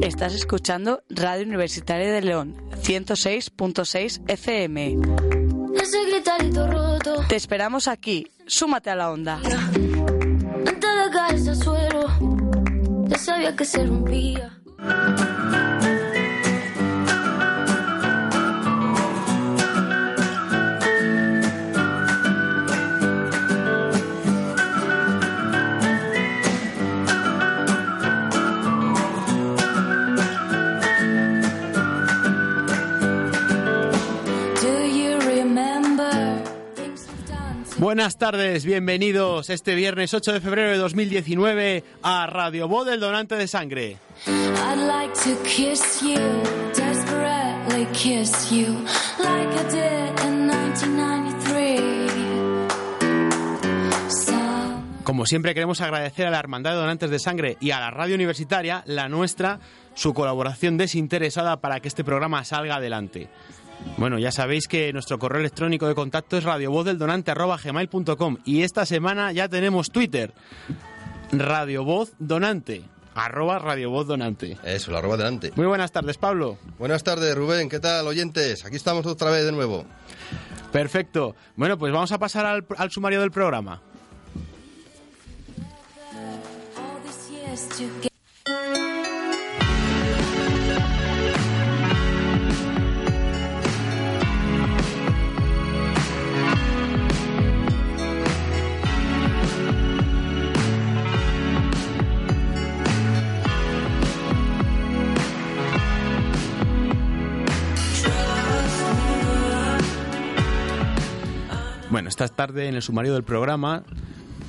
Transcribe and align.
Estás 0.00 0.34
escuchando 0.34 1.02
Radio 1.10 1.44
Universitaria 1.46 2.12
de 2.12 2.22
León, 2.22 2.56
106.6 2.82 4.22
FM. 4.28 4.98
Ese 5.74 6.66
roto. 6.66 7.24
Te 7.28 7.36
esperamos 7.36 7.88
aquí. 7.88 8.30
Súmate 8.46 8.90
a 8.90 8.96
la 8.96 9.10
onda. 9.10 9.36
Antes 9.36 10.80
de 10.80 11.10
caerse 11.12 11.50
al 11.50 11.56
suelo, 11.56 12.06
ya 13.06 13.18
sabía 13.18 13.56
que 13.56 13.64
se 13.64 13.84
rompía. 13.84 14.60
Buenas 37.82 38.16
tardes, 38.16 38.64
bienvenidos 38.64 39.50
este 39.50 39.74
viernes 39.74 40.14
8 40.14 40.34
de 40.34 40.40
febrero 40.40 40.70
de 40.70 40.76
2019 40.76 41.82
a 42.04 42.28
Radio 42.28 42.68
Voz 42.68 42.86
del 42.86 43.00
Donante 43.00 43.34
de 43.34 43.48
Sangre. 43.48 43.98
I'd 44.28 44.86
like 44.86 45.12
to 45.14 45.36
kiss 45.42 46.00
you, 46.00 46.14
desperately 46.76 47.86
kiss 47.92 48.52
you, 48.52 48.84
like 49.18 49.48
I 49.52 49.64
did 49.68 50.12
in 50.24 50.46
1993. 50.46 52.22
Some 54.10 55.02
Como 55.02 55.26
siempre 55.26 55.52
queremos 55.52 55.80
agradecer 55.80 56.28
a 56.28 56.30
la 56.30 56.38
Hermandad 56.38 56.70
de 56.70 56.76
Donantes 56.76 57.10
de 57.10 57.18
Sangre 57.18 57.56
y 57.58 57.72
a 57.72 57.80
la 57.80 57.90
Radio 57.90 58.14
Universitaria, 58.14 58.84
la 58.86 59.08
nuestra, 59.08 59.58
su 59.94 60.14
colaboración 60.14 60.78
desinteresada 60.78 61.60
para 61.60 61.80
que 61.80 61.88
este 61.88 62.04
programa 62.04 62.44
salga 62.44 62.76
adelante. 62.76 63.28
Bueno, 63.96 64.18
ya 64.18 64.32
sabéis 64.32 64.66
que 64.68 64.92
nuestro 64.92 65.18
correo 65.18 65.40
electrónico 65.40 65.86
de 65.86 65.94
contacto 65.94 66.36
es 66.36 66.44
radiovozdelsdonante.gmail.com 66.44 68.38
y 68.44 68.62
esta 68.62 68.84
semana 68.86 69.32
ya 69.32 69.48
tenemos 69.48 69.90
Twitter, 69.90 70.32
radiovozdonante, 71.30 72.82
arroba 73.14 73.58
radiovozdonante. 73.58 74.58
Eso, 74.64 74.90
la 74.90 74.98
arroba 74.98 75.16
delante. 75.16 75.52
Muy 75.56 75.66
buenas 75.66 75.92
tardes, 75.92 76.18
Pablo. 76.18 76.58
Buenas 76.78 77.04
tardes, 77.04 77.34
Rubén. 77.36 77.68
¿Qué 77.68 77.80
tal, 77.80 78.06
oyentes? 78.06 78.64
Aquí 78.64 78.76
estamos 78.76 79.06
otra 79.06 79.30
vez 79.30 79.44
de 79.44 79.52
nuevo. 79.52 79.84
Perfecto. 80.72 81.36
Bueno, 81.54 81.78
pues 81.78 81.92
vamos 81.92 82.12
a 82.12 82.18
pasar 82.18 82.46
al, 82.46 82.66
al 82.76 82.90
sumario 82.90 83.20
del 83.20 83.30
programa. 83.30 83.82
Bueno, 111.92 112.08
esta 112.08 112.26
tarde 112.26 112.68
en 112.68 112.74
el 112.74 112.80
sumario 112.80 113.12
del 113.12 113.22
programa 113.22 113.84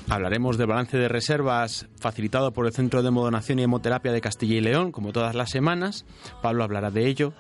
hablaremos 0.08 0.58
del 0.58 0.68
balance 0.68 0.98
de 0.98 1.10
reservas 1.10 1.88
facilitado 2.00 2.54
por 2.54 2.66
el 2.66 2.72
Centro 2.72 3.02
de 3.02 3.10
Hemodonación 3.10 3.60
y 3.60 3.64
Hemoterapia 3.64 4.14
de 4.14 4.22
Castilla 4.22 4.56
y 4.56 4.62
León, 4.62 4.94
como 4.94 5.12
todas 5.12 5.36
las 5.36 5.50
semanas. 5.50 6.06
Pablo 6.42 6.64
hablará 6.64 6.90
de 6.90 7.06
ello. 7.06 7.34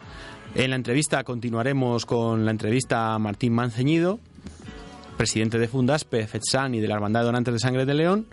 En 0.55 0.71
la 0.71 0.75
entrevista 0.75 1.23
continuaremos 1.23 2.05
con 2.05 2.43
la 2.43 2.51
entrevista 2.51 3.13
a 3.13 3.19
Martín 3.19 3.53
Manceñido, 3.53 4.19
presidente 5.15 5.57
de 5.57 5.69
Fundaspe, 5.69 6.27
FETSAN 6.27 6.75
y 6.75 6.81
de 6.81 6.89
la 6.89 6.95
Hermandad 6.95 7.21
de 7.21 7.27
Donantes 7.27 7.53
de 7.53 7.59
Sangre 7.61 7.85
de 7.85 7.93
León. 7.93 8.27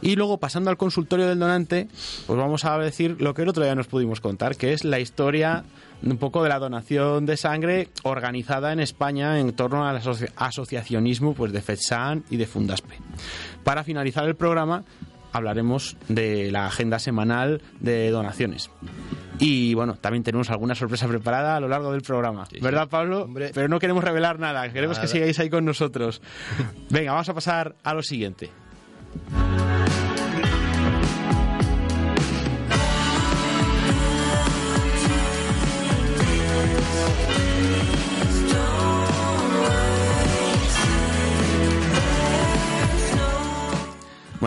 Y 0.00 0.16
luego, 0.16 0.38
pasando 0.38 0.70
al 0.70 0.76
consultorio 0.76 1.28
del 1.28 1.38
donante, 1.38 1.86
pues 2.26 2.36
vamos 2.36 2.64
a 2.64 2.76
decir 2.78 3.22
lo 3.22 3.32
que 3.32 3.42
el 3.42 3.48
otro 3.48 3.62
día 3.62 3.76
nos 3.76 3.86
pudimos 3.86 4.20
contar, 4.20 4.56
que 4.56 4.72
es 4.72 4.82
la 4.82 4.98
historia 4.98 5.62
un 6.04 6.16
poco 6.18 6.42
de 6.42 6.48
la 6.48 6.58
donación 6.58 7.26
de 7.26 7.36
sangre 7.36 7.88
organizada 8.02 8.72
en 8.72 8.80
España 8.80 9.38
en 9.38 9.52
torno 9.52 9.86
al 9.86 10.00
asoci- 10.00 10.30
asociacionismo 10.36 11.34
pues, 11.34 11.52
de 11.52 11.62
FEDSAN 11.62 12.24
y 12.30 12.36
de 12.36 12.46
Fundaspe. 12.46 12.96
Para 13.64 13.84
finalizar 13.84 14.26
el 14.26 14.34
programa, 14.34 14.84
hablaremos 15.32 15.96
de 16.08 16.50
la 16.50 16.66
agenda 16.66 16.98
semanal 16.98 17.62
de 17.80 18.10
donaciones. 18.10 18.70
Y 19.38 19.74
bueno, 19.74 19.94
también 19.94 20.22
tenemos 20.22 20.50
alguna 20.50 20.74
sorpresa 20.74 21.08
preparada 21.08 21.56
a 21.56 21.60
lo 21.60 21.66
largo 21.68 21.90
del 21.92 22.02
programa. 22.02 22.46
¿Verdad, 22.60 22.88
Pablo? 22.88 23.22
Hombre. 23.24 23.50
Pero 23.54 23.66
no 23.68 23.78
queremos 23.78 24.04
revelar 24.04 24.38
nada, 24.38 24.70
queremos 24.72 24.98
que 24.98 25.04
Nada. 25.06 25.12
sigáis 25.12 25.38
ahí 25.40 25.50
con 25.50 25.64
nosotros. 25.64 26.20
Venga, 26.90 27.12
vamos 27.12 27.28
a 27.28 27.34
pasar 27.34 27.74
a 27.82 27.94
lo 27.94 28.02
siguiente. 28.02 28.50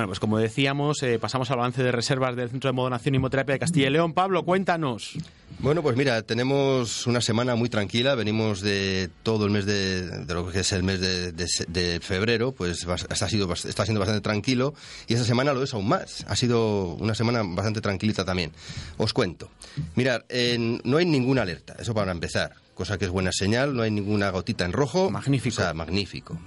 Bueno, 0.06 0.12
pues 0.12 0.20
como 0.20 0.38
decíamos, 0.38 1.02
eh, 1.02 1.18
pasamos 1.18 1.50
al 1.50 1.58
balance 1.58 1.82
de 1.82 1.92
reservas 1.92 2.36
del 2.36 2.52
Centro 2.52 2.68
de 2.68 2.74
Modonación 2.74 3.16
y 3.16 3.18
Hemoterapia 3.18 3.54
de 3.54 3.60
Castilla 3.60 3.88
y 3.88 3.90
León. 3.90 4.14
Pablo, 4.14 4.44
cuéntanos. 4.46 5.14
Bueno, 5.58 5.82
pues 5.82 5.98
mira, 5.98 6.22
tenemos 6.22 7.08
una 7.08 7.22
semana 7.22 7.56
muy 7.56 7.70
tranquila. 7.70 8.14
Venimos 8.14 8.62
de 8.62 9.10
todo 9.24 9.46
el 9.46 9.52
mes 9.52 9.66
de, 9.66 10.06
de 10.26 10.34
lo 10.36 10.48
que 10.52 10.60
es 10.60 10.72
el 10.74 10.84
mes 10.84 11.00
de, 11.02 11.32
de 11.32 11.48
de 11.70 12.00
febrero, 12.02 12.52
pues 12.52 12.86
está, 13.10 13.28
sido, 13.28 13.52
está 13.52 13.84
siendo 13.86 14.00
bastante 14.00 14.22
tranquilo. 14.22 14.76
Y 15.08 15.14
esta 15.14 15.26
semana 15.26 15.54
lo 15.54 15.64
es 15.64 15.74
aún 15.74 15.88
más. 15.88 16.24
Ha 16.28 16.36
sido 16.36 16.94
una 17.00 17.16
semana 17.16 17.42
bastante 17.44 17.82
tranquilita 17.82 18.24
también. 18.24 18.52
Os 18.98 19.12
cuento. 19.12 19.50
Mirad, 19.96 20.22
en- 20.30 20.82
no 20.84 20.98
hay 20.98 21.08
ninguna 21.08 21.42
alerta, 21.42 21.76
eso 21.80 21.96
para 21.96 22.12
empezar. 22.12 22.54
Cosa 22.76 23.00
que 23.00 23.06
es 23.06 23.12
buena 23.12 23.32
señal, 23.32 23.76
no 23.76 23.82
hay 23.82 23.90
ninguna 23.90 24.30
gotita 24.30 24.66
en 24.66 24.72
rojo. 24.72 25.10
Magnífico. 25.10 25.56
O 25.56 25.64
sea, 25.64 25.74
magnífico. 25.74 26.38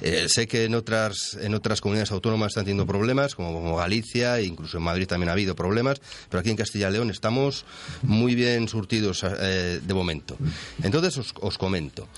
Eh, 0.00 0.26
sé 0.28 0.46
que 0.46 0.64
en 0.64 0.74
otras, 0.74 1.36
en 1.40 1.54
otras 1.54 1.80
comunidades 1.80 2.12
autónomas 2.12 2.48
están 2.48 2.64
teniendo 2.64 2.86
problemas, 2.86 3.34
como, 3.34 3.76
Galicia, 3.76 4.38
e 4.38 4.44
incluso 4.44 4.78
en 4.78 4.84
Madrid 4.84 5.06
también 5.06 5.28
ha 5.28 5.32
habido 5.32 5.54
problemas, 5.54 6.00
pero 6.28 6.40
aquí 6.40 6.50
en 6.50 6.56
Castilla 6.56 6.88
y 6.88 6.92
León 6.92 7.10
estamos 7.10 7.64
muy 8.02 8.34
bien 8.34 8.68
surtidos 8.68 9.24
eh, 9.24 9.80
de 9.82 9.94
momento. 9.94 10.36
Entonces 10.82 11.32
os, 11.40 11.58
comento. 11.58 12.08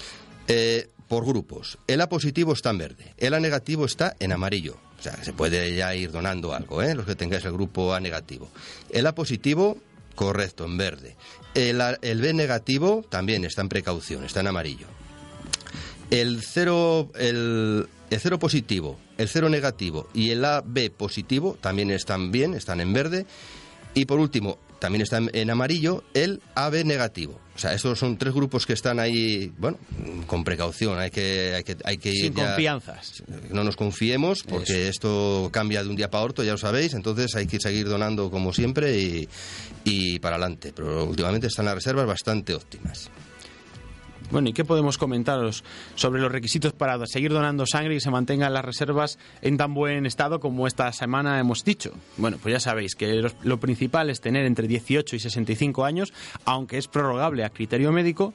Eh, 0.48 0.88
por 1.08 1.24
grupos, 1.24 1.78
el 1.86 2.00
A 2.00 2.08
positivo 2.08 2.52
está 2.52 2.70
en 2.70 2.78
verde, 2.78 3.14
el 3.18 3.34
A 3.34 3.40
negativo 3.40 3.84
está 3.84 4.16
en 4.20 4.32
amarillo. 4.32 4.76
O 4.98 5.02
sea, 5.02 5.24
se 5.24 5.32
puede 5.32 5.74
ya 5.74 5.94
ir 5.94 6.12
donando 6.12 6.52
algo, 6.52 6.82
los 6.82 7.06
que 7.06 7.14
tengáis 7.14 7.44
el 7.46 7.52
grupo 7.52 7.94
A 7.94 8.00
negativo. 8.00 8.50
El 8.90 9.06
A 9.06 9.14
positivo, 9.14 9.78
correcto, 10.14 10.66
en 10.66 10.76
verde. 10.76 11.16
El, 11.54 11.80
el 12.02 12.20
B 12.20 12.34
negativo 12.34 13.04
también 13.08 13.44
está 13.44 13.62
en 13.62 13.70
precaución, 13.70 14.24
está 14.24 14.40
en 14.40 14.48
amarillo. 14.48 14.86
El 16.10 16.42
cero, 16.42 17.10
el, 17.18 17.86
el 18.10 18.20
cero 18.20 18.38
positivo, 18.38 18.98
el 19.16 19.28
cero 19.28 19.48
negativo 19.48 20.08
y 20.12 20.30
el 20.30 20.44
AB 20.44 20.90
positivo 20.90 21.56
también 21.60 21.90
están 21.90 22.32
bien, 22.32 22.54
están 22.54 22.80
en 22.80 22.92
verde. 22.92 23.26
Y 23.94 24.04
por 24.04 24.20
último, 24.20 24.56
también 24.78 25.02
está 25.02 25.18
en, 25.18 25.50
amarillo 25.50 26.04
el 26.14 26.40
AB 26.54 26.84
negativo. 26.84 27.38
O 27.56 27.58
sea, 27.58 27.74
estos 27.74 27.98
son 27.98 28.16
tres 28.16 28.32
grupos 28.32 28.64
que 28.66 28.72
están 28.72 28.98
ahí, 29.00 29.52
bueno, 29.58 29.78
con 30.26 30.44
precaución. 30.44 30.98
Hay 30.98 31.10
que, 31.10 31.52
hay 31.56 31.64
que, 31.64 31.76
hay 31.84 31.98
que 31.98 32.08
ir 32.10 32.22
Sin 32.26 32.34
ya- 32.34 32.46
confianzas. 32.46 33.22
no 33.50 33.62
nos 33.64 33.76
confiemos 33.76 34.42
porque 34.48 34.88
esto 34.88 35.50
cambia 35.52 35.82
de 35.82 35.90
un 35.90 35.96
día 35.96 36.08
para 36.10 36.24
otro, 36.24 36.42
ya 36.44 36.52
lo 36.52 36.58
sabéis, 36.58 36.94
entonces 36.94 37.34
hay 37.34 37.46
que 37.46 37.58
seguir 37.60 37.88
donando 37.88 38.30
como 38.30 38.52
siempre 38.52 38.98
y, 39.00 39.28
y 39.84 40.18
para 40.20 40.36
adelante. 40.36 40.72
Pero 40.74 41.04
últimamente 41.04 41.48
están 41.48 41.66
las 41.66 41.74
reservas 41.74 42.06
bastante 42.06 42.54
óptimas. 42.54 43.10
Bueno, 44.30 44.48
¿y 44.48 44.52
qué 44.52 44.64
podemos 44.64 44.96
comentaros 44.96 45.64
sobre 45.96 46.20
los 46.20 46.30
requisitos 46.30 46.72
para 46.72 47.04
seguir 47.06 47.32
donando 47.32 47.66
sangre 47.66 47.96
y 47.96 48.00
se 48.00 48.10
mantengan 48.10 48.54
las 48.54 48.64
reservas 48.64 49.18
en 49.42 49.56
tan 49.56 49.74
buen 49.74 50.06
estado 50.06 50.38
como 50.38 50.68
esta 50.68 50.92
semana 50.92 51.40
hemos 51.40 51.64
dicho? 51.64 51.92
Bueno, 52.16 52.38
pues 52.40 52.52
ya 52.52 52.60
sabéis 52.60 52.94
que 52.94 53.28
lo 53.42 53.58
principal 53.58 54.08
es 54.08 54.20
tener 54.20 54.46
entre 54.46 54.68
18 54.68 55.16
y 55.16 55.18
65 55.18 55.84
años, 55.84 56.12
aunque 56.44 56.78
es 56.78 56.86
prorrogable 56.86 57.44
a 57.44 57.50
criterio 57.50 57.90
médico. 57.90 58.32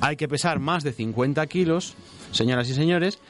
Hay 0.00 0.16
que 0.16 0.26
pesar 0.26 0.58
más 0.58 0.82
de 0.82 0.92
50 0.92 1.46
kilos, 1.46 1.94
señoras 2.32 2.68
y 2.68 2.74
señores, 2.74 3.20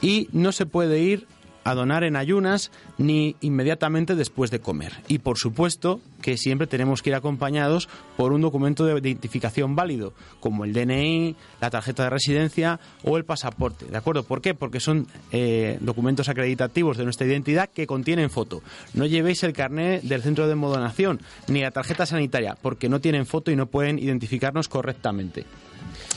y 0.00 0.28
no 0.32 0.52
se 0.52 0.64
puede 0.64 1.00
ir 1.00 1.26
a 1.68 1.74
donar 1.74 2.02
en 2.02 2.16
ayunas 2.16 2.70
ni 2.96 3.36
inmediatamente 3.42 4.14
después 4.14 4.50
de 4.50 4.58
comer. 4.58 4.94
Y 5.06 5.18
por 5.18 5.36
supuesto 5.36 6.00
que 6.22 6.38
siempre 6.38 6.66
tenemos 6.66 7.02
que 7.02 7.10
ir 7.10 7.14
acompañados 7.14 7.90
por 8.16 8.32
un 8.32 8.40
documento 8.40 8.86
de 8.86 8.98
identificación 8.98 9.76
válido, 9.76 10.14
como 10.40 10.64
el 10.64 10.72
DNI, 10.72 11.36
la 11.60 11.68
tarjeta 11.68 12.04
de 12.04 12.10
residencia 12.10 12.80
o 13.04 13.18
el 13.18 13.26
pasaporte. 13.26 13.84
¿De 13.84 13.98
acuerdo? 13.98 14.22
¿Por 14.22 14.40
qué? 14.40 14.54
Porque 14.54 14.80
son 14.80 15.08
eh, 15.30 15.76
documentos 15.82 16.30
acreditativos 16.30 16.96
de 16.96 17.04
nuestra 17.04 17.26
identidad 17.26 17.68
que 17.68 17.86
contienen 17.86 18.30
foto. 18.30 18.62
No 18.94 19.04
llevéis 19.04 19.42
el 19.42 19.52
carnet 19.52 20.02
del 20.02 20.22
centro 20.22 20.48
de 20.48 20.54
modonación 20.54 21.20
ni 21.48 21.60
la 21.60 21.70
tarjeta 21.70 22.06
sanitaria, 22.06 22.56
porque 22.62 22.88
no 22.88 23.00
tienen 23.00 23.26
foto 23.26 23.50
y 23.50 23.56
no 23.56 23.66
pueden 23.66 23.98
identificarnos 23.98 24.68
correctamente. 24.68 25.44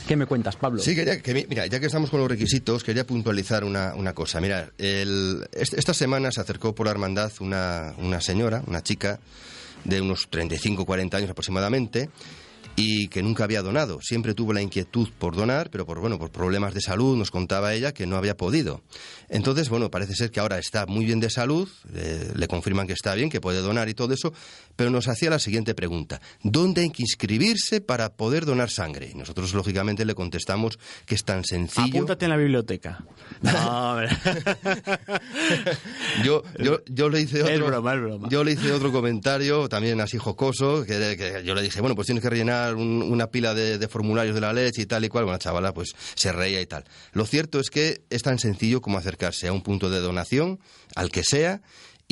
¿Qué 0.06 0.16
me 0.16 0.26
cuentas, 0.26 0.56
Pablo? 0.56 0.82
Sí, 0.82 0.94
quería, 0.94 1.20
que, 1.20 1.46
mira, 1.48 1.66
ya 1.66 1.78
que 1.80 1.86
estamos 1.86 2.10
con 2.10 2.20
los 2.20 2.28
requisitos, 2.28 2.82
quería 2.82 3.06
puntualizar 3.06 3.64
una, 3.64 3.94
una 3.94 4.12
cosa. 4.14 4.40
Mira, 4.40 4.70
el, 4.78 5.46
esta 5.52 5.94
semana 5.94 6.30
se 6.32 6.40
acercó 6.40 6.74
por 6.74 6.86
la 6.86 6.92
hermandad 6.92 7.30
una, 7.40 7.94
una 7.98 8.20
señora, 8.20 8.62
una 8.66 8.82
chica 8.82 9.20
de 9.84 10.00
unos 10.00 10.28
35, 10.28 10.84
40 10.84 11.16
años 11.16 11.30
aproximadamente, 11.30 12.10
y 12.76 13.08
que 13.08 13.22
nunca 13.22 13.44
había 13.44 13.62
donado. 13.62 14.00
Siempre 14.00 14.34
tuvo 14.34 14.52
la 14.52 14.62
inquietud 14.62 15.08
por 15.18 15.36
donar, 15.36 15.70
pero 15.70 15.86
por 15.86 16.00
bueno, 16.00 16.18
por 16.18 16.30
problemas 16.30 16.74
de 16.74 16.80
salud 16.80 17.16
nos 17.16 17.30
contaba 17.30 17.74
ella 17.74 17.92
que 17.92 18.06
no 18.06 18.16
había 18.16 18.36
podido. 18.36 18.82
Entonces, 19.28 19.68
bueno, 19.68 19.90
parece 19.90 20.14
ser 20.14 20.30
que 20.30 20.40
ahora 20.40 20.58
está 20.58 20.86
muy 20.86 21.04
bien 21.04 21.20
de 21.20 21.30
salud, 21.30 21.68
eh, 21.94 22.32
le 22.34 22.48
confirman 22.48 22.86
que 22.86 22.94
está 22.94 23.14
bien, 23.14 23.30
que 23.30 23.40
puede 23.40 23.60
donar 23.60 23.88
y 23.88 23.94
todo 23.94 24.14
eso, 24.14 24.32
pero 24.76 24.90
nos 24.90 25.08
hacía 25.08 25.30
la 25.30 25.38
siguiente 25.38 25.74
pregunta: 25.74 26.20
¿dónde 26.42 26.82
hay 26.82 26.90
que 26.90 27.02
inscribirse 27.02 27.80
para 27.80 28.14
poder 28.14 28.46
donar 28.46 28.70
sangre? 28.70 29.10
Y 29.12 29.14
nosotros 29.14 29.54
lógicamente 29.54 30.04
le 30.04 30.14
contestamos 30.14 30.78
que 31.06 31.14
es 31.14 31.24
tan 31.24 31.44
sencillo. 31.44 31.98
Apúntate 31.98 32.24
en 32.24 32.30
la 32.30 32.36
biblioteca. 32.36 33.04
No, 33.52 34.00
yo, 36.24 36.42
yo, 36.58 36.80
yo 36.86 37.08
le 37.08 37.20
hice 37.20 37.42
otro, 37.42 37.52
es 37.52 37.60
broma, 37.60 37.94
es 37.94 38.00
broma. 38.00 38.28
yo 38.30 38.44
le 38.44 38.52
hice 38.52 38.72
otro 38.72 38.92
comentario 38.92 39.68
también 39.68 40.00
así 40.00 40.16
jocoso, 40.16 40.84
que, 40.84 41.16
que 41.16 41.42
yo 41.44 41.54
le 41.54 41.62
dije, 41.62 41.80
bueno, 41.80 41.94
pues 41.94 42.06
tienes 42.06 42.22
que 42.22 42.30
rellenar 42.30 42.61
un, 42.70 43.02
una 43.02 43.28
pila 43.28 43.54
de, 43.54 43.78
de, 43.78 43.88
formularios 43.88 44.34
de 44.34 44.40
la 44.40 44.52
leche 44.52 44.82
y 44.82 44.86
tal 44.86 45.04
y 45.04 45.08
cual. 45.08 45.24
Bueno, 45.24 45.34
la 45.34 45.38
chavala 45.38 45.72
pues 45.74 45.94
se 46.14 46.32
reía 46.32 46.60
y 46.60 46.66
tal. 46.66 46.84
Lo 47.12 47.26
cierto 47.26 47.60
es 47.60 47.70
que 47.70 48.02
es 48.10 48.22
tan 48.22 48.38
sencillo 48.38 48.80
como 48.80 48.98
acercarse 48.98 49.48
a 49.48 49.52
un 49.52 49.62
punto 49.62 49.90
de 49.90 50.00
donación, 50.00 50.60
al 50.94 51.10
que 51.10 51.22
sea, 51.24 51.62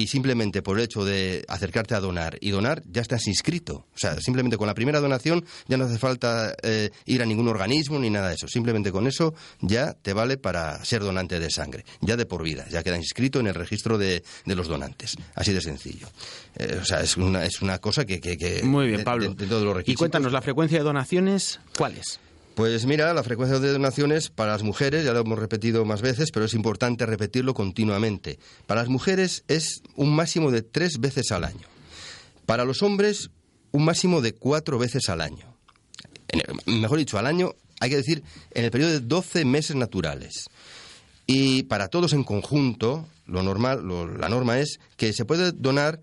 y 0.01 0.07
simplemente 0.07 0.63
por 0.63 0.79
el 0.79 0.85
hecho 0.85 1.05
de 1.05 1.45
acercarte 1.47 1.95
a 1.95 2.01
donar 2.01 2.39
y 2.41 2.51
donar 2.51 2.83
ya 2.87 3.03
estás 3.03 3.27
inscrito. 3.27 3.87
O 3.95 3.99
sea, 3.99 4.19
simplemente 4.19 4.57
con 4.57 4.67
la 4.67 4.75
primera 4.75 4.99
donación 4.99 5.45
ya 5.69 5.77
no 5.77 5.85
hace 5.85 5.99
falta 5.99 6.55
eh, 6.63 6.91
ir 7.05 7.21
a 7.21 7.27
ningún 7.27 7.49
organismo 7.49 7.99
ni 7.99 8.09
nada 8.09 8.29
de 8.29 8.37
eso. 8.37 8.49
Simplemente 8.49 8.91
con 8.93 9.07
eso 9.07 9.35
ya 9.61 9.93
te 9.93 10.15
vale 10.15 10.39
para 10.39 10.83
ser 10.87 11.03
donante 11.03 11.39
de 11.39 11.51
sangre, 11.51 11.85
ya 12.01 12.17
de 12.17 12.25
por 12.25 12.43
vida, 12.43 12.67
ya 12.71 12.83
queda 12.83 12.97
inscrito 12.97 13.41
en 13.41 13.49
el 13.49 13.55
registro 13.55 13.99
de, 13.99 14.25
de 14.47 14.55
los 14.55 14.69
donantes. 14.69 15.17
Así 15.35 15.53
de 15.53 15.61
sencillo. 15.61 16.09
Eh, 16.57 16.79
o 16.81 16.85
sea, 16.85 17.01
es 17.01 17.19
una, 17.19 17.45
es 17.45 17.61
una 17.61 17.79
cosa 17.79 18.07
que... 18.07 18.21
que, 18.21 18.39
que 18.39 18.63
Muy 18.63 18.87
bien, 18.87 19.05
Pablo. 19.05 19.35
De, 19.35 19.35
de 19.35 19.47
todos 19.47 19.65
los 19.65 19.77
requisitos. 19.77 19.93
y 19.93 19.99
cuéntanos, 19.99 20.33
¿la 20.33 20.41
frecuencia 20.41 20.79
de 20.79 20.85
donaciones 20.85 21.61
cuál 21.77 21.97
es? 21.99 22.21
Pues 22.61 22.85
mira, 22.85 23.15
la 23.15 23.23
frecuencia 23.23 23.59
de 23.59 23.73
donaciones 23.73 24.29
para 24.29 24.53
las 24.53 24.63
mujeres, 24.63 25.03
ya 25.03 25.15
lo 25.15 25.21
hemos 25.21 25.39
repetido 25.39 25.87
más 25.87 26.03
veces, 26.03 26.31
pero 26.31 26.45
es 26.45 26.53
importante 26.53 27.07
repetirlo 27.07 27.55
continuamente. 27.55 28.39
Para 28.67 28.83
las 28.83 28.91
mujeres 28.91 29.45
es 29.49 29.83
un 29.97 30.15
máximo 30.15 30.51
de 30.51 30.61
tres 30.61 31.01
veces 31.01 31.33
al 31.33 31.45
año. 31.45 31.67
Para 32.45 32.67
los 32.67 32.83
hombres, 32.83 33.31
un 33.73 33.87
máximo 33.87 34.21
de 34.21 34.35
cuatro 34.35 34.79
veces 34.79 35.09
al 35.09 35.23
año. 35.23 35.57
Mejor 36.67 36.99
dicho, 36.99 37.17
al 37.17 37.29
año 37.29 37.55
hay 37.81 37.89
que 37.89 37.97
decir 37.97 38.23
en 38.51 38.67
el 38.67 38.71
periodo 38.71 38.93
de 38.93 39.01
12 39.01 39.47
meses 39.47 39.75
naturales. 39.75 40.45
Y 41.27 41.63
para 41.63 41.89
todos 41.89 42.13
en 42.13 42.25
conjunto, 42.25 43.09
lo 43.25 43.43
normal, 43.43 43.81
lo, 43.83 44.07
la 44.07 44.29
norma 44.29 44.59
es 44.59 44.81
que 44.99 45.15
se 45.15 45.25
puede 45.25 45.53
donar 45.53 46.03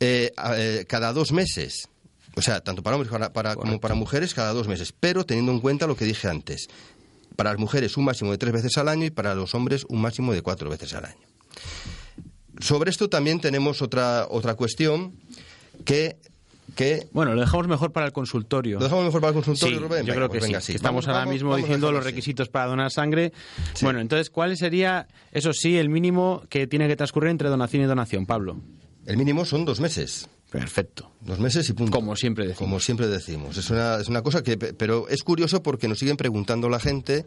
eh, 0.00 0.32
eh, 0.56 0.86
cada 0.88 1.12
dos 1.12 1.30
meses. 1.30 1.88
O 2.36 2.42
sea, 2.42 2.60
tanto 2.60 2.82
para 2.82 2.96
hombres 2.96 3.12
para, 3.12 3.32
para, 3.32 3.56
como 3.56 3.80
para 3.80 3.94
mujeres 3.94 4.34
cada 4.34 4.52
dos 4.52 4.68
meses, 4.68 4.92
pero 4.98 5.24
teniendo 5.24 5.52
en 5.52 5.60
cuenta 5.60 5.86
lo 5.86 5.96
que 5.96 6.04
dije 6.04 6.28
antes. 6.28 6.68
Para 7.36 7.50
las 7.50 7.58
mujeres 7.58 7.96
un 7.96 8.04
máximo 8.04 8.30
de 8.30 8.38
tres 8.38 8.52
veces 8.52 8.78
al 8.78 8.88
año 8.88 9.06
y 9.06 9.10
para 9.10 9.34
los 9.34 9.54
hombres 9.54 9.84
un 9.88 10.00
máximo 10.00 10.32
de 10.32 10.42
cuatro 10.42 10.70
veces 10.70 10.94
al 10.94 11.06
año. 11.06 11.16
Sobre 12.60 12.90
esto 12.90 13.08
también 13.08 13.40
tenemos 13.40 13.82
otra, 13.82 14.26
otra 14.30 14.54
cuestión 14.54 15.14
que 15.84 16.16
que 16.74 17.06
bueno 17.12 17.34
lo 17.34 17.40
dejamos 17.40 17.68
mejor 17.68 17.92
para 17.92 18.06
el 18.06 18.12
consultorio. 18.12 18.78
Lo 18.78 18.84
dejamos 18.84 19.04
mejor 19.04 19.20
para 19.20 19.28
el 19.30 19.34
consultorio 19.34 19.76
sí, 19.76 19.82
Rubén 19.82 20.00
yo 20.00 20.06
venga, 20.06 20.14
creo 20.14 20.28
que 20.28 20.38
pues 20.38 20.50
venga, 20.50 20.60
sí. 20.60 20.72
estamos 20.72 21.06
vamos, 21.06 21.18
ahora 21.18 21.30
mismo 21.30 21.50
vamos 21.50 21.64
diciendo 21.64 21.92
los 21.92 22.02
requisitos 22.02 22.48
para 22.48 22.66
donar 22.66 22.90
sangre. 22.90 23.32
Bueno 23.82 24.00
entonces 24.00 24.30
cuál 24.30 24.56
sería 24.56 25.06
eso 25.30 25.52
sí 25.52 25.76
el 25.76 25.88
mínimo 25.88 26.42
que 26.48 26.66
tiene 26.66 26.88
que 26.88 26.96
transcurrir 26.96 27.30
entre 27.30 27.48
donación 27.48 27.82
y 27.82 27.86
donación 27.86 28.26
Pablo 28.26 28.56
el 29.06 29.16
mínimo 29.16 29.44
son 29.44 29.64
dos 29.64 29.80
meses 29.80 30.28
perfecto 30.60 31.10
dos 31.20 31.38
meses 31.38 31.68
y 31.68 31.72
punto 31.72 31.92
como 31.92 32.16
siempre 32.16 32.44
decimos 32.44 32.58
como 32.58 32.80
siempre 32.80 33.08
decimos 33.08 33.56
es 33.56 33.70
una, 33.70 33.96
es 33.96 34.08
una 34.08 34.22
cosa 34.22 34.42
que 34.42 34.56
pero 34.56 35.08
es 35.08 35.22
curioso 35.22 35.62
porque 35.62 35.88
nos 35.88 35.98
siguen 35.98 36.16
preguntando 36.16 36.68
la 36.68 36.80
gente 36.80 37.26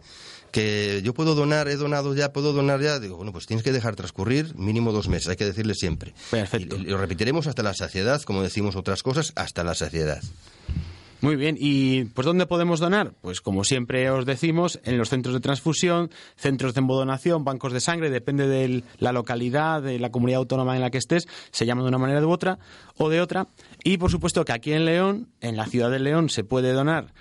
que 0.52 1.02
yo 1.04 1.14
puedo 1.14 1.36
donar, 1.36 1.68
he 1.68 1.76
donado 1.76 2.16
ya, 2.16 2.32
puedo 2.32 2.54
donar 2.54 2.82
ya. 2.82 3.00
Digo, 3.00 3.18
bueno, 3.18 3.32
pues 3.32 3.46
tienes 3.46 3.64
que 3.64 3.72
dejar 3.72 3.96
transcurrir 3.96 4.56
mínimo 4.56 4.92
dos 4.92 5.08
meses, 5.08 5.28
hay 5.28 5.36
que 5.36 5.46
decirle 5.46 5.74
siempre. 5.74 6.14
Perfecto. 6.32 6.78
Y, 6.78 6.82
y 6.82 6.86
lo 6.86 6.98
repetiremos 6.98 7.48
hasta 7.48 7.64
la 7.64 7.74
saciedad, 7.74 8.22
como 8.24 8.44
decimos 8.44 8.76
otras 8.76 9.04
cosas, 9.04 9.34
hasta 9.36 9.64
la 9.64 9.76
saciedad. 9.76 10.22
Muy 11.20 11.36
bien, 11.36 11.58
¿y 11.60 12.06
pues 12.06 12.26
dónde 12.26 12.46
podemos 12.46 12.80
donar? 12.80 13.14
Pues 13.22 13.42
como 13.42 13.64
siempre 13.64 14.12
os 14.12 14.26
decimos, 14.26 14.80
en 14.84 15.00
los 15.00 15.10
centros 15.10 15.34
de 15.34 15.40
transfusión, 15.40 16.12
centros 16.36 16.76
de 16.76 16.80
embodonación, 16.80 17.44
bancos 17.44 17.74
de 17.74 17.80
sangre, 17.80 18.12
depende 18.12 18.48
de 18.48 18.84
la 19.00 19.12
localidad, 19.12 19.82
de 19.82 19.98
la 19.98 20.12
comunidad 20.12 20.40
autónoma 20.40 20.76
en 20.76 20.82
la 20.82 20.92
que 20.92 21.00
estés, 21.00 21.28
se 21.52 21.66
llama 21.66 21.82
de 21.82 21.88
una 21.90 21.98
manera 21.98 22.26
u 22.26 22.30
otra 22.30 22.60
o 22.98 23.10
de 23.10 23.20
otra. 23.20 23.48
Y 23.84 23.98
por 23.98 24.12
supuesto 24.12 24.46
que 24.46 24.52
aquí 24.52 24.74
en 24.74 24.86
León, 24.86 25.30
en 25.42 25.58
la 25.58 25.66
ciudad 25.66 25.90
de 25.90 26.00
León, 26.00 26.30
se 26.30 26.44
puede 26.44 26.72
donar 26.72 27.14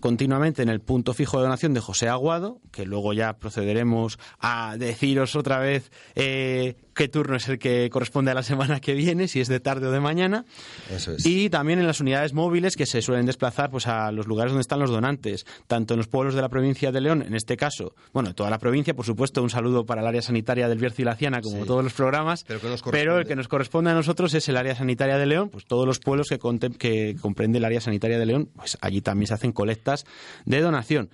continuamente 0.00 0.62
en 0.62 0.68
el 0.68 0.80
punto 0.80 1.14
fijo 1.14 1.38
de 1.38 1.44
donación 1.44 1.74
de 1.74 1.80
José 1.80 2.08
Aguado, 2.08 2.60
que 2.72 2.84
luego 2.84 3.12
ya 3.12 3.38
procederemos 3.38 4.18
a 4.38 4.76
deciros 4.76 5.36
otra 5.36 5.58
vez 5.60 5.90
eh, 6.14 6.76
qué 6.94 7.08
turno 7.08 7.36
es 7.36 7.48
el 7.48 7.58
que 7.58 7.88
corresponde 7.90 8.30
a 8.30 8.34
la 8.34 8.42
semana 8.42 8.80
que 8.80 8.94
viene, 8.94 9.28
si 9.28 9.40
es 9.40 9.48
de 9.48 9.60
tarde 9.60 9.86
o 9.86 9.90
de 9.90 10.00
mañana. 10.00 10.44
Eso 10.90 11.12
es. 11.12 11.26
Y 11.26 11.50
también 11.50 11.78
en 11.78 11.86
las 11.86 12.00
unidades 12.00 12.32
móviles 12.32 12.76
que 12.76 12.86
se 12.86 13.02
suelen 13.02 13.26
desplazar 13.26 13.70
pues, 13.70 13.86
a 13.86 14.12
los 14.12 14.26
lugares 14.26 14.52
donde 14.52 14.62
están 14.62 14.78
los 14.78 14.90
donantes, 14.90 15.46
tanto 15.66 15.94
en 15.94 15.98
los 15.98 16.08
pueblos 16.08 16.34
de 16.34 16.42
la 16.42 16.48
provincia 16.48 16.92
de 16.92 17.00
León, 17.00 17.22
en 17.22 17.34
este 17.34 17.56
caso, 17.56 17.94
bueno, 18.12 18.34
toda 18.34 18.50
la 18.50 18.58
provincia, 18.58 18.94
por 18.94 19.04
supuesto, 19.04 19.42
un 19.42 19.50
saludo 19.50 19.84
para 19.86 20.00
el 20.02 20.06
área 20.06 20.22
sanitaria 20.22 20.68
del 20.68 20.78
Bierzo 20.78 21.02
y 21.02 21.04
la 21.04 21.16
Ciana, 21.16 21.40
como 21.40 21.60
Sí. 21.62 21.66
todos 21.66 21.82
los 21.84 21.92
programas, 21.92 22.44
Pero 22.90 23.14
que 23.16 23.20
el 23.22 23.26
que 23.26 23.36
nos 23.36 23.48
corresponde 23.48 23.90
a 23.90 23.94
nosotros 23.94 24.32
es 24.34 24.48
el 24.48 24.56
área 24.56 24.74
sanitaria 24.74 25.18
de 25.18 25.26
León, 25.26 25.48
pues 25.50 25.64
todos 25.66 25.86
los 25.86 25.98
pueblos 25.98 26.28
que, 26.28 26.38
que 26.78 27.16
comprende 27.20 27.58
el 27.58 27.64
área 27.64 27.80
sanitaria 27.80 28.18
de 28.18 28.26
León, 28.26 28.50
pues 28.54 28.78
allí 28.80 29.00
también 29.00 29.26
se 29.28 29.34
hacen 29.34 29.52
colectas 29.52 30.04
de 30.44 30.60
donación. 30.60 31.10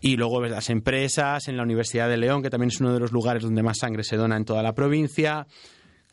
Y 0.00 0.16
luego 0.16 0.40
ves 0.40 0.50
las 0.52 0.70
empresas, 0.70 1.48
en 1.48 1.56
la 1.56 1.62
Universidad 1.62 2.08
de 2.08 2.16
León, 2.16 2.42
que 2.42 2.50
también 2.50 2.68
es 2.68 2.80
uno 2.80 2.92
de 2.92 3.00
los 3.00 3.12
lugares 3.12 3.42
donde 3.42 3.62
más 3.62 3.78
sangre 3.78 4.04
se 4.04 4.16
dona 4.16 4.36
en 4.36 4.44
toda 4.44 4.62
la 4.62 4.74
provincia, 4.74 5.13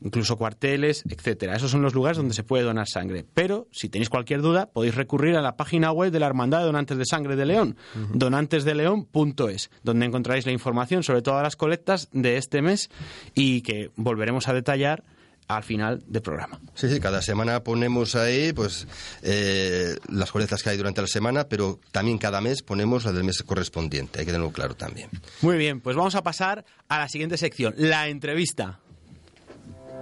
incluso 0.03 0.37
cuarteles, 0.37 1.03
etcétera. 1.07 1.55
Esos 1.55 1.71
son 1.71 1.81
los 1.81 1.93
lugares 1.93 2.17
donde 2.17 2.33
se 2.33 2.43
puede 2.43 2.63
donar 2.63 2.87
sangre. 2.87 3.25
Pero, 3.33 3.67
si 3.71 3.89
tenéis 3.89 4.09
cualquier 4.09 4.41
duda, 4.41 4.67
podéis 4.71 4.95
recurrir 4.95 5.35
a 5.35 5.41
la 5.41 5.55
página 5.55 5.91
web 5.91 6.11
de 6.11 6.19
la 6.19 6.27
Hermandad 6.27 6.59
de 6.59 6.65
Donantes 6.65 6.97
de 6.97 7.05
Sangre 7.05 7.35
de 7.35 7.45
León, 7.45 7.77
donantesdeleón.es, 8.13 9.69
donde 9.83 10.05
encontraréis 10.05 10.45
la 10.45 10.51
información 10.51 11.03
sobre 11.03 11.21
todas 11.21 11.43
las 11.43 11.55
colectas 11.55 12.09
de 12.11 12.37
este 12.37 12.61
mes 12.61 12.89
y 13.35 13.61
que 13.61 13.91
volveremos 13.95 14.47
a 14.47 14.53
detallar 14.53 15.03
al 15.47 15.63
final 15.63 16.01
del 16.07 16.21
programa. 16.21 16.61
Sí, 16.75 16.89
sí, 16.89 17.01
cada 17.01 17.21
semana 17.21 17.61
ponemos 17.61 18.15
ahí 18.15 18.53
pues 18.53 18.87
eh, 19.21 19.97
las 20.09 20.31
colectas 20.31 20.63
que 20.63 20.69
hay 20.69 20.77
durante 20.77 21.01
la 21.01 21.07
semana, 21.07 21.49
pero 21.49 21.79
también 21.91 22.17
cada 22.17 22.39
mes 22.39 22.61
ponemos 22.61 23.03
la 23.03 23.11
del 23.11 23.25
mes 23.25 23.43
correspondiente, 23.43 24.19
hay 24.19 24.25
que 24.25 24.31
tenerlo 24.31 24.53
claro 24.53 24.75
también. 24.75 25.09
Muy 25.41 25.57
bien, 25.57 25.81
pues 25.81 25.97
vamos 25.97 26.15
a 26.15 26.23
pasar 26.23 26.63
a 26.87 26.99
la 26.99 27.09
siguiente 27.09 27.37
sección, 27.37 27.73
la 27.77 28.07
entrevista. 28.07 28.79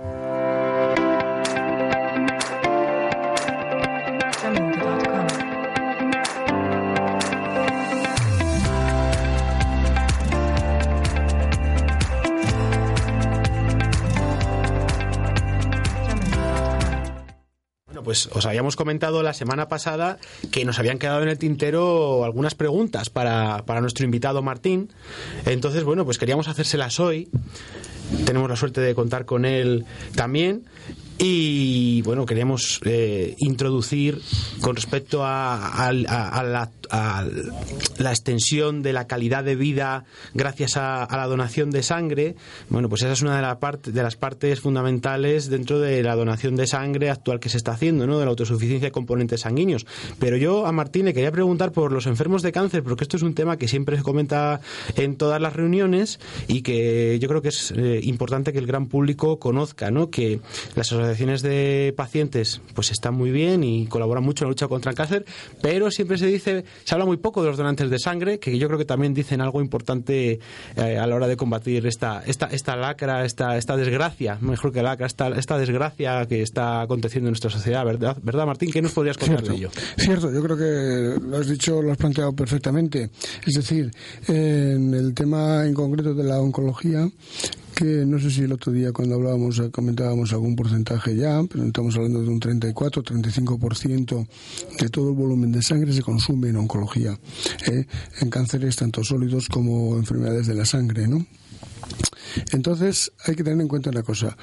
Thank 0.01 0.63
you. 0.63 0.69
Pues 18.10 18.28
os 18.34 18.44
habíamos 18.48 18.75
comentado 18.75 19.22
la 19.22 19.36
semana 19.36 19.68
pasada 19.68 20.18
que 20.50 20.66
nos 20.66 20.80
habían 20.80 20.98
quedado 20.98 21.22
en 21.22 21.30
el 21.30 21.38
tintero 21.38 22.24
algunas 22.25 22.56
preguntas 22.56 23.12
para, 23.12 23.63
para 23.68 23.82
nuestro 23.82 24.04
invitado 24.04 24.42
Martín. 24.42 24.92
Entonces, 25.46 25.84
bueno, 25.84 26.06
pues 26.06 26.18
queríamos 26.18 26.48
hacérselas 26.48 27.00
hoy. 27.00 27.30
Tenemos 28.25 28.50
la 28.50 28.56
suerte 28.56 28.82
de 28.82 28.96
contar 28.96 29.25
con 29.25 29.46
él 29.46 29.86
también. 30.16 30.66
Y 31.20 32.01
bueno, 32.01 32.25
queríamos 32.25 32.80
eh, 32.84 33.36
introducir 33.38 34.20
con 34.62 34.75
respecto 34.75 35.24
a, 35.24 35.88
a- 35.88 35.94
la, 35.94 36.72
a 36.89 37.25
la 37.98 38.10
extensión 38.10 38.81
de 38.81 38.93
la 38.93 39.08
calidad 39.08 39.43
de 39.43 39.55
vida 39.55 40.05
gracias 40.34 40.77
a, 40.77 41.03
a 41.03 41.17
la 41.17 41.27
donación 41.27 41.72
de 41.72 41.84
sangre. 41.84 42.36
Bueno, 42.69 42.89
pues 42.89 43.01
esa 43.01 43.13
es 43.13 43.22
una 43.22 43.36
de, 43.36 43.41
la 43.41 43.58
de 43.84 44.03
las 44.03 44.15
partes 44.15 44.60
fundamentales 44.60 45.50
dentro 45.50 45.79
de 45.79 46.03
la 46.03 46.15
donación 46.15 46.55
de 46.55 46.67
sangre 46.67 47.10
actual 47.10 47.39
que 47.39 47.50
se 47.50 47.58
está 47.58 47.74
haciendo, 47.74 48.08
¿no? 48.08 48.19
De 48.19 48.25
la 48.25 48.31
autosuficiencia 48.31 48.88
de 48.88 48.91
componentes 48.91 49.41
sanguíneos. 49.41 49.86
Pero 50.19 50.38
yo 50.38 50.65
a 50.65 50.72
Martín 50.72 51.05
le 51.05 51.13
quería 51.13 51.31
preguntar 51.31 51.72
por 51.72 51.91
los 51.91 52.05
enfermos 52.05 52.41
de 52.41 52.51
cáncer, 52.51 52.84
porque 52.84 53.03
esto 53.03 53.17
es 53.17 53.24
un 53.24 53.34
tema 53.34 53.58
que 53.58 53.67
siempre 53.67 53.98
se 53.98 54.03
comenta 54.03 54.62
en 54.96 55.15
todas 55.15 55.41
las 55.41 55.53
reuniones 55.53 56.19
y 56.48 56.62
que 56.62 57.19
yo 57.19 57.27
creo 57.27 57.41
que 57.41 57.50
es 57.50 57.72
eh, 57.72 58.00
importante 58.03 58.53
que 58.53 58.60
el 58.60 58.67
gran 58.67 58.88
público 58.88 59.39
conozca, 59.39 59.91
¿no? 59.91 60.10
Que 60.10 60.39
las 60.75 60.91
asociaciones 60.91 61.41
de 61.41 61.93
pacientes 61.96 62.62
pues 62.74 62.91
están 62.91 63.15
muy 63.15 63.31
bien 63.31 63.63
y 63.63 63.88
colaboran 63.88 64.24
mucho 64.24 64.43
en 64.43 64.48
la 64.48 64.51
lucha 64.51 64.67
contra 64.67 64.91
el 64.91 64.98
cáncer, 64.98 65.25
pero 65.62 65.91
siempre 65.91 66.17
se 66.17 66.27
dice, 66.27 66.65
se 66.84 66.96
habla 66.96 67.06
muy 67.06 67.18
poco 67.18 67.42
de 67.42 67.50
los 67.50 67.58
donantes 67.58 67.90
de 67.90 68.00
sangre, 68.00 68.40
que 68.40 68.58
yo 68.58 68.68
creo 68.68 68.80
que 68.80 68.86
también 68.86 69.14
dicen 69.14 69.42
algo 69.42 69.62
importante 69.62 70.40
eh, 70.76 70.98
a 70.98 71.08
la 71.08 71.16
hora 71.16 71.28
de 71.28 71.38
combatir 71.38 71.86
esta 71.86 72.22
esta 72.26 72.48
esta 72.48 72.76
lacra, 72.76 73.26
esta 73.26 73.58
esta 73.58 73.78
desgracia, 73.78 74.38
mejor 74.42 74.72
que 74.72 74.82
lacra, 74.82 75.06
esta 75.06 75.30
esta 75.30 75.58
desgracia 75.58 76.26
que 76.28 76.42
está 76.42 76.82
aconteciendo 76.82 77.28
en 77.28 77.32
nuestra 77.32 77.50
sociedad, 77.50 77.86
¿verdad? 77.86 78.18
¿Verdad, 78.22 78.46
Martín? 78.46 78.72
¿Qué 78.72 78.82
nos 78.82 78.94
podrías 78.94 79.18
contar 79.18 79.40
Cierto, 79.40 79.52
de 79.52 79.58
ello? 79.58 79.70
cierto, 79.98 80.32
yo 80.32 80.42
creo 80.44 80.58
que 80.58 81.26
lo 81.26 81.38
has 81.38 81.48
dicho, 81.48 81.82
lo 81.82 81.92
has 81.92 81.98
planteado 81.98 82.34
perfectamente. 82.34 83.10
Es 83.46 83.54
decir, 83.56 83.92
en 84.28 84.94
el 84.94 85.14
tema 85.14 85.66
en 85.66 85.74
concreto 85.74 86.14
de 86.14 86.24
la 86.24 86.40
oncología, 86.40 87.10
que 87.80 88.06
no 88.06 88.20
sé 88.20 88.30
si 88.30 88.42
el 88.42 88.52
otro 88.52 88.74
día 88.74 88.92
cuando 88.92 89.16
hablábamos 89.16 89.58
eh, 89.58 89.72
comentábamos 89.72 90.34
algún 90.34 90.54
porcentaje 90.54 91.16
ya, 91.16 91.42
pero 91.50 91.64
estamos 91.64 91.96
hablando 91.96 92.22
de 92.22 92.28
un 92.28 92.38
34, 92.38 93.04
35% 93.06 94.28
de 94.82 94.90
todo 94.90 95.12
el 95.12 95.16
volumen 95.16 95.54
de 95.54 95.62
sangre 95.62 95.94
se 95.94 96.02
consume 96.02 96.50
en 96.50 96.58
oncología, 96.58 97.18
¿eh? 97.68 97.86
en 98.20 98.30
cánceres 98.30 98.76
tanto 98.76 99.02
sólidos 99.06 99.48
como 99.48 99.96
enfermedades 99.96 100.48
de 100.48 100.56
la 100.56 100.66
sangre, 100.66 101.08
¿no? 101.08 101.26
Entonces 102.52 103.14
hay 103.26 103.36
que 103.36 103.46
tener 103.46 103.62
en 103.62 103.70
cuenta 103.70 103.92
una 103.92 104.04
cosa. 104.04 104.36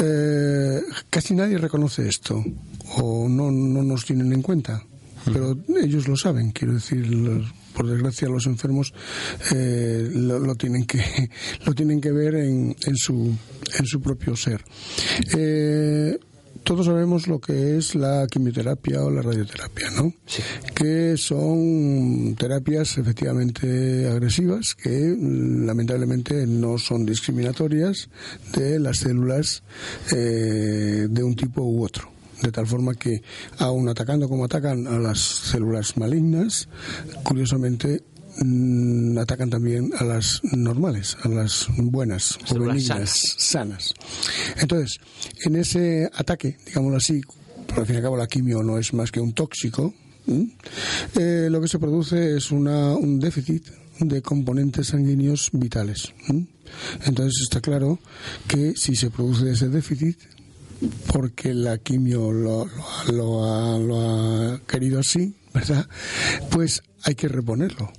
Eh, 0.00 0.82
casi 1.08 1.34
nadie 1.34 1.58
reconoce 1.58 2.08
esto 2.08 2.42
o 2.96 3.28
no, 3.28 3.52
no 3.52 3.84
nos 3.84 4.04
tienen 4.04 4.32
en 4.32 4.42
cuenta, 4.42 4.82
pero 5.24 5.56
ellos 5.80 6.08
lo 6.08 6.16
saben. 6.16 6.50
Quiero 6.50 6.74
decir, 6.74 7.06
por 7.72 7.88
desgracia 7.88 8.28
los 8.28 8.46
enfermos 8.46 8.92
eh, 9.54 10.10
lo, 10.12 10.38
lo 10.38 10.54
tienen 10.54 10.84
que 10.84 11.00
lo 11.66 11.74
tienen 11.74 12.00
que 12.00 12.12
ver 12.12 12.34
en, 12.34 12.76
en 12.86 12.96
su 12.96 13.36
en 13.78 13.86
su 13.86 14.00
propio 14.00 14.36
ser. 14.36 14.64
Eh, 15.36 16.18
todos 16.64 16.86
sabemos 16.86 17.26
lo 17.26 17.40
que 17.40 17.76
es 17.76 17.94
la 17.94 18.26
quimioterapia 18.30 19.02
o 19.02 19.10
la 19.10 19.22
radioterapia, 19.22 19.90
¿no? 19.90 20.12
Que 20.74 21.16
son 21.16 22.36
terapias 22.38 22.98
efectivamente 22.98 24.08
agresivas 24.08 24.74
que 24.74 24.90
mm, 24.90 25.66
lamentablemente 25.66 26.46
no 26.46 26.78
son 26.78 27.04
discriminatorias 27.04 28.08
de 28.56 28.78
las 28.78 28.98
células 28.98 29.62
eh, 30.14 31.06
de 31.08 31.22
un 31.24 31.34
tipo 31.34 31.62
u 31.62 31.84
otro. 31.84 32.11
De 32.42 32.50
tal 32.50 32.66
forma 32.66 32.94
que, 32.94 33.22
aun 33.58 33.88
atacando 33.88 34.28
como 34.28 34.44
atacan 34.44 34.86
a 34.86 34.98
las 34.98 35.18
células 35.18 35.96
malignas, 35.96 36.68
curiosamente 37.22 38.02
mm, 38.38 39.18
atacan 39.18 39.50
también 39.50 39.90
a 39.98 40.04
las 40.04 40.40
normales, 40.52 41.16
a 41.22 41.28
las 41.28 41.68
buenas 41.76 42.38
o 42.50 42.58
benignas, 42.58 43.34
sanas. 43.36 43.94
Entonces, 44.58 44.98
en 45.44 45.56
ese 45.56 46.10
ataque, 46.14 46.56
digámoslo 46.66 46.96
así, 46.96 47.20
por 47.66 47.80
al 47.80 47.86
fin 47.86 47.94
y 47.94 47.98
al 47.98 48.02
cabo 48.02 48.16
la 48.16 48.26
quimio 48.26 48.62
no 48.62 48.78
es 48.78 48.92
más 48.92 49.10
que 49.10 49.20
un 49.20 49.32
tóxico. 49.32 49.94
Eh, 51.18 51.48
lo 51.50 51.60
que 51.60 51.68
se 51.68 51.78
produce 51.78 52.36
es 52.36 52.52
una, 52.52 52.94
un 52.94 53.18
déficit 53.18 53.66
de 54.00 54.22
componentes 54.22 54.88
sanguíneos 54.88 55.50
vitales. 55.52 56.12
Entonces 57.04 57.42
está 57.42 57.60
claro 57.60 57.98
que 58.48 58.74
si 58.76 58.96
se 58.96 59.10
produce 59.10 59.50
ese 59.50 59.68
déficit, 59.68 60.18
porque 61.12 61.54
la 61.54 61.78
quimio 61.78 62.32
lo, 62.32 62.66
lo- 62.66 63.12
lo 63.12 63.44
ha, 63.44 63.78
lo 63.78 64.00
ha 64.00 64.60
querido 64.66 65.00
así, 65.00 65.34
¿verdad? 65.54 65.86
Pues 66.50 66.82
hay 67.04 67.14
que 67.14 67.28
reponerlo. 67.28 67.92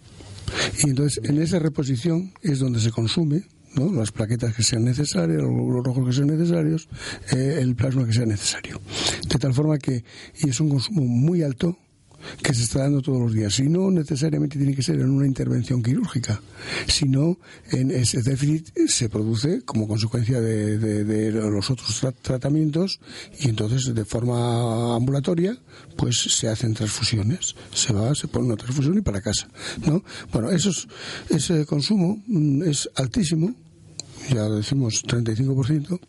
Y 0.84 0.90
entonces 0.90 1.20
en 1.24 1.42
esa 1.42 1.60
reposición 1.60 2.34
es 2.42 2.60
donde 2.60 2.80
se 2.80 2.92
consume 2.92 3.44
¿no? 3.76 3.92
las 3.92 4.12
plaquetas 4.12 4.54
que 4.56 4.62
sean 4.64 4.84
necesarias, 4.84 5.42
los 5.42 5.50
glóbulos 5.52 5.84
rojos 5.86 6.08
que 6.08 6.14
sean 6.14 6.28
necesarios, 6.28 6.88
eh, 7.32 7.58
el 7.60 7.76
plasma 7.76 8.06
que 8.06 8.14
sea 8.14 8.26
necesario. 8.26 8.80
De 9.30 9.40
tal 9.40 9.54
forma 9.54 9.78
que, 9.80 10.04
y 10.44 10.50
es 10.50 10.60
un 10.60 10.70
consumo 10.70 11.02
muy 11.04 11.42
alto, 11.42 11.78
que 12.42 12.54
se 12.54 12.64
está 12.64 12.80
dando 12.84 13.02
todos 13.02 13.20
los 13.22 13.34
días. 13.34 13.58
Y 13.60 13.70
no 13.70 13.90
necesariamente 13.92 14.58
tiene 14.58 14.76
que 14.76 14.84
ser 14.84 15.00
en 15.00 15.10
una 15.10 15.26
intervención 15.26 15.82
quirúrgica, 15.84 16.42
sino 16.88 17.38
en 17.72 17.92
ese 17.92 18.22
déficit 18.22 18.70
se 18.88 19.10
produce 19.10 19.62
como 19.64 19.88
consecuencia 19.88 20.40
de, 20.42 20.78
de- 20.78 21.32
los 21.32 21.70
otros 21.70 22.02
tra- 22.04 22.14
tratamientos 22.22 23.00
y 23.40 23.50
entonces 23.50 23.94
de 23.94 24.06
forma 24.06 24.96
ambulatoria 24.96 25.58
pues 25.98 26.18
se 26.18 26.48
hacen 26.48 26.74
transfusiones. 26.74 27.56
Se 27.74 27.94
va, 27.94 28.14
se 28.16 28.28
pone 28.28 28.46
una 28.48 28.56
transfusión 28.56 28.98
y 28.98 29.02
para 29.02 29.22
casa. 29.22 29.48
¿no? 29.86 30.04
Bueno, 30.32 30.50
esos, 30.52 30.88
ese 31.30 31.66
consumo 31.66 32.22
mm, 32.28 32.64
es 32.64 32.90
altísimo, 32.96 33.54
ya 34.34 34.48
decimos 34.50 35.04
35%. 35.06 36.00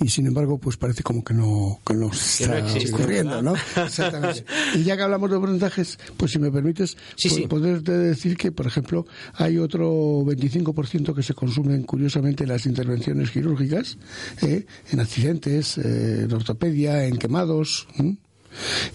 Y 0.00 0.08
sin 0.08 0.26
embargo, 0.26 0.58
pues 0.58 0.76
parece 0.76 1.02
como 1.02 1.24
que 1.24 1.34
no, 1.34 1.80
que 1.86 1.94
no 1.94 2.10
está 2.10 2.64
ocurriendo, 2.92 3.42
¿no? 3.42 3.54
Exactamente. 3.76 4.44
Y 4.74 4.84
ya 4.84 4.96
que 4.96 5.02
hablamos 5.02 5.30
de 5.30 5.38
porcentajes, 5.38 5.98
pues 6.16 6.32
si 6.32 6.38
me 6.38 6.50
permites, 6.50 6.96
Sí, 7.16 7.46
poderte 7.46 7.92
decir 7.92 8.36
que, 8.36 8.52
por 8.52 8.66
ejemplo, 8.66 9.06
hay 9.34 9.58
otro 9.58 10.22
25% 10.24 11.14
que 11.14 11.22
se 11.22 11.34
consumen 11.34 11.82
curiosamente 11.82 12.44
en 12.44 12.50
las 12.50 12.66
intervenciones 12.66 13.30
quirúrgicas, 13.30 13.98
¿eh? 14.42 14.66
en 14.90 15.00
accidentes, 15.00 15.78
eh, 15.78 16.22
en 16.24 16.32
ortopedia, 16.32 17.04
en 17.04 17.18
quemados. 17.18 17.86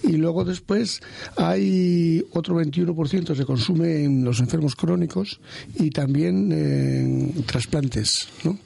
Y 0.04 0.14
luego 0.14 0.44
después 0.44 1.02
hay 1.38 2.24
otro 2.32 2.60
21% 2.60 3.36
se 3.36 3.46
consume 3.46 4.04
en 4.04 4.24
los 4.24 4.40
enfermos 4.40 4.76
crónicos 4.76 5.40
y 5.76 5.90
también 5.90 6.52
en 6.52 7.44
trasplantes, 7.44 8.28
¿no? 8.44 8.58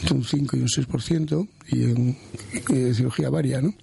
Entre 0.00 0.14
un 0.14 0.24
5 0.24 0.56
y 0.56 0.60
un 0.60 0.68
6% 0.68 1.48
y 1.68 1.82
en 1.84 2.16
eh, 2.72 2.92
cirugía 2.94 3.30
varia, 3.30 3.60
¿no? 3.60 3.74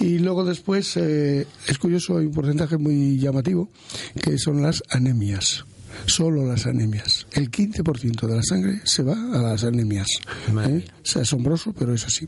Y 0.00 0.18
luego 0.18 0.44
después 0.44 0.96
eh, 0.96 1.46
es 1.66 1.78
curioso, 1.78 2.18
hay 2.18 2.26
un 2.26 2.32
porcentaje 2.32 2.76
muy 2.76 3.18
llamativo 3.18 3.68
que 4.22 4.38
son 4.38 4.62
las 4.62 4.82
anemias. 4.90 5.64
Solo 6.06 6.46
las 6.46 6.66
anemias. 6.66 7.26
El 7.32 7.50
15% 7.50 8.26
de 8.26 8.36
la 8.36 8.42
sangre 8.42 8.80
se 8.84 9.02
va 9.02 9.14
a 9.14 9.42
las 9.42 9.64
anemias. 9.64 10.08
¿eh? 10.66 10.84
Es 11.04 11.16
asombroso, 11.16 11.72
pero 11.72 11.94
es 11.94 12.04
así. 12.04 12.26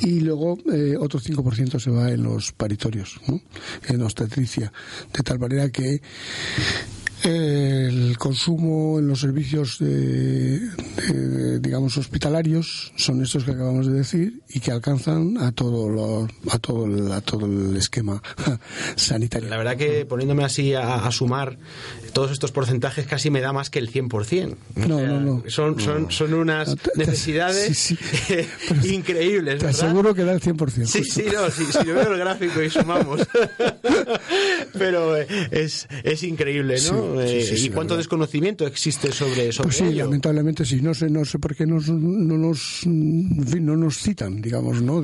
Y 0.00 0.20
luego 0.20 0.58
eh, 0.72 0.96
otro 0.98 1.20
5% 1.20 1.78
se 1.78 1.90
va 1.90 2.10
en 2.10 2.22
los 2.22 2.52
paritorios, 2.52 3.20
¿no? 3.26 3.40
en 3.88 4.02
obstetricia. 4.02 4.72
De 5.12 5.22
tal 5.22 5.38
manera 5.38 5.68
que 5.70 6.00
el 7.24 8.16
consumo 8.18 8.98
en 8.98 9.06
los 9.08 9.20
servicios 9.20 9.78
de, 9.78 10.58
de, 10.60 11.60
digamos 11.60 11.96
hospitalarios 11.96 12.92
son 12.96 13.22
estos 13.22 13.44
que 13.44 13.52
acabamos 13.52 13.86
de 13.86 13.92
decir 13.92 14.40
y 14.48 14.60
que 14.60 14.70
alcanzan 14.72 15.38
a 15.38 15.52
todo 15.52 15.88
lo, 15.88 16.28
a 16.50 16.58
todo 16.58 16.86
el, 16.86 17.12
a 17.12 17.20
todo 17.20 17.46
el 17.46 17.76
esquema 17.76 18.22
sanitario. 18.96 19.48
La 19.48 19.56
verdad 19.56 19.76
que 19.76 20.04
poniéndome 20.04 20.44
así 20.44 20.74
a, 20.74 21.06
a 21.06 21.12
sumar 21.12 21.58
todos 22.12 22.30
estos 22.30 22.52
porcentajes 22.52 23.06
casi 23.06 23.30
me 23.30 23.40
da 23.40 23.52
más 23.52 23.70
que 23.70 23.78
el 23.78 23.90
100%. 23.90 24.56
No, 24.86 25.00
no, 25.00 25.20
no. 25.20 25.42
Son, 25.48 25.78
son, 25.80 26.10
son 26.10 26.34
unas 26.34 26.76
necesidades 26.96 27.78
sí, 27.78 27.96
sí. 27.96 28.36
Increíbles, 28.92 29.58
Te 29.60 29.66
¿verdad? 29.66 29.84
aseguro 29.84 30.14
que 30.14 30.24
da 30.24 30.32
el 30.32 30.40
100%. 30.40 30.86
Sí, 30.86 30.98
justo. 30.98 31.14
sí, 31.14 31.26
no, 31.32 31.50
si, 31.50 31.64
si 31.66 31.86
yo 31.86 31.94
veo 31.94 32.12
el 32.12 32.18
gráfico 32.18 32.62
y 32.62 32.70
sumamos. 32.70 33.20
Pero 34.72 35.16
eh, 35.16 35.26
es, 35.50 35.88
es 36.02 36.22
increíble, 36.22 36.76
¿no? 36.90 37.11
¿No? 37.14 37.20
Eh, 37.20 37.42
sí, 37.42 37.56
sí, 37.56 37.66
¿Y 37.66 37.70
cuánto 37.70 37.96
desconocimiento 37.96 38.66
existe 38.66 39.12
sobre, 39.12 39.52
sobre 39.52 39.68
Pues 39.68 39.76
sí, 39.76 39.84
ello? 39.84 40.04
lamentablemente 40.04 40.64
sí. 40.64 40.80
No 40.80 40.94
sé, 40.94 41.08
no 41.10 41.24
sé 41.24 41.38
por 41.38 41.54
qué 41.54 41.66
nos, 41.66 41.88
no 41.88 42.38
nos, 42.38 42.84
en 42.84 43.46
fin, 43.46 43.66
no 43.66 43.76
nos 43.76 43.98
citan, 43.98 44.40
digamos, 44.42 44.82
¿no? 44.82 45.02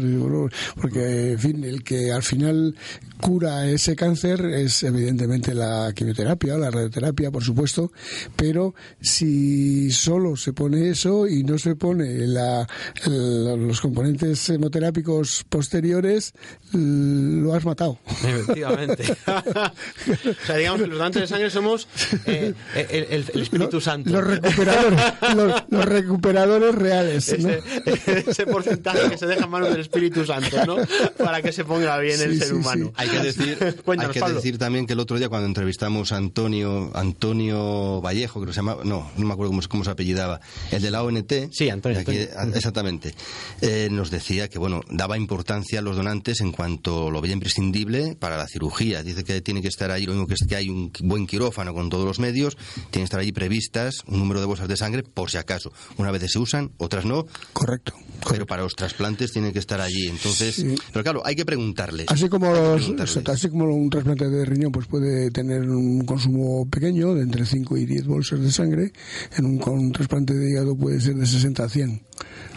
Porque, 0.81 1.33
en 1.33 1.39
fin, 1.39 1.65
el 1.65 1.83
que 1.83 2.11
al 2.13 2.23
final 2.23 2.75
cura 3.21 3.69
ese 3.69 3.97
cáncer 3.97 4.45
es 4.47 4.83
evidentemente 4.83 5.55
la 5.55 5.93
quimioterapia, 5.95 6.57
la 6.57 6.71
radioterapia, 6.71 7.31
por 7.31 7.43
supuesto, 7.43 7.93
pero 8.37 8.75
si 9.01 9.91
solo 9.91 10.37
se 10.37 10.53
pone 10.53 10.91
eso 10.91 11.27
y 11.27 11.43
no 11.43 11.59
se 11.59 11.75
pone 11.77 12.27
la, 12.27 12.67
la- 13.07 13.57
los 13.57 13.81
componentes 13.81 14.49
hemoterápicos 14.51 15.45
posteriores, 15.49 16.33
lo 16.73 17.55
has 17.55 17.65
matado. 17.65 17.99
Efectivamente. 18.09 19.05
o 19.27 20.47
sea, 20.47 20.57
digamos 20.57 20.81
que 20.81 20.87
los 20.87 20.99
donantes 20.99 21.23
de 21.23 21.27
sangre 21.29 21.51
somos 21.51 21.89
eh, 22.27 22.55
el, 22.75 22.87
el- 23.11 23.25
el 23.35 23.43
Espíritu 23.43 23.81
Santo. 23.81 24.11
Los 24.11 24.25
recuperadores, 24.25 25.01
los, 25.35 25.63
los 25.71 25.85
recuperadores 25.85 26.75
reales. 26.75 27.39
¿no? 27.39 27.49
ese, 27.49 28.25
ese 28.31 28.47
porcentaje 28.47 29.09
que 29.11 29.19
se 29.19 29.27
deja 29.27 29.45
en 29.45 29.51
manos 29.51 29.71
del 29.71 29.81
Espíritu 29.81 30.25
Santo, 30.25 30.65
¿no? 30.67 30.77
Para 31.17 31.43
que 31.43 31.53
se 31.53 31.65
ponga 31.65 31.99
bien 31.99 32.21
el 32.21 32.39
ser 32.39 32.49
sí, 32.49 32.55
humano. 32.55 32.87
sí. 32.87 32.93
Hay 32.97 33.09
que 33.09 33.19
decir, 33.21 33.59
hay 33.99 34.09
que 34.09 34.21
decir 34.33 34.59
también 34.59 34.87
que 34.87 34.93
el 34.95 35.01
otro 35.01 35.19
día 35.19 35.29
cuando 35.29 35.47
entrevistamos 35.47 36.13
a 36.13 36.17
Antonio, 36.17 36.91
Antonio 36.95 38.01
Vallejo, 38.01 38.41
creo 38.41 38.49
que 38.49 38.53
se 38.55 38.59
llamaba, 38.61 38.85
no, 38.85 39.11
no 39.17 39.27
me 39.27 39.33
acuerdo 39.33 39.51
cómo, 39.51 39.63
se- 39.63 39.69
cómo 39.69 39.85
se 39.85 39.91
apellidaba, 39.91 40.41
el 40.71 40.83
de 40.83 40.91
la 40.91 41.03
ONT. 41.03 41.33
Sí, 41.51 41.69
Antonio, 41.71 41.99
Aquí, 42.01 42.23
Antonio. 42.35 42.55
Exactamente. 42.57 43.15
Eh, 43.61 43.89
nos 43.91 44.11
decía 44.11 44.49
que, 44.49 44.59
bueno, 44.59 44.81
daba 44.91 45.17
importancia 45.17 45.79
a 45.79 45.83
los 45.83 45.97
donantes 45.97 46.41
en 46.41 46.53
cuanto 46.59 47.09
lo 47.13 47.21
veía 47.21 47.35
imprescindible 47.35 48.17
para 48.19 48.37
la 48.37 48.49
cirugía. 48.49 49.05
Dice 49.05 49.23
que 49.23 49.41
tiene 49.41 49.63
que 49.63 49.69
estar 49.69 49.93
ahí, 49.93 50.07
lo 50.07 50.13
mismo 50.13 50.27
que 50.27 50.35
es 50.35 50.45
que 50.45 50.57
hay 50.57 50.69
un 50.69 50.91
buen 51.05 51.29
quirófano 51.29 51.73
con 51.73 51.89
todos 51.89 52.05
los 52.05 52.19
medios, 52.19 52.57
tiene 52.91 53.03
que 53.03 53.05
estar 53.05 53.21
allí 53.21 53.31
previstas 53.31 54.03
un 54.09 54.19
número 54.19 54.41
de 54.41 54.47
bolsas 54.47 54.67
de 54.67 54.77
sangre 54.77 55.05
por 55.05 55.31
si 55.31 55.37
acaso. 55.37 55.73
Unas 55.99 56.11
veces 56.11 56.33
se 56.33 56.41
usan, 56.41 56.73
otras 56.79 57.05
no, 57.05 57.27
Correcto. 57.53 57.93
pero 58.29 58.45
para 58.45 58.65
los 58.65 58.75
trasplantes 58.75 59.31
tienen 59.33 59.53
que 59.53 59.61
estar 59.61 59.81
allí. 59.81 60.09
Entonces, 60.09 60.57
Sí. 60.57 60.75
pero 60.93 61.05
claro, 61.05 61.23
hay 61.25 61.37
que 61.37 61.45
preguntarles. 61.45 62.07
Así 62.09 62.29
como, 62.29 62.51
los- 62.53 62.81
preguntarles. 62.81 63.29
así 63.29 63.49
como 63.51 63.65
un 63.73 63.89
trasplante 63.89 64.29
de 64.29 64.45
riñón 64.45 64.73
pues 64.73 64.89
puede 64.89 65.31
tener 65.31 65.61
un 65.71 66.05
consumo 66.07 66.69
pequeño 66.69 67.15
de 67.15 67.23
entre 67.23 67.47
5 67.47 67.77
y 67.77 67.87
10 67.87 68.05
bolsas 68.09 68.41
de 68.41 68.51
sangre, 68.51 68.93
en 69.37 69.45
un, 69.45 69.59
con 69.59 69.75
un 69.79 69.93
trasplante 69.93 70.35
de 70.35 70.51
hígado 70.51 70.77
puede 70.77 71.01
ser 71.01 71.15
de 71.15 71.25
60 71.25 71.63
a 71.63 71.69
100. 71.69 72.03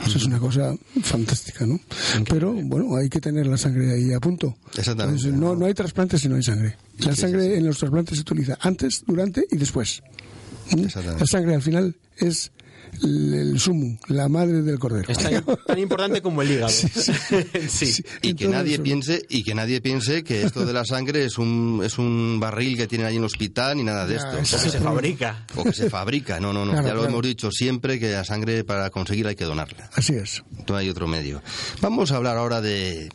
Eso 0.06 0.18
es 0.18 0.26
una 0.26 0.40
cosa 0.40 0.76
fantástica, 1.04 1.66
¿no? 1.66 1.80
Pero 2.28 2.54
bueno, 2.54 2.96
hay 2.96 3.10
que 3.10 3.22
tener 3.22 3.48
la 3.48 3.58
sangre 3.58 3.92
ahí 3.94 4.14
a 4.14 4.20
punto. 4.20 4.56
Exactamente. 4.78 5.22
Entonces, 5.22 5.34
no, 5.34 5.56
no 5.56 5.66
hay 5.66 5.74
trasplante 5.74 6.18
si 6.18 6.28
no 6.28 6.36
hay 6.36 6.44
sangre. 6.44 6.76
La 7.00 7.16
sangre 7.16 7.58
en 7.58 7.66
los 7.66 7.78
trasplantes 7.78 8.18
se 8.18 8.22
utiliza 8.22 8.58
antes, 8.62 9.04
durante 9.06 9.46
y 9.50 9.58
después. 9.58 10.02
¿Mm? 10.72 10.86
Exactamente. 10.86 11.20
La 11.20 11.28
sangre 11.28 11.56
al 11.56 11.62
final 11.62 11.96
es 12.18 12.52
el, 13.04 13.34
el 13.34 13.60
sumum, 13.60 13.98
la 14.08 14.28
madre 14.30 14.62
del 14.62 14.78
cordero. 14.80 15.10
Es 15.12 15.18
tan, 15.18 15.44
tan 15.66 15.80
importante 15.80 16.22
como 16.22 16.42
el 16.42 16.52
hígado. 16.52 16.70
Sí. 16.72 16.88
Sí. 17.70 18.04
Y 18.22 18.34
que 18.36 18.48
nadie 18.48 18.76
eso- 18.76 18.84
piense 18.84 19.26
y 19.30 19.44
que 19.44 19.56
nadie 19.56 19.82
piense 19.82 20.24
que 20.24 20.44
esto 20.44 20.66
de 20.66 20.74
la 20.74 20.86
sangre 20.86 21.26
es 21.26 21.38
un 21.38 21.82
es 21.84 21.98
un 21.98 22.40
barril 22.40 22.78
que 22.78 22.88
tienen 22.88 23.08
ahí 23.08 23.16
en 23.16 23.22
el 23.22 23.26
hospital 23.26 23.78
ni 23.78 23.84
nada 23.84 24.06
de 24.06 24.16
Ah, 24.18 24.40
esto. 24.40 24.58
eso 24.58 24.64
Que 24.66 24.70
se 24.72 24.80
fabrica. 24.80 25.46
O 25.56 25.64
que 25.64 25.74
se 25.74 25.90
fabrica. 25.90 26.40
No, 26.40 26.54
no, 26.54 26.66
no. 26.66 26.72
Claro, 26.72 26.88
ya 26.88 26.94
lo 26.94 27.00
claro. 27.02 27.10
hemos 27.14 27.24
dicho 27.26 27.52
siempre 27.52 28.00
que 28.00 28.12
la 28.12 28.24
sangre 28.24 28.64
para 28.64 28.90
conseguirla 28.90 29.30
hay 29.32 29.36
que 29.36 29.46
donarla. 29.46 29.90
Así 29.94 30.14
es. 30.14 30.44
No 30.68 30.76
hay 30.76 30.90
otro 30.90 31.08
medio. 31.08 31.42
Vamos 31.82 32.12
a 32.12 32.18
hablar 32.18 32.38
ahora 32.38 32.62
de, 32.62 33.10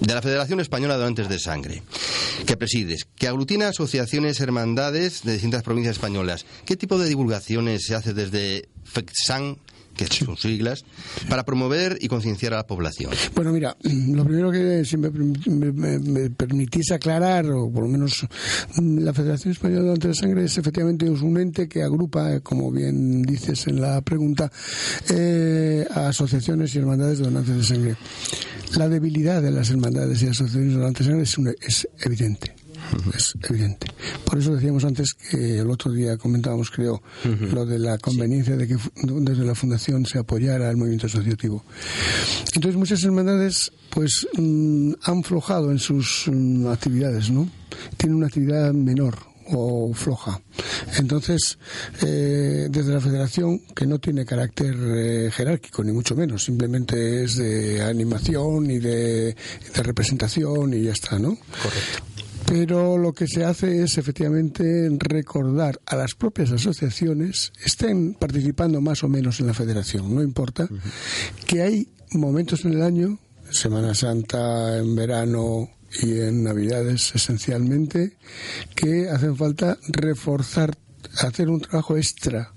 de 0.00 0.14
la 0.14 0.22
Federación 0.22 0.60
Española 0.60 0.94
de 0.94 1.00
Donantes 1.00 1.28
de 1.28 1.38
Sangre, 1.38 1.82
que 2.46 2.56
presides, 2.56 3.06
que 3.16 3.28
aglutina 3.28 3.68
asociaciones, 3.68 4.40
hermandades 4.40 5.22
de 5.24 5.32
distintas 5.34 5.62
provincias 5.62 5.96
españolas. 5.96 6.46
¿Qué 6.64 6.76
tipo 6.76 6.98
de 6.98 7.08
divulgaciones 7.08 7.84
se 7.84 7.94
hace 7.94 8.14
desde 8.14 8.68
FECSAN, 8.92 9.56
que 9.96 10.06
son 10.06 10.36
siglas, 10.36 10.84
para 11.28 11.44
promover 11.44 11.98
y 12.00 12.06
concienciar 12.06 12.54
a 12.54 12.58
la 12.58 12.66
población? 12.68 13.10
Bueno, 13.34 13.50
mira, 13.52 13.76
lo 13.82 14.24
primero 14.24 14.52
que 14.52 14.84
si 14.84 14.96
me, 14.96 15.10
me- 15.10 15.98
me- 15.98 16.30
permitís 16.30 16.92
aclarar, 16.92 17.46
o 17.50 17.68
por 17.68 17.82
lo 17.82 17.88
menos 17.88 18.24
mm, 18.76 18.98
la 19.00 19.12
Federación 19.12 19.50
Española 19.52 19.80
de 19.80 19.86
Donantes 19.88 20.08
de 20.10 20.14
Sangre 20.14 20.44
es 20.44 20.56
efectivamente 20.56 21.10
un 21.10 21.36
ente 21.40 21.68
que 21.68 21.82
agrupa, 21.82 22.32
eh, 22.32 22.40
como 22.42 22.70
bien 22.70 23.22
dices 23.22 23.66
en 23.66 23.80
la 23.80 24.00
pregunta, 24.02 24.52
eh, 25.10 25.84
a 25.92 26.08
asociaciones 26.08 26.72
y 26.74 26.78
hermandades 26.78 27.18
de 27.18 27.24
donantes 27.24 27.56
de 27.56 27.64
sangre. 27.64 27.96
La 28.76 28.88
debilidad 28.88 29.42
de 29.42 29.50
las 29.50 29.68
hermandades 29.70 30.22
y 30.22 30.26
asociaciones 30.28 30.74
de 30.74 30.78
donantes 30.78 31.06
de 31.06 31.10
sangre 31.12 31.22
es, 31.24 31.38
una- 31.38 31.54
es 31.60 31.88
evidente. 32.04 32.54
Es 33.16 33.34
evidente. 33.48 33.86
Por 34.24 34.38
eso 34.38 34.54
decíamos 34.54 34.84
antes 34.84 35.14
que 35.14 35.58
el 35.58 35.70
otro 35.70 35.92
día 35.92 36.16
comentábamos, 36.16 36.70
creo, 36.70 37.02
lo 37.24 37.66
de 37.66 37.78
la 37.78 37.98
conveniencia 37.98 38.56
de 38.56 38.66
que 38.66 38.76
desde 39.02 39.44
la 39.44 39.54
Fundación 39.54 40.06
se 40.06 40.18
apoyara 40.18 40.70
el 40.70 40.76
movimiento 40.76 41.06
asociativo. 41.06 41.64
Entonces 42.54 42.76
muchas 42.76 43.02
hermandades 43.04 43.72
pues 43.90 44.26
mm, 44.36 44.92
han 45.02 45.22
flojado 45.22 45.70
en 45.70 45.78
sus 45.78 46.24
mm, 46.32 46.66
actividades, 46.68 47.30
¿no? 47.30 47.48
Tienen 47.96 48.16
una 48.16 48.26
actividad 48.26 48.72
menor 48.72 49.16
o 49.50 49.92
floja. 49.94 50.40
Entonces, 50.98 51.58
eh, 52.02 52.68
desde 52.70 52.92
la 52.92 53.00
federación, 53.00 53.60
que 53.74 53.86
no 53.86 53.98
tiene 53.98 54.24
carácter 54.24 54.74
eh, 54.78 55.30
jerárquico, 55.32 55.82
ni 55.82 55.92
mucho 55.92 56.14
menos, 56.14 56.44
simplemente 56.44 57.24
es 57.24 57.36
de 57.36 57.82
animación 57.82 58.70
y 58.70 58.78
de, 58.78 59.34
de 59.74 59.82
representación 59.82 60.74
y 60.74 60.82
ya 60.82 60.92
está, 60.92 61.18
¿no? 61.18 61.36
Correcto. 61.62 62.07
Pero 62.48 62.96
lo 62.96 63.12
que 63.12 63.26
se 63.26 63.44
hace 63.44 63.82
es 63.82 63.98
efectivamente 63.98 64.88
recordar 64.98 65.78
a 65.84 65.96
las 65.96 66.14
propias 66.14 66.50
asociaciones, 66.50 67.52
estén 67.62 68.14
participando 68.14 68.80
más 68.80 69.04
o 69.04 69.08
menos 69.08 69.38
en 69.40 69.48
la 69.48 69.54
federación, 69.54 70.14
no 70.14 70.22
importa, 70.22 70.66
que 71.46 71.62
hay 71.62 71.88
momentos 72.12 72.64
en 72.64 72.72
el 72.72 72.82
año, 72.82 73.18
Semana 73.50 73.94
Santa, 73.94 74.78
en 74.78 74.96
verano 74.96 75.68
y 76.02 76.20
en 76.20 76.42
Navidades 76.42 77.14
esencialmente, 77.14 78.16
que 78.74 79.10
hacen 79.10 79.36
falta 79.36 79.76
reforzar, 79.88 80.76
hacer 81.20 81.50
un 81.50 81.60
trabajo 81.60 81.96
extra 81.96 82.52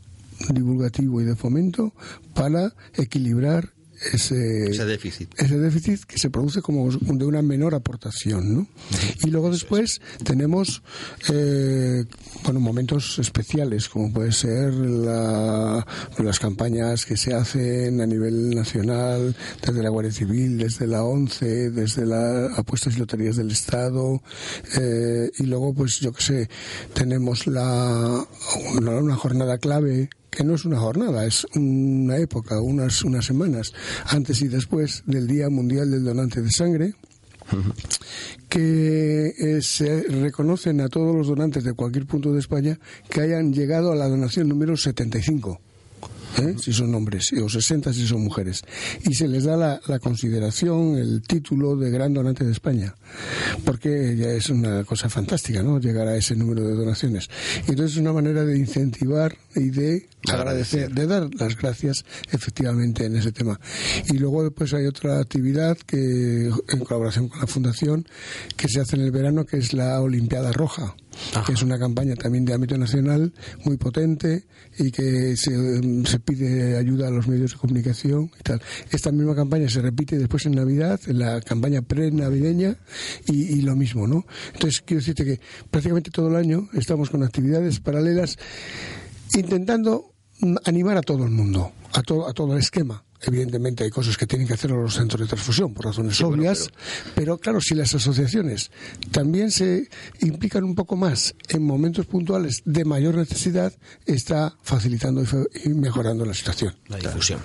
divulgativo 0.49 1.21
y 1.21 1.25
de 1.25 1.35
fomento 1.35 1.93
para 2.33 2.73
equilibrar 2.95 3.73
ese, 4.13 4.69
Ese 4.71 4.85
déficit. 4.85 5.29
ese 5.39 5.57
déficit 5.59 6.03
que 6.05 6.17
se 6.17 6.29
produce 6.29 6.61
como 6.61 6.89
de 6.91 7.25
una 7.25 7.41
menor 7.41 7.75
aportación, 7.75 8.55
¿no? 8.55 8.67
Y 9.23 9.29
luego 9.29 9.51
después 9.51 10.01
tenemos 10.23 10.81
eh, 11.31 12.05
bueno 12.43 12.59
momentos 12.59 13.19
especiales 13.19 13.89
como 13.89 14.11
puede 14.11 14.31
ser 14.31 14.73
la- 14.73 15.85
las 16.17 16.39
campañas 16.39 17.05
que 17.05 17.17
se 17.17 17.33
hacen 17.33 18.01
a 18.01 18.05
nivel 18.05 18.51
nacional 18.51 19.35
desde 19.65 19.83
la 19.83 19.89
Guardia 19.89 20.11
Civil, 20.11 20.57
desde 20.57 20.87
la 20.87 21.03
ONCE, 21.03 21.69
desde 21.71 22.05
las 22.05 22.57
apuestas 22.57 22.95
y 22.95 22.99
loterías 22.99 23.35
del 23.35 23.51
Estado 23.51 24.21
eh, 24.79 25.29
y 25.37 25.43
luego 25.43 25.73
pues 25.73 25.99
yo 25.99 26.11
que 26.11 26.21
sé 26.23 26.49
tenemos 26.93 27.47
la 27.47 28.25
una, 28.77 28.91
una 28.97 29.15
jornada 29.15 29.57
clave 29.57 30.09
que 30.31 30.43
no 30.43 30.55
es 30.55 30.65
una 30.65 30.79
jornada, 30.79 31.25
es 31.25 31.45
una 31.55 32.17
época, 32.17 32.59
unas, 32.61 33.03
unas 33.03 33.25
semanas 33.25 33.73
antes 34.05 34.41
y 34.41 34.47
después 34.47 35.03
del 35.05 35.27
Día 35.27 35.49
Mundial 35.49 35.91
del 35.91 36.05
Donante 36.05 36.41
de 36.41 36.49
Sangre, 36.49 36.95
que 38.47 39.33
eh, 39.37 39.61
se 39.61 40.03
reconocen 40.03 40.79
a 40.79 40.87
todos 40.87 41.13
los 41.13 41.27
donantes 41.27 41.65
de 41.65 41.73
cualquier 41.73 42.05
punto 42.05 42.31
de 42.31 42.39
España 42.39 42.79
que 43.09 43.21
hayan 43.21 43.51
llegado 43.51 43.91
a 43.91 43.95
la 43.95 44.07
donación 44.07 44.47
número 44.47 44.77
75. 44.77 45.59
¿Eh? 46.39 46.55
si 46.59 46.73
son 46.73 46.93
hombres, 46.95 47.31
o 47.33 47.49
60 47.49 47.93
si 47.93 48.07
son 48.07 48.23
mujeres. 48.23 48.61
Y 49.03 49.13
se 49.13 49.27
les 49.27 49.43
da 49.45 49.57
la, 49.57 49.81
la 49.87 49.99
consideración, 49.99 50.97
el 50.97 51.21
título 51.21 51.75
de 51.75 51.89
gran 51.91 52.13
donante 52.13 52.43
de 52.43 52.51
España, 52.51 52.95
porque 53.65 54.15
ya 54.15 54.31
es 54.31 54.49
una 54.49 54.83
cosa 54.83 55.09
fantástica, 55.09 55.63
¿no? 55.63 55.79
Llegar 55.79 56.07
a 56.07 56.15
ese 56.15 56.35
número 56.35 56.67
de 56.67 56.75
donaciones. 56.75 57.29
Y 57.67 57.71
entonces 57.71 57.93
es 57.93 58.01
una 58.01 58.13
manera 58.13 58.43
de 58.43 58.57
incentivar 58.57 59.35
y 59.55 59.69
de 59.69 60.09
agradecer, 60.29 60.91
de 60.91 61.07
dar 61.07 61.29
las 61.35 61.57
gracias 61.57 62.05
efectivamente 62.31 63.05
en 63.05 63.15
ese 63.15 63.31
tema. 63.31 63.59
Y 64.09 64.17
luego 64.17 64.43
después 64.43 64.73
hay 64.73 64.85
otra 64.85 65.19
actividad 65.19 65.77
que, 65.77 66.51
en 66.69 66.79
colaboración 66.79 67.27
con 67.27 67.39
la 67.39 67.47
Fundación, 67.47 68.05
que 68.55 68.67
se 68.67 68.79
hace 68.79 68.95
en 68.95 69.03
el 69.03 69.11
verano, 69.11 69.45
que 69.45 69.57
es 69.57 69.73
la 69.73 69.99
Olimpiada 70.01 70.51
Roja 70.51 70.95
que 71.45 71.53
es 71.53 71.61
una 71.63 71.79
campaña 71.79 72.15
también 72.15 72.45
de 72.45 72.53
ámbito 72.53 72.77
nacional 72.77 73.33
muy 73.65 73.77
potente 73.77 74.45
y 74.77 74.91
que 74.91 75.35
se, 75.35 75.51
se 76.05 76.19
pide 76.19 76.77
ayuda 76.77 77.07
a 77.07 77.11
los 77.11 77.27
medios 77.27 77.51
de 77.53 77.57
comunicación 77.57 78.31
y 78.39 78.43
tal. 78.43 78.61
Esta 78.91 79.11
misma 79.11 79.35
campaña 79.35 79.69
se 79.69 79.81
repite 79.81 80.17
después 80.17 80.45
en 80.45 80.53
Navidad, 80.53 80.99
en 81.07 81.19
la 81.19 81.41
campaña 81.41 81.81
pre-navideña 81.81 82.77
y, 83.27 83.57
y 83.57 83.61
lo 83.61 83.75
mismo, 83.75 84.07
¿no? 84.07 84.25
Entonces 84.53 84.81
quiero 84.81 84.99
decirte 84.99 85.25
que 85.25 85.39
prácticamente 85.69 86.11
todo 86.11 86.29
el 86.29 86.35
año 86.35 86.69
estamos 86.73 87.09
con 87.09 87.23
actividades 87.23 87.79
paralelas 87.79 88.37
intentando 89.33 90.13
mm, 90.39 90.55
animar 90.65 90.97
a 90.97 91.01
todo 91.01 91.23
el 91.23 91.31
mundo, 91.31 91.71
a 91.93 92.01
todo, 92.01 92.27
a 92.27 92.33
todo 92.33 92.53
el 92.53 92.59
esquema. 92.59 93.03
Evidentemente 93.23 93.83
hay 93.83 93.89
cosas 93.89 94.17
que 94.17 94.25
tienen 94.27 94.47
que 94.47 94.53
hacer 94.53 94.71
los 94.71 94.93
centros 94.95 95.21
de 95.21 95.27
transfusión 95.27 95.73
por 95.73 95.85
razones 95.85 96.17
Sí, 96.17 96.23
bueno, 96.23 96.41
obvias, 96.41 96.69
pero... 97.15 97.37
claro, 97.37 97.59
si 97.61 97.75
las 97.75 97.93
asociaciones 97.93 98.71
también 99.11 99.51
se 99.51 99.89
implican 100.21 100.63
un 100.63 100.75
poco 100.75 100.95
más 100.95 101.35
en 101.49 101.63
momentos 101.63 102.05
puntuales 102.05 102.61
de 102.65 102.85
mayor 102.85 103.15
necesidad, 103.15 103.73
está 104.05 104.55
facilitando 104.63 105.21
y 105.21 105.25
fe- 105.25 105.45
y 105.65 105.69
mejorando 105.69 106.25
la 106.25 106.33
situación. 106.33 106.75
La 106.87 106.97
difusión. 106.97 107.39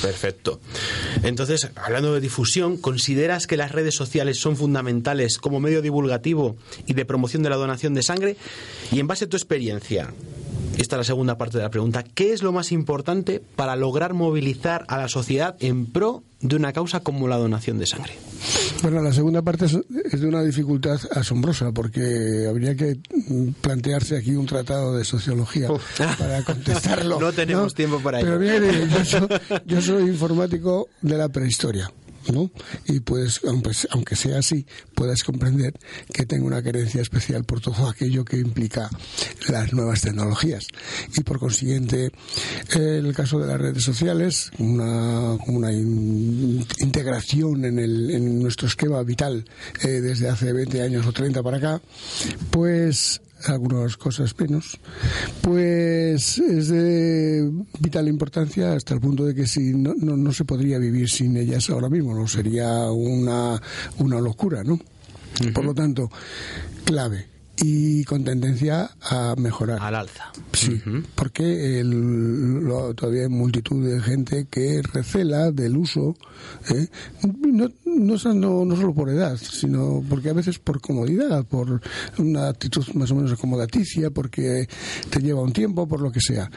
Perfecto. 0.00 0.60
Entonces, 1.22 1.68
hablando 1.76 2.14
de 2.14 2.20
difusión, 2.20 2.76
¿consideras 2.76 3.46
que 3.46 3.56
las 3.56 3.72
redes 3.72 3.94
sociales 3.94 4.38
son 4.38 4.56
fundamentales 4.56 5.38
como 5.38 5.60
medio 5.60 5.82
divulgativo 5.82 6.56
y 6.86 6.94
de 6.94 7.04
promoción 7.04 7.42
de 7.42 7.50
la 7.50 7.56
donación 7.56 7.94
de 7.94 8.02
sangre? 8.02 8.36
Y 8.90 9.00
en 9.00 9.06
base 9.06 9.24
a 9.26 9.28
tu 9.28 9.36
experiencia, 9.36 10.12
esta 10.78 10.96
es 10.96 10.98
la 11.00 11.04
segunda 11.04 11.38
parte 11.38 11.58
de 11.58 11.64
la 11.64 11.70
pregunta, 11.70 12.02
¿qué 12.02 12.32
es 12.32 12.42
lo 12.42 12.52
más 12.52 12.72
importante 12.72 13.42
para 13.56 13.76
lograr 13.76 14.14
movilizar 14.14 14.84
a 14.88 14.98
la 14.98 15.08
sociedad 15.08 15.56
en 15.60 15.86
pro 15.86 16.22
de 16.40 16.56
una 16.56 16.72
causa 16.72 17.00
como 17.00 17.28
la 17.28 17.36
donación 17.36 17.78
de 17.78 17.86
sangre? 17.86 18.14
Bueno, 18.82 19.00
la 19.00 19.12
segunda 19.12 19.42
parte 19.42 19.66
es, 19.66 19.72
de 20.20 20.26
una 20.26 20.42
dificultad 20.42 20.98
asombrosa 21.12 21.70
porque 21.72 22.46
habría 22.48 22.74
que 22.74 22.96
plantearse 23.60 24.16
aquí 24.16 24.32
un 24.34 24.46
tratado 24.46 24.96
de 24.96 25.04
sociología 25.04 25.68
para 26.18 26.42
contestarlo. 26.44 27.20
No 27.20 27.32
tenemos 27.32 27.74
tiempo 27.74 28.00
para 28.00 28.18
Pero 28.20 28.42
ello. 28.42 28.60
mire, 28.66 28.88
yo, 28.88 29.04
so- 29.04 29.28
yo 29.66 29.80
soy 29.80 30.08
informático 30.08 30.88
de 31.00 31.16
la 31.16 31.28
prehistoria. 31.28 31.90
¿No? 32.32 32.50
Y 32.86 33.00
puedes, 33.00 33.40
aunque, 33.44 34.16
sea 34.16 34.38
así, 34.38 34.66
puedes 34.94 35.24
comprender 35.24 35.74
que 36.12 36.26
tengo 36.26 36.46
una 36.46 36.62
querencia 36.62 37.00
especial 37.02 37.44
por 37.44 37.60
todo 37.60 37.88
aquello 37.88 38.24
que 38.24 38.36
implica 38.38 38.90
las 39.48 39.72
nuevas 39.72 40.02
tecnologías. 40.02 40.66
Y 41.16 41.22
por 41.22 41.38
consiguiente, 41.38 42.10
en 42.74 43.06
el 43.06 43.14
caso 43.14 43.38
de 43.38 43.46
las 43.46 43.60
redes 43.60 43.82
sociales, 43.84 44.50
una, 44.58 45.32
una 45.46 45.72
in- 45.72 46.66
integración 46.78 47.64
en, 47.64 47.78
el, 47.78 48.10
en 48.10 48.40
nuestro 48.42 48.68
esquema 48.68 49.02
vital 49.02 49.44
eh, 49.82 49.88
desde 49.88 50.28
hace 50.28 50.52
20 50.52 50.82
años 50.82 51.06
o 51.06 51.12
30 51.12 51.42
para 51.42 51.56
acá, 51.58 51.80
pues 52.50 53.20
algunas 53.48 53.96
cosas 53.96 54.34
menos, 54.38 54.78
pues 55.40 56.38
es 56.38 56.68
de 56.68 57.50
vital 57.80 58.08
importancia 58.08 58.74
hasta 58.74 58.94
el 58.94 59.00
punto 59.00 59.24
de 59.24 59.34
que 59.34 59.46
si 59.46 59.74
no, 59.74 59.94
no, 59.96 60.16
no 60.16 60.32
se 60.32 60.44
podría 60.44 60.78
vivir 60.78 61.08
sin 61.08 61.36
ellas 61.36 61.70
ahora 61.70 61.88
mismo, 61.88 62.14
no 62.14 62.26
sería 62.28 62.90
una, 62.90 63.60
una 63.98 64.20
locura, 64.20 64.62
¿no? 64.64 64.78
Por 65.54 65.64
lo 65.64 65.74
tanto, 65.74 66.10
clave 66.84 67.31
y 67.60 68.02
con 68.04 68.24
tendencia 68.24 68.90
a 69.02 69.34
mejorar. 69.36 69.78
Al 69.80 69.94
alza. 69.94 70.32
Sí, 70.52 70.80
porque 71.14 71.80
el- 71.80 72.60
lo- 72.64 72.94
todavía 72.94 73.22
hay 73.22 73.28
multitud 73.28 73.86
de 73.86 74.00
gente 74.00 74.46
que 74.50 74.80
recela 74.82 75.50
del 75.52 75.76
uso, 75.76 76.16
¿eh? 76.70 76.88
no, 77.46 77.68
no, 77.84 78.16
no- 78.34 78.64
no 78.64 78.76
solo 78.76 78.94
por 78.94 79.10
edad, 79.10 79.36
sino 79.36 80.02
porque 80.08 80.30
a 80.30 80.32
veces 80.32 80.58
por 80.58 80.80
comodidad, 80.80 81.44
por 81.44 81.80
una 82.18 82.48
actitud 82.48 82.84
más 82.94 83.10
o 83.10 83.16
menos 83.16 83.32
acomodaticia, 83.32 84.10
porque 84.10 84.66
te 85.10 85.20
lleva 85.20 85.42
un 85.42 85.52
tiempo, 85.52 85.86
por 85.86 86.00
lo 86.00 86.10
que 86.10 86.20
sea. 86.20 86.50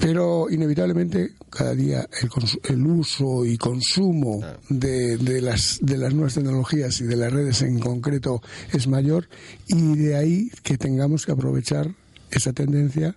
Pero 0.00 0.50
inevitablemente 0.50 1.32
cada 1.50 1.74
día 1.74 2.08
el, 2.20 2.74
el 2.74 2.86
uso 2.86 3.44
y 3.44 3.56
consumo 3.58 4.40
de, 4.68 5.16
de 5.18 5.40
las, 5.40 5.78
de 5.82 5.96
las 5.98 6.12
nuevas 6.14 6.34
tecnologías 6.34 7.00
y 7.00 7.04
de 7.04 7.16
las 7.16 7.32
redes 7.32 7.62
en 7.62 7.78
concreto 7.78 8.42
es 8.72 8.86
mayor 8.88 9.28
y 9.68 9.96
de 9.96 10.16
ahí 10.16 10.31
que 10.62 10.78
tengamos 10.78 11.24
que 11.26 11.32
aprovechar 11.32 11.94
esa 12.30 12.52
tendencia 12.52 13.14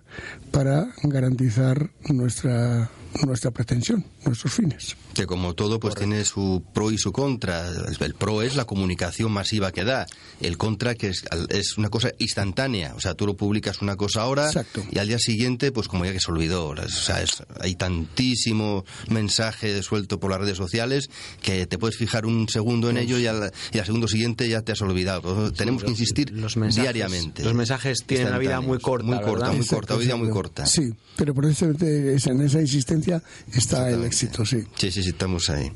para 0.52 0.92
garantizar 1.02 1.90
nuestra 2.08 2.90
nuestra 3.24 3.50
pretensión, 3.50 4.04
nuestros 4.24 4.52
fines. 4.52 4.96
Que 5.16 5.26
como 5.26 5.54
todo, 5.54 5.80
pues 5.80 5.94
tiene 5.94 6.24
su 6.24 6.62
pro 6.74 6.90
y 6.90 6.98
su 6.98 7.10
contra. 7.12 7.68
El 8.00 8.14
pro 8.14 8.42
es 8.42 8.54
la 8.54 8.66
comunicación 8.66 9.32
masiva 9.32 9.72
que 9.72 9.82
da. 9.84 10.06
El 10.40 10.58
contra 10.58 10.94
que 10.94 11.08
es, 11.08 11.24
es 11.48 11.78
una 11.78 11.88
cosa 11.88 12.10
instantánea. 12.18 12.94
O 12.94 13.00
sea, 13.00 13.14
tú 13.14 13.26
lo 13.26 13.36
publicas 13.36 13.80
una 13.80 13.96
cosa 13.96 14.20
ahora 14.22 14.46
Exacto. 14.46 14.84
y 14.90 14.98
al 14.98 15.08
día 15.08 15.18
siguiente, 15.18 15.72
pues 15.72 15.88
como 15.88 16.04
ya 16.04 16.12
que 16.12 16.20
se 16.20 16.30
olvidó. 16.30 16.68
O 16.68 16.88
sea, 16.88 17.22
es- 17.22 17.42
hay 17.60 17.74
tantísimo 17.76 18.84
mensaje 19.08 19.82
suelto 19.82 20.20
por 20.20 20.30
las 20.30 20.40
redes 20.40 20.56
sociales 20.56 21.08
que 21.42 21.66
te 21.66 21.78
puedes 21.78 21.96
fijar 21.96 22.26
un 22.26 22.48
segundo 22.48 22.90
en 22.90 22.96
ello 22.98 23.18
y 23.18 23.26
al, 23.26 23.52
y 23.72 23.78
al 23.78 23.86
segundo 23.86 24.08
siguiente 24.08 24.48
ya 24.48 24.62
te 24.62 24.72
has 24.72 24.80
olvidado. 24.82 25.22
Por 25.22 25.32
eso 25.44 25.52
Tenemos 25.52 25.82
que 25.84 25.90
insistir 25.90 26.30
los 26.32 26.56
mensajes- 26.56 26.82
diariamente. 26.82 27.42
los 27.42 27.54
mensajes 27.54 27.98
tienen 28.06 28.28
una 28.28 28.38
vida 28.38 28.60
muy 28.60 28.78
corta, 28.78 29.06
Muy 29.06 29.16
corta, 29.16 29.30
¿verdad? 29.46 29.52
muy 29.56 29.66
corta. 29.66 29.94
Hoy 29.94 30.04
día 30.04 30.16
muy 30.16 30.28
corta. 30.30 30.66
Sí, 30.66 30.90
pero 31.16 31.34
precisamente 31.34 32.14
esa- 32.14 32.30
en 32.32 32.40
esa 32.42 32.60
insistencia 32.60 33.22
está 33.52 33.88
el 33.90 34.04
éxito, 34.04 34.44
sí. 34.44 34.58
Sí, 34.76 34.90
sí, 34.90 35.02
sí, 35.02 35.05
ahí. 35.50 35.72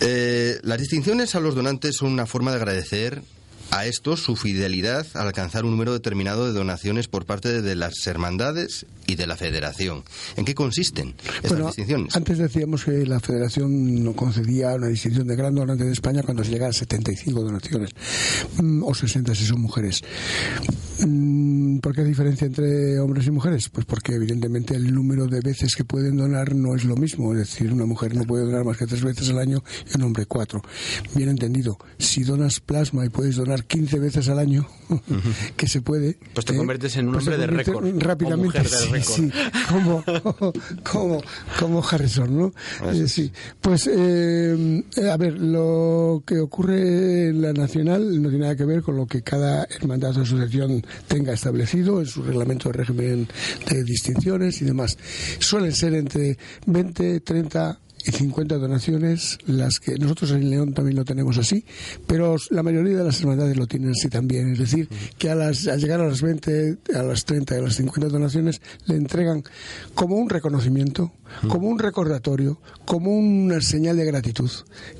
Eh, 0.00 0.58
las 0.62 0.78
distinciones 0.78 1.34
a 1.34 1.40
los 1.40 1.54
donantes 1.54 1.96
son 1.96 2.12
una 2.12 2.26
forma 2.26 2.50
de 2.50 2.56
agradecer 2.56 3.22
a 3.70 3.86
estos 3.86 4.20
su 4.20 4.36
fidelidad 4.36 5.06
al 5.14 5.28
alcanzar 5.28 5.64
un 5.64 5.70
número 5.70 5.92
determinado 5.92 6.46
de 6.46 6.52
donaciones 6.52 7.08
por 7.08 7.24
parte 7.24 7.62
de 7.62 7.74
las 7.74 8.06
hermandades 8.06 8.84
y 9.12 9.16
de 9.16 9.26
la 9.26 9.36
federación. 9.36 10.02
¿En 10.36 10.44
qué 10.44 10.54
consisten 10.54 11.14
estas 11.36 11.50
Bueno, 11.50 11.66
distinciones? 11.66 12.16
antes 12.16 12.38
decíamos 12.38 12.84
que 12.84 13.06
la 13.06 13.20
Federación 13.20 14.02
no 14.02 14.12
concedía 14.14 14.74
una 14.74 14.88
distinción 14.88 15.26
de 15.26 15.36
gran 15.36 15.54
donante 15.54 15.84
de 15.84 15.92
España 15.92 16.22
cuando 16.22 16.42
se 16.44 16.50
llega 16.50 16.68
a 16.68 16.72
75 16.72 17.40
donaciones, 17.42 17.90
mm, 18.60 18.82
o 18.82 18.94
60 18.94 19.34
si 19.34 19.46
son 19.46 19.60
mujeres. 19.60 20.02
Mm, 21.04 21.78
¿Por 21.78 21.94
qué 21.94 22.04
diferencia 22.04 22.46
entre 22.46 22.98
hombres 23.00 23.26
y 23.26 23.30
mujeres? 23.30 23.68
Pues 23.68 23.86
porque 23.86 24.14
evidentemente 24.14 24.74
el 24.74 24.92
número 24.94 25.26
de 25.26 25.40
veces 25.40 25.74
que 25.74 25.84
pueden 25.84 26.16
donar 26.16 26.54
no 26.54 26.74
es 26.76 26.84
lo 26.84 26.96
mismo. 26.96 27.32
Es 27.32 27.38
decir, 27.40 27.72
una 27.72 27.86
mujer 27.86 28.14
no 28.14 28.24
puede 28.24 28.44
donar 28.44 28.64
más 28.64 28.76
que 28.76 28.86
tres 28.86 29.02
veces 29.02 29.28
al 29.30 29.38
año 29.38 29.62
y 29.92 29.96
un 29.96 30.04
hombre 30.04 30.26
cuatro. 30.26 30.62
Bien 31.14 31.28
entendido, 31.28 31.78
si 31.98 32.22
donas 32.24 32.60
plasma 32.60 33.04
y 33.04 33.08
puedes 33.08 33.36
donar 33.36 33.64
15 33.64 33.98
veces 33.98 34.28
al 34.28 34.38
año, 34.38 34.66
que 35.56 35.66
se 35.66 35.80
puede... 35.80 36.18
Pues 36.34 36.46
te 36.46 36.54
¿eh? 36.54 36.56
conviertes 36.56 36.96
en 36.96 37.06
un 37.08 37.14
Pues 37.14 37.26
hombre 37.26 37.38
de 37.38 37.46
récord, 37.46 37.84
o 37.84 37.98
Rápidamente, 37.98 38.44
mujer 38.60 38.68
de 38.70 38.76
sí, 38.76 38.90
récord. 39.02 39.16
sí, 39.16 39.30
como, 39.68 40.04
como, 40.90 41.22
como 41.58 41.84
Harrison, 41.84 42.36
¿no? 42.36 42.52
Eh, 42.90 43.08
sí. 43.08 43.30
Pues, 43.60 43.88
eh, 43.92 44.84
a 45.10 45.16
ver, 45.16 45.34
lo 45.38 46.22
que 46.26 46.38
ocurre 46.38 47.28
en 47.28 47.42
la 47.42 47.52
nacional 47.52 48.22
no 48.22 48.28
tiene 48.28 48.44
nada 48.44 48.56
que 48.56 48.64
ver 48.64 48.82
con 48.82 48.96
lo 48.96 49.06
que 49.06 49.22
cada 49.22 49.64
hermandad 49.64 50.16
o 50.16 50.22
asociación 50.22 50.84
tenga 51.08 51.32
establecido 51.32 52.00
en 52.00 52.06
su 52.06 52.22
reglamento 52.22 52.68
de 52.68 52.72
régimen 52.72 53.28
de 53.68 53.84
distinciones 53.84 54.62
y 54.62 54.64
demás. 54.64 54.96
Suelen 55.38 55.72
ser 55.72 55.94
entre 55.94 56.38
20, 56.66 57.20
30 57.20 57.78
y 58.04 58.10
50 58.10 58.56
donaciones, 58.56 59.38
las 59.46 59.80
que 59.80 59.96
nosotros 59.96 60.30
en 60.32 60.50
León 60.50 60.74
también 60.74 60.96
lo 60.96 61.04
tenemos 61.04 61.38
así, 61.38 61.64
pero 62.06 62.36
la 62.50 62.62
mayoría 62.62 62.96
de 62.98 63.04
las 63.04 63.20
hermandades 63.20 63.56
lo 63.56 63.66
tienen 63.66 63.90
así 63.90 64.08
también. 64.08 64.52
Es 64.52 64.58
decir, 64.58 64.88
que 65.18 65.30
a 65.30 65.34
las, 65.34 65.66
al 65.68 65.80
llegar 65.80 66.00
a 66.00 66.06
las 66.06 66.22
20, 66.22 66.78
a 66.94 67.02
las 67.02 67.24
30 67.24 67.54
y 67.54 67.58
a 67.58 67.62
las 67.62 67.74
50 67.74 68.08
donaciones 68.08 68.60
le 68.86 68.96
entregan 68.96 69.44
como 69.94 70.16
un 70.16 70.28
reconocimiento, 70.28 71.12
como 71.48 71.68
un 71.68 71.78
recordatorio, 71.78 72.60
como 72.84 73.10
una 73.16 73.60
señal 73.60 73.96
de 73.96 74.04
gratitud 74.04 74.50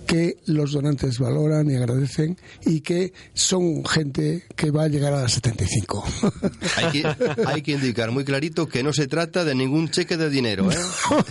que 0.06 0.38
los 0.46 0.72
donantes 0.72 1.18
valoran 1.18 1.70
y 1.70 1.76
agradecen 1.76 2.36
y 2.66 2.80
que 2.80 3.12
son 3.34 3.84
gente 3.84 4.44
que 4.56 4.70
va 4.70 4.84
a 4.84 4.88
llegar 4.88 5.12
a 5.14 5.22
las 5.22 5.32
75. 5.32 6.04
Hay 6.76 6.92
que, 7.02 7.08
hay 7.46 7.62
que 7.62 7.72
indicar 7.72 8.10
muy 8.10 8.24
clarito 8.24 8.68
que 8.68 8.82
no 8.82 8.92
se 8.92 9.06
trata 9.06 9.44
de 9.44 9.54
ningún 9.54 9.90
cheque 9.90 10.16
de 10.16 10.30
dinero, 10.30 10.70
¿eh? 10.70 10.76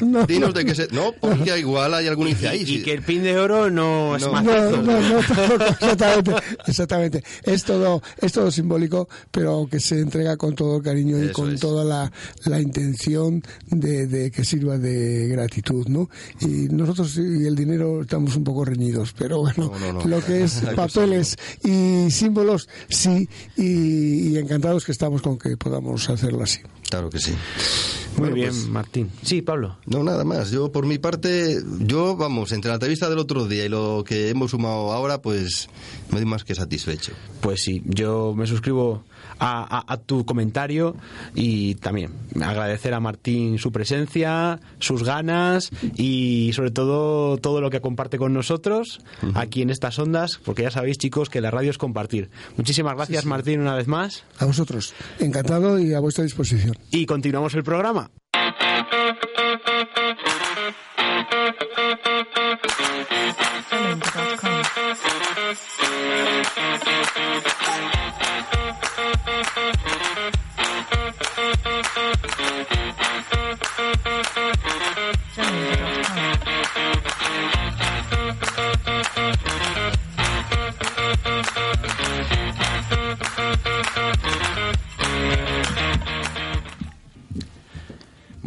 no, 0.05 0.25
Dinos 0.25 0.53
de 0.53 0.65
qué 0.65 0.75
se... 0.75 0.87
No, 0.91 1.13
porque 1.19 1.57
igual 1.59 1.93
hay 1.93 2.07
algún 2.07 2.27
dice 2.27 2.47
ahí. 2.47 2.61
Y, 2.61 2.65
sí. 2.65 2.75
y 2.77 2.83
que 2.83 2.93
el 2.93 3.01
pin 3.03 3.23
de 3.23 3.37
oro 3.37 3.69
no, 3.69 4.15
es 4.15 4.23
No. 4.23 4.31
macizo. 4.31 4.81
No, 4.81 5.01
no, 5.01 5.19
exactamente, 5.19 6.31
exactamente. 6.67 7.23
Es 7.43 7.63
todo, 7.63 8.01
es 8.21 8.31
todo 8.31 8.51
simbólico, 8.51 9.07
pero 9.31 9.67
que 9.69 9.79
se 9.79 9.99
entrega 9.99 10.37
con 10.37 10.55
todo 10.55 10.77
el 10.77 10.83
cariño 10.83 11.17
y 11.19 11.25
Eso 11.25 11.33
con 11.33 11.53
es. 11.53 11.59
toda 11.59 11.83
la, 11.83 12.11
la 12.45 12.59
intención 12.61 13.43
de, 13.67 14.07
de 14.07 14.31
que 14.31 14.43
sirva 14.45 14.77
de 14.77 14.90
gratitud, 15.29 15.87
¿no? 15.87 16.09
Y 16.41 16.67
nosotros 16.73 17.17
y 17.17 17.45
el 17.45 17.55
dinero 17.55 18.01
estamos 18.01 18.35
un 18.35 18.43
poco 18.43 18.65
reñidos, 18.65 19.13
pero 19.17 19.39
bueno, 19.39 19.71
No, 19.79 19.79
no, 19.93 19.93
no. 19.93 20.05
lo 20.07 20.23
que 20.23 20.43
es 20.43 20.61
papeles 20.75 21.37
y 21.63 22.09
símbolos, 22.11 22.67
sí, 22.89 23.27
y, 23.57 24.29
y 24.29 24.37
encantados 24.37 24.85
que 24.85 24.91
estamos 24.91 25.21
con 25.21 25.37
que 25.37 25.57
podamos 25.57 26.09
hacerlo 26.09 26.43
así. 26.43 26.59
Claro 26.89 27.09
que 27.09 27.19
sí. 27.19 27.31
Muy 27.31 28.19
Bueno, 28.19 28.35
bien, 28.35 28.49
pues, 28.49 28.67
Martín. 28.67 29.09
Sí, 29.23 29.41
Pablo. 29.41 29.77
No, 29.85 30.03
nada 30.03 30.25
más. 30.25 30.51
Yo, 30.51 30.73
por 30.73 30.85
mi 30.85 30.97
parte, 30.97 31.57
yo, 31.79 32.17
vamos, 32.17 32.51
entre 32.51 32.67
la 32.67 32.75
entrevista 32.75 33.09
del 33.09 33.19
otro 33.19 33.47
día 33.47 33.65
y 33.65 33.69
lo 33.69 34.03
que 34.05 34.27
hemos 34.29 34.51
sumado 34.51 34.91
ahora, 34.91 35.21
pues 35.21 35.69
me 36.11 36.17
doy 36.17 36.25
más 36.25 36.43
que 36.43 36.53
satisfecho. 36.53 37.13
Pues 37.39 37.61
sí, 37.63 37.81
yo 37.85 38.33
me 38.35 38.45
suscribo 38.45 39.05
a, 39.41 39.79
a- 39.79 39.93
a 39.93 39.97
tu 39.97 40.23
comentario 40.25 40.95
y 41.35 41.75
también 41.75 42.11
agradecer 42.41 42.93
a 42.93 42.99
Martín 42.99 43.57
su 43.57 43.71
presencia, 43.71 44.59
sus 44.79 45.03
ganas 45.03 45.71
y 45.97 46.51
sobre 46.53 46.71
todo 46.71 47.37
todo 47.37 47.59
lo 47.59 47.69
que 47.71 47.81
comparte 47.81 48.17
con 48.17 48.33
nosotros 48.33 49.01
aquí 49.33 49.61
en 49.63 49.69
estas 49.71 49.97
ondas, 49.99 50.39
porque 50.45 50.61
ya 50.61 50.71
sabéis 50.71 50.97
chicos 50.99 51.29
que 51.29 51.41
la 51.41 51.51
radio 51.51 51.71
es 51.71 51.77
compartir. 51.77 52.29
Muchísimas 52.55 52.95
gracias 52.95 53.25
Martín 53.25 53.59
una 53.61 53.75
vez 53.75 53.87
más 53.87 54.23
A 54.39 54.45
vosotros, 54.45 54.93
encantado 55.19 55.79
y 55.79 55.93
a 55.93 55.99
vuestra 55.99 56.23
disposición. 56.23 56.75
y 56.91 57.05
continuamos 57.07 57.53
el 57.55 57.63
programa. 57.63 58.11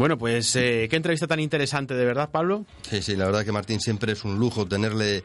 Bueno, 0.04 0.18
pues 0.18 0.54
eh, 0.56 0.86
qué 0.90 0.96
entrevista 0.96 1.26
tan 1.26 1.40
interesante, 1.40 1.94
de 1.94 2.04
verdad, 2.04 2.28
Pablo. 2.30 2.66
Sí, 2.82 3.00
sí, 3.00 3.16
la 3.16 3.24
verdad 3.24 3.42
que 3.42 3.52
Martín 3.52 3.80
siempre 3.80 4.12
es 4.12 4.22
un 4.22 4.38
lujo 4.38 4.66
tenerle 4.66 5.24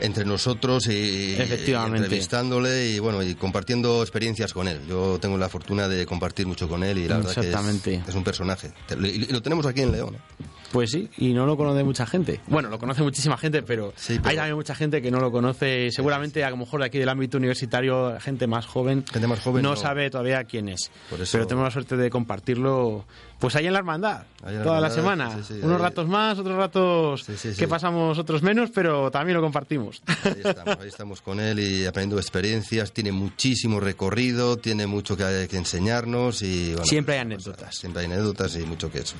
entre 0.00 0.26
nosotros 0.26 0.86
y, 0.88 1.32
Efectivamente. 1.38 1.96
entrevistándole 1.96 2.90
y 2.90 2.98
bueno 2.98 3.22
y 3.22 3.34
compartiendo 3.36 4.02
experiencias 4.02 4.52
con 4.52 4.68
él. 4.68 4.80
Yo 4.86 5.18
tengo 5.18 5.38
la 5.38 5.48
fortuna 5.48 5.88
de 5.88 6.04
compartir 6.04 6.46
mucho 6.46 6.68
con 6.68 6.82
él 6.84 6.98
y 6.98 7.08
la 7.08 7.16
verdad 7.16 7.32
que 7.34 7.48
es, 7.94 8.06
es 8.06 8.14
un 8.14 8.22
personaje. 8.22 8.70
Y 9.02 9.32
lo 9.32 9.40
tenemos 9.40 9.64
aquí 9.64 9.80
en 9.80 9.92
León. 9.92 10.14
¿eh? 10.16 10.44
Pues 10.72 10.90
sí, 10.90 11.08
y 11.18 11.34
no 11.34 11.44
lo 11.44 11.54
conoce 11.56 11.84
mucha 11.84 12.06
gente. 12.06 12.40
Bueno, 12.48 12.70
lo 12.70 12.78
conoce 12.78 13.02
muchísima 13.02 13.36
gente, 13.36 13.62
pero, 13.62 13.92
Sí, 13.94 14.14
pero- 14.18 14.30
hay 14.30 14.36
también 14.36 14.56
mucha 14.56 14.74
gente 14.74 15.02
que 15.02 15.10
no 15.10 15.20
lo 15.20 15.30
conoce. 15.30 15.90
Seguramente, 15.90 16.42
a 16.44 16.50
lo 16.50 16.56
mejor 16.56 16.80
de 16.80 16.86
aquí 16.86 16.98
del 16.98 17.10
ámbito 17.10 17.36
universitario, 17.36 18.18
gente 18.20 18.46
más 18.46 18.64
joven, 18.64 19.04
Gente 19.10 19.28
más 19.28 19.40
joven, 19.40 19.62
no, 19.62 19.70
no. 19.70 19.76
sabe 19.76 20.08
todavía 20.10 20.44
quién 20.44 20.70
es. 20.70 20.90
Por 21.10 21.20
eso- 21.20 21.32
Pero 21.32 21.46
tenemos 21.46 21.66
la 21.66 21.70
suerte 21.72 21.96
de 21.98 22.08
compartirlo, 22.08 23.04
pues 23.42 23.56
ahí 23.56 23.66
en 23.66 23.72
la 23.72 23.80
hermandad, 23.80 24.22
en 24.46 24.62
toda 24.62 24.80
la 24.80 24.86
hermandad, 24.86 24.90
semana. 24.94 25.30
sí, 25.42 25.54
sí, 25.54 25.60
Unos 25.62 25.76
ahí- 25.76 25.82
ratos 25.82 26.06
más, 26.08 26.38
otros 26.38 26.56
ratos 26.56 27.24
Sí, 27.24 27.50
que 27.58 27.66
pasamos 27.68 28.16
otros 28.18 28.40
menos, 28.42 28.70
pero 28.72 29.10
también 29.10 29.36
lo 29.36 29.42
compartimos. 29.42 30.00
Ahí 30.24 30.34
estamos, 30.44 30.78
ahí 30.80 30.88
estamos 30.88 31.20
con 31.20 31.40
él 31.40 31.58
y 31.58 31.84
aprendiendo 31.84 32.18
experiencias. 32.20 32.92
Tiene 32.92 33.10
muchísimo 33.12 33.80
recorrido, 33.80 34.56
tiene 34.58 34.86
mucho 34.86 35.16
que, 35.16 35.48
que 35.50 35.56
enseñarnos 35.56 36.40
y 36.42 36.70
bueno, 36.70 36.84
Siempre 36.86 37.18
hay 37.18 37.24
pues, 37.26 37.34
anécdotas. 37.46 37.74
Siempre 37.76 38.00
hay 38.00 38.06
anécdotas 38.06 38.54
y 38.56 38.60
mucho 38.60 38.90
que 38.90 39.00
eso. 39.00 39.16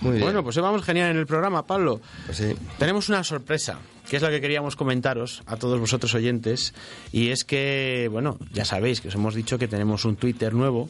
Muy 0.00 0.12
bien. 0.12 0.22
Bueno, 0.24 0.42
pues 0.44 0.56
vamos 0.56 0.82
genial 0.84 1.10
en 1.10 1.16
el 1.18 1.26
programa, 1.26 1.66
Pablo. 1.66 2.00
Pues 2.26 2.38
sí. 2.38 2.54
Tenemos 2.78 3.08
una 3.08 3.24
sorpresa, 3.24 3.78
que 4.08 4.16
es 4.16 4.22
la 4.22 4.30
que 4.30 4.40
queríamos 4.40 4.76
comentaros 4.76 5.42
a 5.46 5.56
todos 5.56 5.80
vosotros 5.80 6.14
oyentes, 6.14 6.74
y 7.12 7.30
es 7.30 7.44
que, 7.44 8.08
bueno, 8.10 8.38
ya 8.52 8.64
sabéis 8.64 9.00
que 9.00 9.08
os 9.08 9.14
hemos 9.16 9.34
dicho 9.34 9.58
que 9.58 9.66
tenemos 9.66 10.04
un 10.04 10.14
Twitter 10.16 10.54
nuevo, 10.54 10.88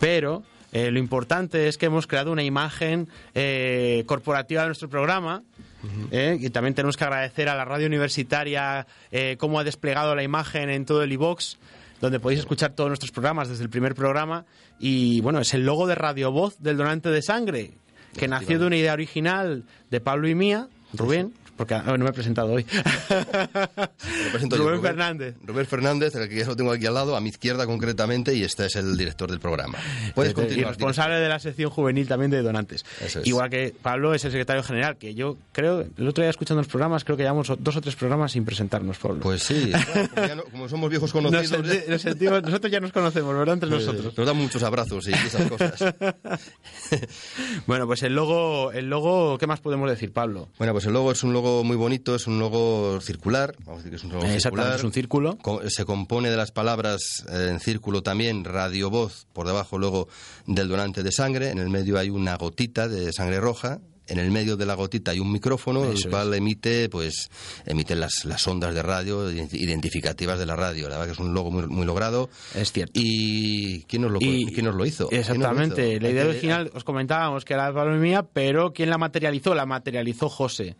pero 0.00 0.42
eh, 0.72 0.90
lo 0.90 0.98
importante 0.98 1.68
es 1.68 1.78
que 1.78 1.86
hemos 1.86 2.06
creado 2.06 2.32
una 2.32 2.42
imagen 2.42 3.08
eh, 3.34 4.04
corporativa 4.06 4.62
de 4.62 4.68
nuestro 4.68 4.88
programa. 4.88 5.42
eh, 6.10 6.36
y 6.40 6.50
también 6.50 6.74
tenemos 6.74 6.96
que 6.96 7.04
agradecer 7.04 7.48
a 7.48 7.54
la 7.54 7.64
radio 7.64 7.86
universitaria 7.86 8.86
cómo 9.38 9.60
ha 9.60 9.64
desplegado 9.64 10.14
la 10.14 10.22
imagen 10.22 10.70
en 10.70 10.84
todo 10.84 11.02
el 11.02 11.12
iBox 11.12 11.58
donde 12.00 12.20
podéis 12.20 12.40
escuchar 12.40 12.72
todos 12.72 12.88
nuestros 12.90 13.10
programas 13.10 13.48
desde 13.48 13.64
el 13.64 13.70
primer 13.70 13.94
programa. 13.94 14.44
Y 14.78 15.20
bueno 15.20 15.40
es 15.40 15.54
el 15.54 15.64
logo 15.64 15.86
de 15.86 15.94
Radio 15.94 16.30
Voz 16.30 16.60
del 16.60 16.76
donante 16.76 17.10
de 17.10 17.22
sangre 17.22 17.72
que 18.16 18.28
nació 18.28 18.58
de 18.58 18.66
una 18.66 18.76
idea 18.76 18.92
original 18.92 19.64
de 19.90 20.00
Pablo 20.00 20.28
y 20.28 20.34
mía, 20.34 20.68
Rubén, 20.92 21.32
porque 21.58 21.74
ah, 21.74 21.82
no 21.86 21.98
me 21.98 22.08
he 22.08 22.12
presentado 22.14 22.52
hoy. 22.52 22.64
Rubén 24.50 24.80
Fernández. 24.80 25.34
Rubén 25.44 25.66
Fernández, 25.66 26.14
el 26.14 26.28
que 26.28 26.36
ya 26.36 26.46
lo 26.46 26.56
tengo 26.56 26.72
aquí 26.72 26.86
al 26.86 26.94
lado, 26.94 27.16
a 27.16 27.20
mi 27.20 27.28
izquierda 27.28 27.66
concretamente, 27.66 28.34
y 28.34 28.44
este 28.44 28.66
es 28.66 28.76
el 28.76 28.96
director 28.96 29.30
del 29.30 29.40
programa. 29.40 29.78
Puedes 30.14 30.32
y 30.32 30.34
continuar. 30.34 30.68
responsable 30.68 31.16
de 31.16 31.28
la 31.28 31.38
sección 31.38 31.70
juvenil 31.70 32.06
también 32.08 32.30
de 32.30 32.40
donantes. 32.42 32.84
Eso 33.04 33.20
es. 33.20 33.26
Igual 33.26 33.50
que 33.50 33.74
Pablo 33.82 34.14
es 34.14 34.24
el 34.24 34.30
secretario 34.30 34.62
general, 34.62 34.96
que 34.96 35.14
yo 35.14 35.36
creo, 35.52 35.80
el 35.96 36.08
otro 36.08 36.22
día 36.22 36.30
escuchando 36.30 36.60
los 36.62 36.68
programas, 36.68 37.04
creo 37.04 37.16
que 37.16 37.24
llevamos 37.24 37.52
dos 37.58 37.76
o 37.76 37.80
tres 37.80 37.96
programas 37.96 38.32
sin 38.32 38.44
presentarnos, 38.44 38.96
Pablo. 38.98 39.20
Pues 39.20 39.42
sí, 39.42 39.72
como, 40.14 40.26
ya 40.28 40.34
no- 40.36 40.44
como 40.44 40.68
somos 40.68 40.88
viejos 40.90 41.12
Nos 41.14 41.24
conocidos, 41.24 41.66
senti- 41.66 41.88
nos 41.90 42.02
sentimos- 42.02 42.42
nosotros 42.42 42.72
ya 42.72 42.80
nos 42.80 42.92
conocemos, 42.92 43.36
¿verdad? 43.36 43.54
Entre 43.54 43.68
eh, 43.68 43.72
nosotros. 43.72 44.16
nos 44.16 44.26
dan 44.26 44.36
muchos 44.36 44.62
abrazos 44.62 45.08
y 45.08 45.12
esas 45.12 45.48
cosas. 45.50 45.94
Bueno, 47.66 47.86
pues 47.86 48.02
el 48.02 48.14
logo, 48.14 48.72
el 48.72 48.88
logo, 48.88 49.36
¿qué 49.38 49.46
más 49.46 49.60
podemos 49.60 49.88
decir, 49.90 50.12
Pablo? 50.12 50.48
Bueno, 50.58 50.72
pues 50.72 50.86
el 50.86 50.92
logo 50.92 51.12
es 51.12 51.22
un 51.22 51.32
logo 51.32 51.47
muy 51.64 51.76
bonito, 51.76 52.14
es 52.14 52.26
un 52.26 52.38
logo 52.38 53.00
circular, 53.00 53.54
vamos 53.64 53.80
a 53.80 53.84
decir 53.84 53.90
que 53.90 53.96
es 53.96 54.04
un 54.04 54.10
logo 54.12 54.24
Exactamente, 54.24 54.40
circular. 54.42 54.76
es 54.78 54.84
un 54.84 54.92
círculo. 54.92 55.38
Se 55.68 55.84
compone 55.84 56.30
de 56.30 56.36
las 56.36 56.52
palabras 56.52 57.00
eh, 57.30 57.48
en 57.50 57.60
círculo 57.60 58.02
también, 58.02 58.44
radio 58.44 58.90
voz, 58.90 59.26
por 59.32 59.46
debajo 59.46 59.78
luego 59.78 60.08
del 60.46 60.68
donante 60.68 61.02
de 61.02 61.12
sangre, 61.12 61.50
en 61.50 61.58
el 61.58 61.68
medio 61.68 61.98
hay 61.98 62.10
una 62.10 62.36
gotita 62.36 62.88
de 62.88 63.12
sangre 63.12 63.40
roja, 63.40 63.80
en 64.10 64.18
el 64.18 64.30
medio 64.30 64.56
de 64.56 64.64
la 64.64 64.72
gotita 64.72 65.10
hay 65.10 65.20
un 65.20 65.30
micrófono, 65.30 65.82
Eso 65.82 65.90
el 65.92 65.98
es. 65.98 66.06
cual 66.06 66.32
emite, 66.32 66.88
pues, 66.88 67.28
emite 67.66 67.94
las, 67.94 68.24
las 68.24 68.46
ondas 68.48 68.74
de 68.74 68.82
radio 68.82 69.30
ident- 69.30 69.52
identificativas 69.52 70.38
de 70.38 70.46
la 70.46 70.56
radio. 70.56 70.88
La 70.88 70.96
verdad 70.96 71.08
que 71.08 71.12
es 71.12 71.18
un 71.18 71.34
logo 71.34 71.50
muy, 71.50 71.66
muy 71.66 71.84
logrado. 71.84 72.30
Es 72.54 72.72
cierto. 72.72 72.92
¿Y 72.94 73.82
quién 73.82 74.00
nos 74.00 74.10
lo, 74.10 74.18
Y- 74.22 74.46
quién 74.54 74.64
nos 74.64 74.74
lo 74.76 74.86
hizo? 74.86 75.08
¿Quién 75.10 75.20
nos 75.20 75.28
lo 75.28 75.34
Exactamente. 75.36 75.92
hizo? 75.92 76.00
La 76.00 76.08
idea 76.08 76.24
original, 76.26 76.70
os 76.74 76.84
comentábamos 76.84 77.44
que 77.44 77.52
era 77.52 77.68
y 77.68 77.98
mía, 77.98 78.22
pero 78.32 78.72
¿quién 78.72 78.88
la 78.88 78.96
materializó? 78.96 79.54
La 79.54 79.66
materializó 79.66 80.30
José. 80.30 80.76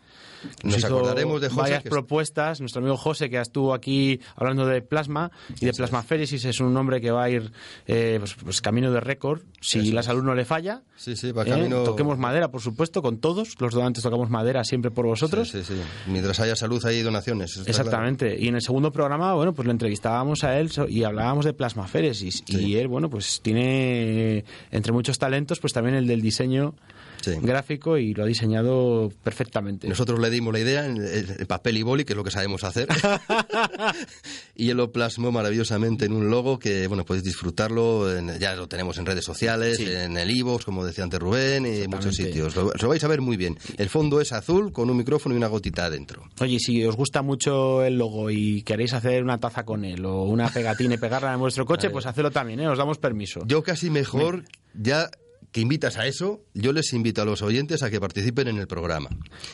Nos 0.63 0.77
hizo 0.77 0.87
acordaremos 0.87 1.41
de 1.41 1.49
José, 1.49 1.61
Varias 1.61 1.83
que 1.83 1.89
propuestas. 1.89 2.59
Nuestro 2.59 2.81
amigo 2.81 2.97
José, 2.97 3.29
que 3.29 3.39
estuvo 3.39 3.73
aquí 3.73 4.19
hablando 4.35 4.65
de 4.65 4.81
plasma 4.81 5.31
y 5.59 5.65
de 5.65 5.73
plasmaféresis, 5.73 6.45
es 6.45 6.59
un 6.59 6.75
hombre 6.77 7.01
que 7.01 7.11
va 7.11 7.23
a 7.23 7.29
ir 7.29 7.51
eh, 7.87 8.17
pues, 8.19 8.35
pues 8.35 8.61
camino 8.61 8.91
de 8.91 8.99
récord. 8.99 9.41
Si 9.61 9.79
Eso 9.79 9.93
la 9.93 10.03
salud 10.03 10.23
no 10.23 10.35
le 10.35 10.45
falla, 10.45 10.83
Sí, 10.99 11.15
sí, 11.15 11.31
va 11.31 11.43
¿eh? 11.43 11.69
toquemos 11.85 12.17
madera, 12.17 12.51
por 12.51 12.59
supuesto, 12.59 13.01
con 13.01 13.19
todos. 13.19 13.55
Los 13.61 13.73
donantes 13.73 14.03
tocamos 14.03 14.29
madera 14.29 14.65
siempre 14.65 14.91
por 14.91 15.05
vosotros. 15.05 15.49
Sí, 15.49 15.63
sí, 15.63 15.75
sí. 15.75 15.81
Mientras 16.07 16.41
haya 16.41 16.57
salud 16.57 16.85
hay 16.85 17.01
donaciones. 17.01 17.53
claro. 17.53 17.69
Exactamente. 17.69 18.37
Y 18.37 18.49
en 18.49 18.55
el 18.55 18.61
segundo 18.61 18.91
programa, 18.91 19.33
bueno, 19.33 19.53
pues 19.53 19.65
lo 19.65 19.71
entrevistábamos 19.71 20.43
a 20.43 20.59
él 20.59 20.69
y 20.89 21.05
hablábamos 21.05 21.45
de 21.45 21.53
plasmaféresis. 21.53 22.43
Y 22.47 22.75
él, 22.75 22.89
bueno, 22.89 23.09
pues 23.09 23.39
tiene, 23.41 24.43
entre 24.71 24.91
muchos 24.91 25.17
talentos, 25.17 25.59
pues 25.59 25.71
también 25.71 25.95
el 25.95 26.05
del 26.05 26.21
diseño 26.21 26.75
Sí. 27.21 27.31
gráfico 27.41 27.97
y 27.97 28.13
lo 28.13 28.23
ha 28.23 28.25
diseñado 28.27 29.11
perfectamente. 29.23 29.87
Nosotros 29.87 30.19
le 30.19 30.29
dimos 30.29 30.53
la 30.53 30.59
idea 30.59 30.85
en, 30.85 30.97
en 31.03 31.45
papel 31.47 31.77
y 31.77 31.83
boli, 31.83 32.05
que 32.05 32.13
es 32.13 32.17
lo 32.17 32.23
que 32.23 32.31
sabemos 32.31 32.63
hacer. 32.63 32.87
y 34.55 34.69
él 34.69 34.77
lo 34.77 34.91
plasmó 34.91 35.31
maravillosamente 35.31 36.05
en 36.05 36.13
un 36.13 36.29
logo 36.29 36.59
que, 36.59 36.87
bueno, 36.87 37.05
podéis 37.05 37.23
disfrutarlo. 37.23 38.15
en- 38.15 38.39
ya 38.39 38.55
lo 38.55 38.67
tenemos 38.67 38.97
en 38.97 39.05
redes 39.05 39.25
sociales, 39.25 39.77
Sí. 39.77 39.85
en 39.89 40.17
el 40.17 40.29
iVoox, 40.31 40.65
como 40.65 40.85
decía 40.85 41.03
antes 41.03 41.19
Rubén, 41.19 41.65
y 41.65 41.81
en 41.81 41.89
muchos 41.89 42.15
sitios. 42.15 42.55
Lo, 42.55 42.71
lo 42.79 42.87
vais 42.89 43.03
a 43.03 43.07
ver 43.07 43.21
muy 43.21 43.37
bien. 43.37 43.57
El 43.77 43.89
fondo 43.89 44.21
es 44.21 44.31
azul 44.31 44.71
con 44.71 44.89
un 44.89 44.97
micrófono 44.97 45.35
y 45.35 45.37
una 45.37 45.47
gotita 45.47 45.85
adentro. 45.85 46.23
Oye, 46.39 46.59
si 46.59 46.83
os 46.85 46.95
gusta 46.95 47.21
mucho 47.21 47.83
el 47.83 47.97
logo 47.97 48.29
y 48.29 48.61
queréis 48.63 48.93
hacer 48.93 49.23
una 49.23 49.39
taza 49.39 49.63
con 49.65 49.85
él 49.85 50.05
o 50.05 50.23
una 50.23 50.49
pegatina 50.49 50.95
y 50.95 50.97
pegarla 50.97 51.33
en 51.33 51.39
vuestro 51.39 51.65
coche, 51.65 51.89
pues 51.91 52.05
hacedlo 52.05 52.31
también, 52.31 52.59
¿eh? 52.61 52.67
Os 52.67 52.77
damos 52.77 52.97
permiso. 52.97 53.41
Yo 53.45 53.63
casi 53.63 53.89
mejor, 53.89 54.43
ya 54.73 55.09
que 55.51 55.61
invitas 55.61 55.97
a 55.97 56.05
eso, 56.05 56.41
yo 56.53 56.73
les 56.73 56.93
invito 56.93 57.21
a 57.21 57.25
los 57.25 57.41
oyentes 57.41 57.81
a 57.83 57.89
que 57.89 57.99
participen 57.99 58.47
en 58.49 58.57
el 58.57 58.67
programa. 58.67 59.09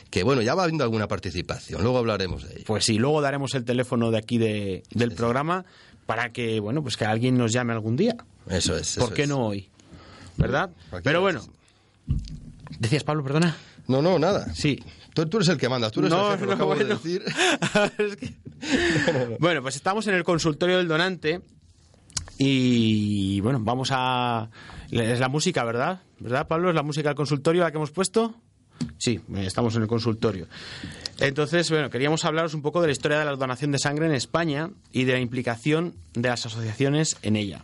Que 0.09 0.23
bueno, 0.23 0.41
ya 0.41 0.53
va 0.55 0.63
habiendo 0.63 0.83
alguna 0.83 1.07
participación, 1.07 1.81
luego 1.83 1.97
hablaremos 1.99 2.43
de 2.47 2.55
ello. 2.55 2.63
Pues 2.67 2.83
sí, 2.85 2.97
luego 2.97 3.21
daremos 3.21 3.55
el 3.55 3.63
teléfono 3.65 4.11
de 4.11 4.17
aquí 4.17 4.37
de- 4.37 4.83
del 4.91 5.11
programa 5.13 5.65
para 6.05 6.31
que, 6.33 6.59
bueno, 6.59 6.81
pues 6.83 6.97
que 6.97 7.05
alguien 7.05 7.37
nos 7.37 7.51
llame 7.53 7.73
algún 7.73 7.95
día. 7.95 8.15
Eso 8.49 8.75
es. 8.77 8.95
¿Por 8.95 9.05
eso 9.05 9.13
qué 9.13 9.23
es. 9.23 9.29
no 9.29 9.45
hoy? 9.47 9.69
¿Verdad? 10.37 10.69
Pero 11.03 11.21
bueno. 11.21 11.41
¿Decías, 12.79 13.03
Pablo, 13.03 13.23
perdona? 13.23 13.55
No, 13.87 14.01
no, 14.01 14.19
nada. 14.19 14.53
Sí. 14.53 14.83
Tú, 15.13 15.25
tú 15.27 15.37
eres 15.37 15.47
el 15.49 15.57
que 15.57 15.69
manda, 15.69 15.89
tú 15.91 16.01
eres 16.01 16.11
el 16.11 16.19
jefe, 16.31 16.45
lo 16.45 16.51
acabo 16.53 16.75
de 16.75 16.85
decir. 16.85 17.23
Es 17.97 18.15
que- 18.17 18.33
Bueno, 19.39 19.61
pues 19.61 19.75
estamos 19.75 20.05
en 20.07 20.15
el 20.15 20.23
consultorio 20.23 20.77
del 20.77 20.87
donante 20.87 21.41
y 22.37 23.39
bueno, 23.41 23.59
vamos 23.61 23.89
a... 23.91 24.49
Es 24.91 25.19
la 25.19 25.29
música, 25.29 25.63
¿verdad? 25.63 26.01
¿Verdad, 26.19 26.47
Pablo? 26.47 26.69
¿Es 26.69 26.75
la 26.75 26.83
música 26.83 27.09
del 27.09 27.15
consultorio 27.15 27.63
la 27.63 27.71
que 27.71 27.77
hemos 27.77 27.91
puesto? 27.91 28.35
Sí, 28.97 29.19
estamos 29.37 29.75
en 29.75 29.83
el 29.83 29.87
consultorio. 29.87 30.47
Entonces, 31.19 31.69
bueno, 31.69 31.89
queríamos 31.89 32.25
hablaros 32.25 32.53
un 32.53 32.61
poco 32.61 32.81
de 32.81 32.87
la 32.87 32.91
historia 32.91 33.19
de 33.19 33.25
la 33.25 33.35
donación 33.35 33.71
de 33.71 33.79
sangre 33.79 34.05
en 34.05 34.13
España 34.13 34.69
y 34.91 35.05
de 35.05 35.13
la 35.13 35.19
implicación 35.19 35.95
de 36.13 36.29
las 36.29 36.45
asociaciones 36.45 37.17
en 37.21 37.35
ella. 37.35 37.63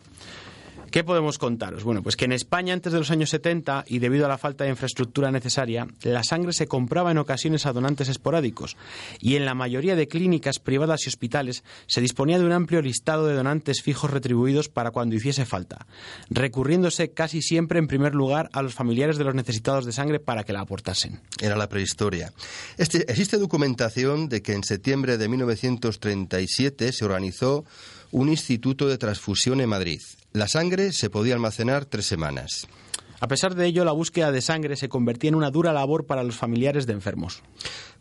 ¿Qué 0.92 1.06
podemos 1.06 1.38
contaros? 1.38 1.86
Bueno, 1.86 2.04
pues 2.04 2.18
que 2.18 2.26
en 2.26 2.34
España 2.34 2.74
antes 2.74 2.92
de 2.92 3.00
los 3.00 3.12
años 3.12 3.30
70 3.30 3.86
y 3.88 4.00
debido 4.00 4.26
a 4.26 4.28
la 4.28 4.38
falta 4.38 4.66
de 4.66 4.72
infraestructura 4.72 5.32
necesaria, 5.32 5.88
la 6.04 6.22
sangre 6.26 6.52
se 6.52 6.68
compraba 6.68 7.12
en 7.12 7.18
ocasiones 7.18 7.66
a 7.66 7.72
donantes 7.72 8.10
esporádicos 8.10 8.76
y 9.22 9.38
en 9.38 9.46
la 9.46 9.56
mayoría 9.56 9.96
de 9.96 10.10
clínicas 10.10 10.60
privadas 10.60 11.06
y 11.06 11.08
hospitales 11.08 11.64
se 11.88 12.02
disponía 12.02 12.40
de 12.40 12.46
un 12.46 12.52
amplio 12.52 12.82
listado 12.82 13.26
de 13.26 13.36
donantes 13.36 13.82
fijos 13.82 14.12
retribuidos 14.12 14.68
para 14.68 14.92
cuando 14.92 15.16
hiciese 15.16 15.46
falta, 15.46 15.88
recurriéndose 16.30 17.12
casi 17.12 17.42
siempre 17.42 17.80
en 17.80 17.88
primer 17.88 18.14
lugar 18.14 18.50
a 18.52 18.62
los 18.62 18.74
familiares 18.74 19.18
de 19.18 19.24
los 19.24 19.34
necesitados 19.34 19.86
de 19.86 19.94
sangre 19.94 20.20
para 20.20 20.44
que 20.44 20.52
la 20.52 20.60
aportasen. 20.60 21.22
Era 21.40 21.56
la 21.56 21.70
prehistoria. 21.70 22.34
Este, 22.78 23.10
existe 23.10 23.38
documentación 23.38 24.28
de 24.28 24.42
que 24.42 24.52
en 24.52 24.66
septiembre 24.66 25.18
de 25.18 25.30
1937 25.30 26.92
se 26.92 27.06
organizó 27.06 27.64
un 28.12 28.30
instituto 28.30 28.88
de 28.88 28.97
transfusión 28.97 29.62
en 29.62 29.69
Madrid. 29.69 30.02
La 30.34 30.47
sangre 30.47 30.91
se 30.91 31.10
podía 31.10 31.34
almacenar 31.34 31.86
tres 31.86 32.06
semanas. 32.06 32.67
A 33.21 33.28
pesar 33.28 33.54
de 33.54 33.67
ello, 33.67 33.86
la 33.86 33.91
búsqueda 33.91 34.32
de 34.32 34.41
sangre 34.41 34.76
se 34.76 34.89
convertía 34.89 35.28
en 35.28 35.36
una 35.36 35.52
dura 35.52 35.74
labor 35.74 36.08
para 36.08 36.24
los 36.24 36.36
familiares 36.36 36.88
de 36.88 36.93
enfermos. 36.93 37.43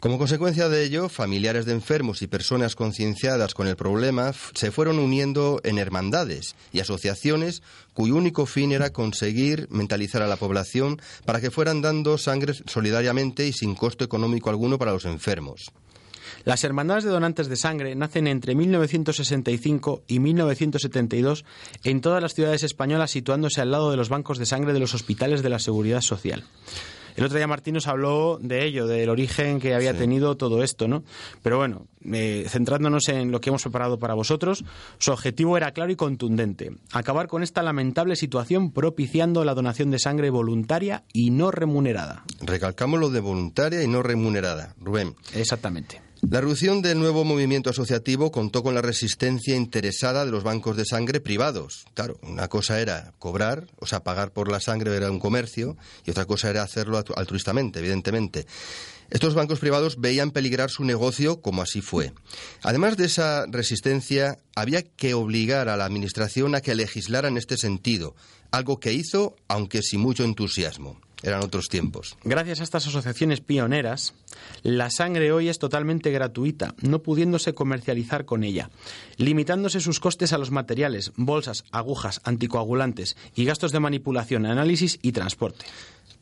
Como 0.01 0.17
consecuencia 0.17 0.71
de 0.71 0.83
ello, 0.83 1.11
familiares 1.11 1.67
de 1.67 1.73
enfermos 1.73 2.23
y 2.23 2.27
personas 2.27 2.75
concienciadas 2.75 3.53
con 3.53 3.67
el 3.67 3.77
problema 3.77 4.33
se 4.55 4.71
fueron 4.71 4.99
uniendo 4.99 5.61
en 5.63 5.77
hermandades 5.77 6.57
y 6.73 6.81
asociaciones 6.81 7.63
cuyo 7.93 8.17
único 8.17 8.47
fin 8.47 8.73
era 8.73 8.95
conseguir 8.95 9.67
mentalizar 9.69 10.23
a 10.23 10.27
la 10.27 10.37
población 10.37 11.03
para 11.27 11.43
que 11.43 11.51
fueran 11.51 11.83
dando 11.83 12.17
sangre 12.17 12.55
solidariamente 12.55 13.47
y 13.47 13.53
sin 13.53 13.75
costo 13.75 14.05
económico 14.05 14.49
alguno 14.49 14.79
para 14.79 14.93
los 14.93 15.05
enfermos. 15.05 15.71
Las 16.45 16.65
hermandades 16.65 17.05
de 17.05 17.11
donantes 17.11 17.49
de 17.49 17.57
sangre 17.57 17.95
nacen 17.95 18.27
entre 18.27 18.55
1965 18.55 20.03
y 20.07 20.19
1972 20.21 21.45
en 21.85 22.01
todas 22.01 22.23
las 22.23 22.35
ciudades 22.35 22.63
españolas 22.63 23.11
situándose 23.11 23.61
al 23.61 23.71
lado 23.71 23.91
de 23.91 23.97
los 23.97 24.09
bancos 24.09 24.39
de 24.39 24.47
sangre 24.47 24.73
de 24.73 24.81
los 24.81 24.95
hospitales 24.95 25.43
de 25.43 25.51
la 25.51 25.59
Seguridad 25.59 26.01
Social. 26.01 26.45
El 27.17 27.25
otro 27.25 27.37
día 27.37 27.47
Martín 27.47 27.75
nos 27.75 27.87
habló 27.87 28.39
de 28.41 28.65
ello, 28.65 28.87
del 28.87 29.11
origen 29.11 29.61
que 29.61 29.75
había 29.75 29.97
tenido 29.97 30.37
todo 30.37 30.63
esto, 30.63 30.89
¿no? 30.89 31.03
Pero 31.43 31.59
bueno, 31.59 31.87
eh, 32.13 32.47
centrándonos 32.49 33.09
en 33.09 33.31
lo 33.31 33.41
que 33.41 33.51
hemos 33.51 33.63
preparado 33.63 33.99
para 33.99 34.15
vosotros, 34.15 34.65
su 34.99 35.13
objetivo 35.13 35.57
era 35.57 35.73
claro 35.73 35.91
y 35.91 35.97
contundente, 35.97 36.71
acabar 36.93 37.27
con 37.29 37.43
esta 37.43 37.63
lamentable 37.63 38.17
situación 38.17 38.73
propiciando 38.73 39.45
la 39.45 39.55
donación 39.55 39.91
de 39.91 39.99
sangre 39.99 40.31
voluntaria 40.31 41.05
y 41.13 41.31
no 41.31 41.51
remunerada. 41.51 42.25
Recalcamos 42.41 43.01
lo 43.01 43.11
de 43.11 43.21
voluntaria 43.21 43.83
y 43.83 43.89
no 43.89 44.03
remunerada, 44.03 44.75
Rubén. 44.81 45.15
Exactamente. 45.35 46.10
La 46.29 46.39
erupción 46.39 46.83
del 46.83 46.99
nuevo 46.99 47.25
movimiento 47.25 47.71
asociativo 47.71 48.31
contó 48.31 48.63
con 48.63 48.75
la 48.75 48.83
resistencia 48.83 49.57
interesada 49.57 50.27
de 50.27 50.31
los 50.31 50.45
bancos 50.45 50.77
de 50.77 50.85
sangre 50.85 51.19
privados. 51.19 51.87
Claro, 51.95 52.19
una 52.23 52.47
cosa 52.49 52.79
era 52.79 53.15
cobrar, 53.19 53.67
o 53.79 53.87
sea, 53.87 54.05
pagar 54.05 54.31
por 54.31 54.51
la 54.51 54.61
sangre 54.61 54.95
era 54.95 55.11
un 55.11 55.19
comercio, 55.19 55.79
y 56.05 56.11
otra 56.11 56.27
cosa 56.27 56.51
era 56.51 56.63
hacerlo 56.63 57.03
altruistamente, 57.17 57.79
evidentemente. 57.79 58.47
Estos 59.09 59.35
bancos 59.35 59.61
privados 59.61 59.99
veían 59.99 60.31
peligrar 60.31 60.71
su 60.71 60.85
negocio 60.85 61.41
como 61.41 61.63
así 61.63 61.81
fue. 61.81 62.13
Además 62.63 62.99
de 62.99 63.07
esa 63.07 63.47
resistencia, 63.47 64.39
había 64.55 64.83
que 64.83 65.15
obligar 65.15 65.71
a 65.71 65.77
la 65.79 65.87
Administración 65.87 66.55
a 66.55 66.61
que 66.61 66.75
legislara 66.75 67.29
en 67.29 67.39
este 67.39 67.57
sentido, 67.57 68.15
algo 68.51 68.79
que 68.79 68.93
hizo, 68.93 69.37
aunque 69.49 69.83
sin 69.83 70.01
mucho 70.01 70.25
entusiasmo. 70.25 71.01
Eran 71.23 71.45
otros 71.45 71.69
tiempos. 71.69 72.17
Gracias 72.25 72.61
a 72.61 72.63
estas 72.63 72.87
asociaciones 72.87 73.41
pioneras, 73.41 74.15
la 74.63 74.91
sangre 74.91 75.33
hoy 75.33 75.49
es 75.49 75.59
totalmente 75.59 76.11
gratuita, 76.11 76.75
no 76.81 77.03
pudiéndose 77.03 77.55
comercializar 77.55 78.25
con 78.25 78.45
ella, 78.45 78.71
limitándose 79.17 79.81
sus 79.81 80.01
costes 80.01 80.33
a 80.33 80.39
los 80.39 80.51
materiales, 80.51 81.13
bolsas, 81.17 81.65
agujas, 81.73 82.21
anticoagulantes 82.25 83.17
y 83.35 83.45
gastos 83.45 83.73
de 83.73 83.81
manipulación, 83.81 84.47
análisis 84.47 84.99
y 85.03 85.13
transporte. 85.13 85.67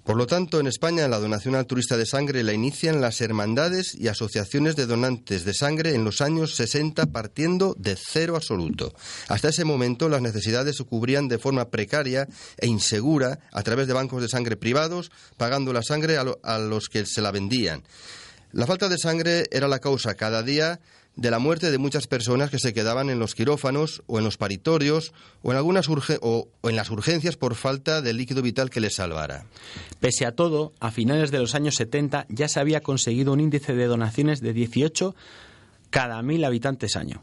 Por 0.09 0.17
lo 0.17 0.27
tanto, 0.27 0.59
en 0.59 0.67
España 0.67 1.07
la 1.07 1.19
donación 1.19 1.55
altruista 1.55 1.99
de 1.99 2.07
sangre 2.07 2.43
la 2.43 2.55
inician 2.55 3.03
las 3.03 3.21
hermandades 3.21 3.95
y 3.95 4.09
asociaciones 4.09 4.75
de 4.75 4.87
donantes 4.87 5.45
de 5.45 5.53
sangre 5.53 5.95
en 5.95 6.03
los 6.03 6.23
años 6.23 6.55
60 6.55 7.13
partiendo 7.13 7.75
de 7.79 7.95
cero 7.95 8.35
absoluto. 8.35 8.95
Hasta 9.29 9.51
ese 9.51 9.67
momento 9.67 10.09
las 10.09 10.23
necesidades 10.23 10.79
se 10.79 10.85
cubrían 10.85 11.29
de 11.29 11.37
forma 11.37 11.69
precaria 11.69 12.27
e 12.57 12.69
insegura 12.69 13.41
a 13.53 13.63
través 13.63 13.87
de 13.87 13.93
bancos 13.93 14.23
de 14.23 14.31
sangre 14.31 14.57
privados, 14.57 15.11
pagando 15.37 15.75
la 15.75 15.83
sangre 15.83 16.17
a, 16.17 16.25
a 16.43 16.59
los 16.59 16.89
que 16.89 17.05
se 17.05 17.21
la 17.21 17.31
vendían. 17.31 17.83
La 18.53 18.67
falta 18.67 18.89
de 18.89 18.97
sangre 18.97 19.45
era 19.51 19.69
la 19.69 19.79
causa 19.79 20.15
cada 20.15 20.43
día 20.43 20.81
de 21.19 21.31
la 21.33 21.41
muerte 21.41 21.71
de 21.73 21.79
muchas 21.79 22.07
personas 22.07 22.49
que 22.49 22.61
se 22.61 22.73
quedaban 22.73 23.11
en 23.11 23.19
los 23.19 23.35
quirófanos 23.35 24.03
o 24.07 24.19
en 24.19 24.25
los 24.25 24.37
paritorios 24.37 25.13
o 25.43 25.51
en, 25.51 25.57
algunas 25.59 25.89
urge- 25.89 26.19
o- 26.23 26.49
o 26.61 26.71
en 26.71 26.77
las 26.77 26.91
urgencias 26.91 27.37
por 27.37 27.57
falta 27.57 28.01
de 28.01 28.13
líquido 28.13 28.41
vital 28.41 28.71
que 28.71 28.81
les 28.81 28.95
salvara. 28.95 29.45
Pese 29.99 30.25
a 30.27 30.33
todo, 30.33 30.73
a 30.79 30.93
finales 30.93 31.31
de 31.33 31.41
los 31.41 31.57
años 31.57 31.75
70 31.75 32.27
ya 32.29 32.47
se 32.49 32.61
había 32.61 32.81
conseguido 32.83 33.33
un 33.33 33.41
índice 33.41 33.75
de 33.75 33.87
donaciones 33.87 34.41
de 34.41 34.53
18 34.53 35.17
cada 35.91 36.23
mil 36.23 36.45
habitantes 36.45 36.95
año. 36.97 37.21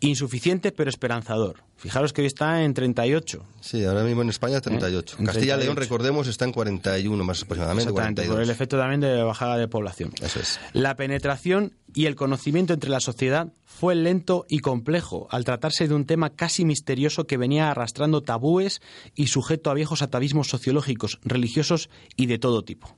Insuficiente 0.00 0.72
pero 0.72 0.88
esperanzador. 0.90 1.62
Fijaros 1.76 2.12
que 2.12 2.20
hoy 2.22 2.26
está 2.26 2.62
en 2.62 2.74
38. 2.74 3.44
Sí, 3.60 3.84
ahora 3.84 4.02
mismo 4.02 4.22
en 4.22 4.28
España 4.30 4.60
38. 4.60 5.14
¿Eh? 5.14 5.20
En 5.20 5.26
Castilla 5.26 5.44
y 5.56 5.60
León, 5.60 5.74
38. 5.76 5.80
recordemos, 5.80 6.26
está 6.28 6.44
en 6.46 6.52
41 6.52 7.24
más 7.24 7.42
aproximadamente, 7.42 7.90
Exactamente, 7.90 8.22
por 8.22 8.28
42. 8.28 8.44
el 8.48 8.50
efecto 8.50 8.78
también 8.78 9.00
de 9.00 9.22
bajada 9.22 9.56
de 9.58 9.68
población. 9.68 10.12
Eso 10.22 10.40
es. 10.40 10.58
La 10.74 10.96
penetración 10.96 11.74
y 11.94 12.06
el 12.06 12.16
conocimiento 12.16 12.72
entre 12.74 12.90
la 12.90 13.00
sociedad 13.00 13.52
fue 13.64 13.94
lento 13.94 14.44
y 14.48 14.58
complejo, 14.58 15.26
al 15.30 15.44
tratarse 15.44 15.88
de 15.88 15.94
un 15.94 16.04
tema 16.04 16.30
casi 16.30 16.64
misterioso 16.66 17.26
que 17.26 17.38
venía 17.38 17.70
arrastrando 17.70 18.22
tabúes 18.22 18.80
y 19.14 19.28
sujeto 19.28 19.70
a 19.70 19.74
viejos 19.74 20.02
atavismos 20.02 20.48
sociológicos, 20.48 21.18
religiosos 21.24 21.88
y 22.16 22.26
de 22.26 22.38
todo 22.38 22.62
tipo. 22.62 22.94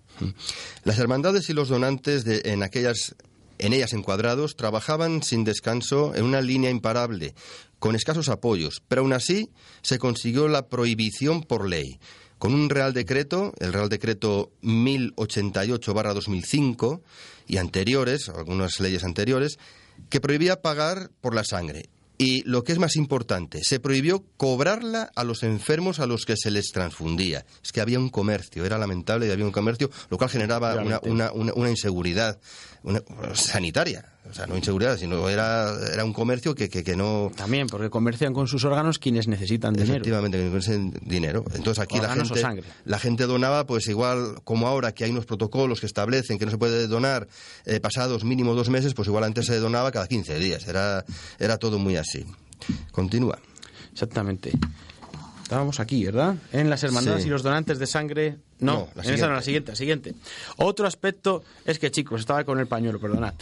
Las 0.84 0.98
hermandades 0.98 1.48
y 1.50 1.52
los 1.52 1.68
donantes 1.68 2.24
de- 2.24 2.42
en 2.46 2.62
aquellas 2.64 3.14
en 3.62 3.72
ellas 3.72 3.92
encuadrados 3.92 4.56
trabajaban 4.56 5.22
sin 5.22 5.44
descanso 5.44 6.16
en 6.16 6.24
una 6.24 6.40
línea 6.40 6.70
imparable, 6.70 7.36
con 7.78 7.94
escasos 7.94 8.28
apoyos, 8.28 8.82
pero 8.88 9.02
aún 9.02 9.12
así 9.12 9.50
se 9.82 10.00
consiguió 10.00 10.48
la 10.48 10.66
prohibición 10.68 11.44
por 11.44 11.68
ley. 11.68 12.00
Con 12.38 12.54
un 12.54 12.70
Real 12.70 12.92
Decreto, 12.92 13.52
el 13.60 13.72
Real 13.72 13.88
Decreto 13.88 14.50
1088-2005 14.62 17.02
y 17.46 17.58
anteriores, 17.58 18.28
algunas 18.28 18.80
leyes 18.80 19.04
anteriores, 19.04 19.60
que 20.10 20.20
prohibía 20.20 20.60
pagar 20.60 21.12
por 21.20 21.36
la 21.36 21.44
sangre. 21.44 21.88
Y 22.22 22.42
lo 22.44 22.62
que 22.62 22.72
es 22.72 22.78
más 22.78 22.96
importante, 22.96 23.60
se 23.62 23.80
prohibió 23.80 24.24
cobrarla 24.36 25.10
a 25.14 25.24
los 25.24 25.42
enfermos 25.42 25.98
a 25.98 26.06
los 26.06 26.24
que 26.24 26.36
se 26.36 26.50
les 26.50 26.70
transfundía. 26.70 27.44
Es 27.64 27.72
que 27.72 27.80
había 27.80 27.98
un 27.98 28.10
comercio, 28.10 28.64
era 28.64 28.78
lamentable 28.78 29.26
que 29.26 29.32
había 29.32 29.44
un 29.44 29.52
comercio, 29.52 29.90
lo 30.08 30.18
cual 30.18 30.30
generaba 30.30 30.74
una, 30.76 31.00
una, 31.02 31.32
una, 31.32 31.52
una 31.54 31.70
inseguridad 31.70 32.38
sanitaria. 33.34 34.11
O 34.30 34.32
sea, 34.34 34.46
no 34.46 34.56
inseguridad, 34.56 34.96
sino 34.96 35.28
era, 35.28 35.74
era 35.92 36.04
un 36.04 36.12
comercio 36.12 36.54
que, 36.54 36.68
que, 36.68 36.84
que 36.84 36.94
no... 36.96 37.30
También 37.36 37.66
porque 37.66 37.90
comercian 37.90 38.32
con 38.32 38.46
sus 38.46 38.64
órganos 38.64 38.98
quienes 38.98 39.26
necesitan 39.28 39.74
dinero. 39.74 39.94
Efectivamente, 39.94 40.38
que 40.38 40.44
no 40.44 40.56
es 40.58 40.70
dinero. 41.06 41.44
Entonces 41.54 41.82
aquí 41.82 41.96
la 41.96 42.02
Órganos 42.12 42.32
gente, 42.32 42.62
la 42.84 42.98
gente 42.98 43.24
donaba, 43.26 43.66
pues 43.66 43.88
igual 43.88 44.36
como 44.44 44.68
ahora 44.68 44.92
que 44.92 45.04
hay 45.04 45.10
unos 45.10 45.26
protocolos 45.26 45.80
que 45.80 45.86
establecen 45.86 46.38
que 46.38 46.44
no 46.44 46.50
se 46.52 46.58
puede 46.58 46.86
donar 46.86 47.26
eh, 47.66 47.80
pasados 47.80 48.24
mínimo 48.24 48.54
dos 48.54 48.70
meses, 48.70 48.94
pues 48.94 49.08
igual 49.08 49.24
antes 49.24 49.46
se 49.46 49.58
donaba 49.58 49.90
cada 49.90 50.06
15 50.06 50.38
días. 50.38 50.66
Era, 50.68 51.04
era 51.38 51.58
todo 51.58 51.78
muy 51.78 51.96
así. 51.96 52.24
Continúa. 52.92 53.38
Exactamente. 53.92 54.52
Estábamos 55.42 55.80
aquí, 55.80 56.04
¿verdad? 56.06 56.36
En 56.52 56.70
las 56.70 56.82
hermandades 56.82 57.22
Sí. 57.22 57.28
y 57.28 57.30
los 57.30 57.42
donantes 57.42 57.78
de 57.78 57.86
sangre. 57.86 58.38
No, 58.62 58.72
No, 58.72 58.88
la 58.94 59.02
en 59.02 59.14
esa 59.14 59.26
siguiente. 59.26 59.26
no, 59.26 59.34
la 59.34 59.42
siguiente, 59.42 59.72
la 59.72 59.76
siguiente. 59.76 60.14
Otro 60.56 60.86
aspecto 60.86 61.42
es 61.64 61.78
que, 61.78 61.90
chicos, 61.90 62.20
estaba 62.20 62.44
con 62.44 62.58
el 62.58 62.66
pañuelo, 62.66 62.98
perdonad. 63.00 63.34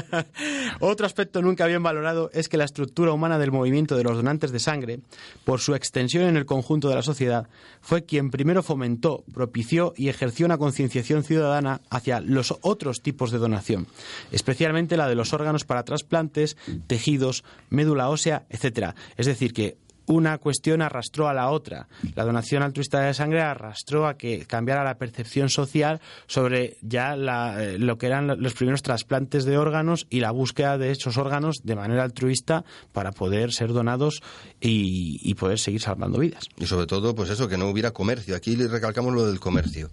Otro 0.80 1.06
aspecto 1.06 1.42
nunca 1.42 1.66
bien 1.66 1.82
valorado 1.82 2.30
es 2.32 2.48
que 2.48 2.56
la 2.56 2.64
estructura 2.64 3.12
humana 3.12 3.38
del 3.38 3.52
movimiento 3.52 3.96
de 3.96 4.04
los 4.04 4.16
donantes 4.16 4.50
de 4.50 4.58
sangre, 4.58 5.00
por 5.44 5.60
su 5.60 5.74
extensión 5.74 6.24
en 6.24 6.36
el 6.36 6.46
conjunto 6.46 6.88
de 6.88 6.94
la 6.94 7.02
sociedad, 7.02 7.48
fue 7.80 8.04
quien 8.04 8.30
primero 8.30 8.62
fomentó, 8.62 9.24
propició 9.32 9.92
y 9.96 10.08
ejerció 10.08 10.46
una 10.46 10.58
concienciación 10.58 11.22
ciudadana 11.22 11.80
hacia 11.90 12.20
los 12.20 12.54
otros 12.62 13.02
tipos 13.02 13.30
de 13.30 13.38
donación, 13.38 13.86
especialmente 14.32 14.96
la 14.96 15.08
de 15.08 15.14
los 15.14 15.32
órganos 15.32 15.64
para 15.64 15.84
trasplantes, 15.84 16.56
tejidos, 16.86 17.44
médula 17.68 18.08
ósea, 18.08 18.44
etcétera. 18.48 18.94
Es 19.16 19.26
decir, 19.26 19.52
que 19.52 19.76
una 20.10 20.38
cuestión 20.38 20.82
arrastró 20.82 21.28
a 21.28 21.34
la 21.34 21.50
otra. 21.50 21.88
La 22.14 22.24
donación 22.24 22.62
altruista 22.62 23.00
de 23.00 23.14
sangre 23.14 23.40
arrastró 23.40 24.06
a 24.06 24.18
que 24.18 24.44
cambiara 24.46 24.84
la 24.84 24.98
percepción 24.98 25.48
social 25.48 26.00
sobre 26.26 26.76
ya 26.82 27.16
la- 27.16 27.62
eh, 27.64 27.78
lo 27.78 27.96
que 27.96 28.06
eran 28.06 28.26
lo- 28.26 28.36
los 28.36 28.54
primeros 28.54 28.82
trasplantes 28.82 29.44
de 29.44 29.56
órganos 29.56 30.06
y 30.10 30.20
la 30.20 30.30
búsqueda 30.32 30.78
de 30.78 30.90
esos 30.90 31.16
órganos 31.16 31.58
de 31.62 31.76
manera 31.76 32.02
altruista 32.02 32.64
para 32.92 33.12
poder 33.12 33.52
ser 33.52 33.72
donados 33.72 34.20
y, 34.60 35.18
y 35.22 35.34
poder 35.34 35.58
seguir 35.58 35.80
salvando 35.80 36.18
vidas. 36.18 36.44
Y 36.58 36.66
sobre 36.66 36.86
todo, 36.86 37.14
pues 37.14 37.30
eso, 37.30 37.48
que 37.48 37.56
no 37.56 37.68
hubiera 37.68 37.92
comercio. 37.92 38.34
Aquí 38.34 38.56
recalcamos 38.56 39.14
lo 39.14 39.26
del 39.26 39.38
comercio. 39.40 39.90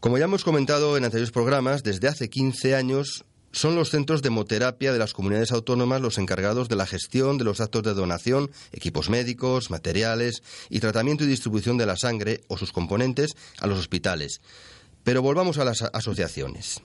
Como 0.00 0.16
ya 0.16 0.24
hemos 0.24 0.44
comentado 0.44 0.96
en 0.96 1.04
anteriores 1.04 1.30
programas, 1.30 1.82
desde 1.82 2.08
hace 2.08 2.30
15 2.30 2.74
años 2.74 3.24
son 3.52 3.74
los 3.74 3.90
centros 3.90 4.22
de 4.22 4.28
hemoterapia 4.28 4.92
de 4.92 4.98
las 4.98 5.12
comunidades 5.12 5.52
autónomas 5.52 6.00
los 6.00 6.18
encargados 6.18 6.68
de 6.68 6.76
la 6.76 6.86
gestión 6.86 7.38
de 7.38 7.44
los 7.44 7.60
actos 7.60 7.82
de 7.82 7.94
donación, 7.94 8.50
equipos 8.72 9.10
médicos, 9.10 9.70
materiales 9.70 10.42
y 10.68 10.80
tratamiento 10.80 11.24
y 11.24 11.26
distribución 11.26 11.76
de 11.76 11.86
la 11.86 11.96
sangre 11.96 12.42
o 12.48 12.56
sus 12.56 12.72
componentes 12.72 13.32
a 13.60 13.66
los 13.66 13.78
hospitales. 13.78 14.40
Pero 15.02 15.22
volvamos 15.22 15.58
a 15.58 15.64
las 15.64 15.82
asociaciones. 15.82 16.82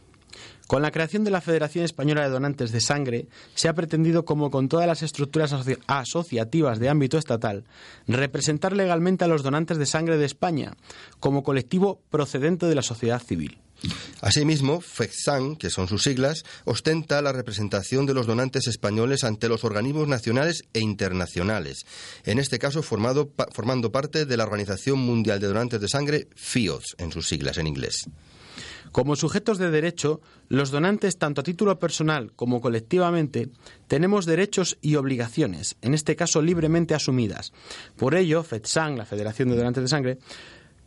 Con 0.68 0.82
la 0.82 0.90
creación 0.90 1.24
de 1.24 1.30
la 1.30 1.42
Federación 1.42 1.86
Española 1.86 2.24
de 2.24 2.30
Donantes 2.30 2.72
de 2.72 2.82
Sangre, 2.82 3.28
se 3.54 3.68
ha 3.70 3.76
pretendido, 3.76 4.26
como 4.26 4.50
con 4.50 4.68
todas 4.68 4.88
las 4.88 5.04
estructuras 5.04 5.54
asoci- 5.54 5.78
asociativas 5.86 6.80
de 6.80 6.90
ámbito 6.90 7.20
estatal, 7.20 7.66
representar 8.08 8.74
legalmente 8.76 9.24
a 9.24 9.28
los 9.28 9.44
donantes 9.44 9.78
de 9.78 9.86
sangre 9.86 10.18
de 10.18 10.26
España 10.26 10.76
como 11.20 11.44
colectivo 11.44 12.02
procedente 12.10 12.66
de 12.66 12.74
la 12.74 12.82
sociedad 12.82 13.22
civil. 13.22 13.60
Asimismo, 14.22 14.82
FECSAN, 14.82 15.56
que 15.56 15.70
son 15.70 15.88
sus 15.88 16.04
siglas, 16.04 16.44
ostenta 16.64 17.22
la 17.22 17.32
representación 17.32 18.06
de 18.06 18.14
los 18.14 18.28
donantes 18.28 18.68
españoles 18.68 19.24
ante 19.24 19.50
los 19.50 19.64
organismos 19.64 20.08
nacionales 20.08 20.64
e 20.74 20.80
internacionales, 20.80 21.86
en 22.24 22.40
este 22.40 22.60
caso 22.60 22.84
formado, 22.84 23.32
formando 23.52 23.92
parte 23.92 24.26
de 24.26 24.38
la 24.38 24.44
Organización 24.44 25.00
Mundial 25.00 25.40
de 25.40 25.48
Donantes 25.48 25.82
de 25.82 25.88
Sangre, 25.88 26.28
FIOS, 26.36 26.96
en 26.98 27.12
sus 27.12 27.28
siglas 27.28 27.58
en 27.58 27.68
inglés. 27.68 28.08
Como 28.96 29.18
sujetos 29.18 29.58
de 29.58 29.72
derecho, 29.72 30.22
los 30.48 30.72
donantes, 30.72 31.18
tanto 31.18 31.42
a 31.42 31.44
título 31.44 31.80
personal 31.80 32.32
como 32.34 32.62
colectivamente, 32.62 33.50
tenemos 33.90 34.26
derechos 34.26 34.78
y 34.82 34.96
obligaciones, 34.96 35.76
en 35.82 35.94
este 35.94 36.16
caso 36.16 36.42
libremente 36.42 36.96
asumidas. 36.96 37.52
Por 37.98 38.16
ello, 38.16 38.42
FEDSAN, 38.42 38.98
la 38.98 39.06
Federación 39.06 39.50
de 39.50 39.58
Donantes 39.58 39.84
de 39.84 39.90
Sangre, 39.90 40.18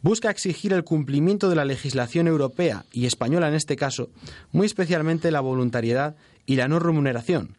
busca 0.03 0.31
exigir 0.31 0.73
el 0.73 0.85
cumplimiento 0.85 1.49
de 1.49 1.57
la 1.57 1.65
legislación 1.65 2.27
europea 2.27 2.85
y 2.93 3.07
española 3.07 3.49
en 3.49 3.55
este 3.55 3.77
caso, 3.77 4.11
muy 4.53 4.67
especialmente 4.67 5.31
la 5.31 5.41
voluntariedad 5.41 6.17
y 6.47 6.57
la 6.57 6.69
no 6.69 6.79
remuneración. 6.79 7.57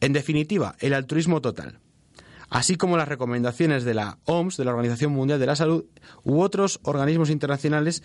En 0.00 0.12
definitiva, 0.12 0.76
el 0.80 0.94
altruismo 0.94 1.40
total 1.40 1.80
así 2.50 2.76
como 2.76 2.96
las 2.96 3.08
recomendaciones 3.08 3.84
de 3.84 3.94
la 3.94 4.18
OMS, 4.24 4.56
de 4.56 4.64
la 4.64 4.70
Organización 4.70 5.12
Mundial 5.12 5.40
de 5.40 5.46
la 5.46 5.56
Salud, 5.56 5.84
u 6.24 6.40
otros 6.40 6.80
organismos 6.82 7.30
internacionales 7.30 8.02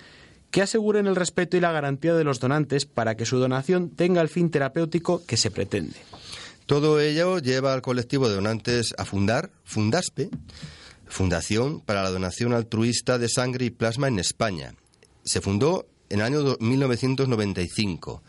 que 0.50 0.62
aseguren 0.62 1.08
el 1.08 1.16
respeto 1.16 1.58
y 1.58 1.62
la 1.62 1.72
garantía 1.72 2.14
de 2.14 2.24
los 2.24 2.40
donantes 2.40 2.86
para 2.86 3.16
que 3.16 3.26
su 3.26 3.38
donación 3.38 3.90
tenga 3.90 4.22
el 4.22 4.30
fin 4.30 4.52
terapéutico 4.52 5.26
que 5.26 5.38
se 5.38 5.52
pretende. 5.52 5.96
Todo 6.66 7.00
ello 7.00 7.40
lleva 7.40 7.74
al 7.74 7.82
colectivo 7.82 8.30
de 8.30 8.36
donantes 8.36 8.94
a 8.98 9.06
fundar 9.06 9.52
Fundaspe, 9.64 10.30
Fundación 11.12 11.82
para 11.82 12.04
la 12.04 12.10
Donación 12.10 12.54
Altruista 12.54 13.18
de 13.18 13.28
Sangre 13.30 13.66
y 13.66 13.70
Plasma 13.70 14.08
en 14.08 14.18
España. 14.20 14.74
Se 15.24 15.42
fundó 15.42 15.86
en 16.10 16.20
el 16.22 16.26
año 16.26 16.42
do- 16.42 16.58
1995 16.60 18.24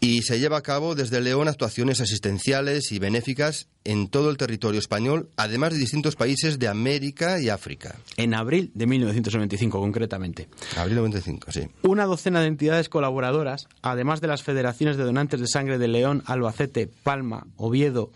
y 0.00 0.20
se 0.22 0.38
lleva 0.38 0.58
a 0.58 0.62
cabo 0.62 0.94
desde 0.94 1.20
León 1.22 1.48
actuaciones 1.48 2.00
asistenciales 2.02 2.92
y 2.92 2.98
benéficas 2.98 3.68
en 3.84 4.08
todo 4.08 4.28
el 4.28 4.36
territorio 4.36 4.78
español, 4.78 5.30
además 5.36 5.72
de 5.72 5.78
distintos 5.78 6.14
países 6.14 6.58
de 6.58 6.68
América 6.68 7.40
y 7.40 7.48
África. 7.48 7.96
En 8.18 8.34
abril 8.34 8.70
de 8.74 8.86
1995, 8.86 9.80
concretamente. 9.80 10.48
Abril 10.76 10.96
95, 10.96 11.52
sí. 11.52 11.68
Una 11.82 12.04
docena 12.04 12.42
de 12.42 12.48
entidades 12.48 12.90
colaboradoras, 12.90 13.66
además 13.80 14.20
de 14.20 14.26
las 14.28 14.42
federaciones 14.42 14.98
de 14.98 15.04
donantes 15.04 15.40
de 15.40 15.46
sangre 15.48 15.78
de 15.78 15.88
León, 15.88 16.22
Albacete, 16.26 16.86
Palma, 16.86 17.46
Oviedo, 17.56 18.10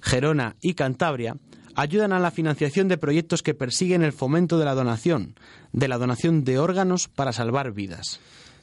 Gerona 0.00 0.54
y 0.60 0.74
Cantabria, 0.74 1.36
ayudan 1.80 2.12
a 2.12 2.20
la 2.20 2.30
financiación 2.30 2.88
de 2.88 2.98
proyectos 2.98 3.42
que 3.42 3.54
persiguen 3.54 4.02
el 4.02 4.12
fomento 4.12 4.58
de 4.58 4.66
la 4.66 4.74
donación, 4.74 5.34
de 5.72 5.88
la 5.88 5.96
donación 5.96 6.44
de 6.44 6.58
órganos 6.58 7.08
para 7.08 7.32
salvar 7.32 7.72
vidas. 7.72 8.20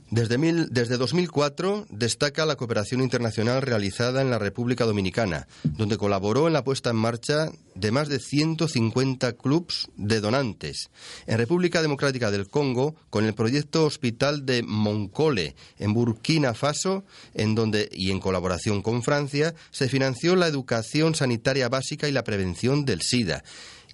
Desde, 0.10 0.38
mil- 0.38 0.70
desde 0.72 0.96
2004 0.96 1.86
destaca 1.90 2.46
la 2.46 2.56
cooperación 2.56 3.02
internacional 3.02 3.62
realizada 3.62 4.22
en 4.22 4.30
la 4.30 4.40
República 4.40 4.86
Dominicana, 4.86 5.48
donde 5.64 5.98
colaboró 5.98 6.48
en 6.48 6.54
la 6.54 6.64
puesta 6.64 6.92
en 6.92 6.96
marcha 6.96 7.52
de 7.76 7.92
más 7.92 8.08
de 8.08 8.20
150 8.20 9.34
clubs 9.34 9.90
de 9.98 10.22
donantes. 10.22 10.90
En 11.26 11.38
República 11.38 11.82
Democrática 11.82 12.32
del 12.32 12.48
Congo, 12.48 12.96
con 13.10 13.26
el 13.26 13.34
proyecto 13.34 13.86
Hospital 13.86 14.46
de 14.46 14.64
Moncole, 14.64 15.56
en 15.78 15.94
Burkina 15.94 16.54
Faso, 16.54 17.04
en 17.34 17.54
donde, 17.54 17.90
y 17.92 18.12
en 18.12 18.20
colaboración 18.22 18.82
con 18.82 19.04
Francia, 19.04 19.54
se 19.72 19.90
financió 19.90 20.38
la 20.38 20.48
educación 20.48 21.16
sanitaria 21.16 21.68
básica 21.68 22.08
y 22.08 22.14
la 22.14 22.24
prevención 22.24 22.86
del 22.86 23.02
SIDA. 23.02 23.44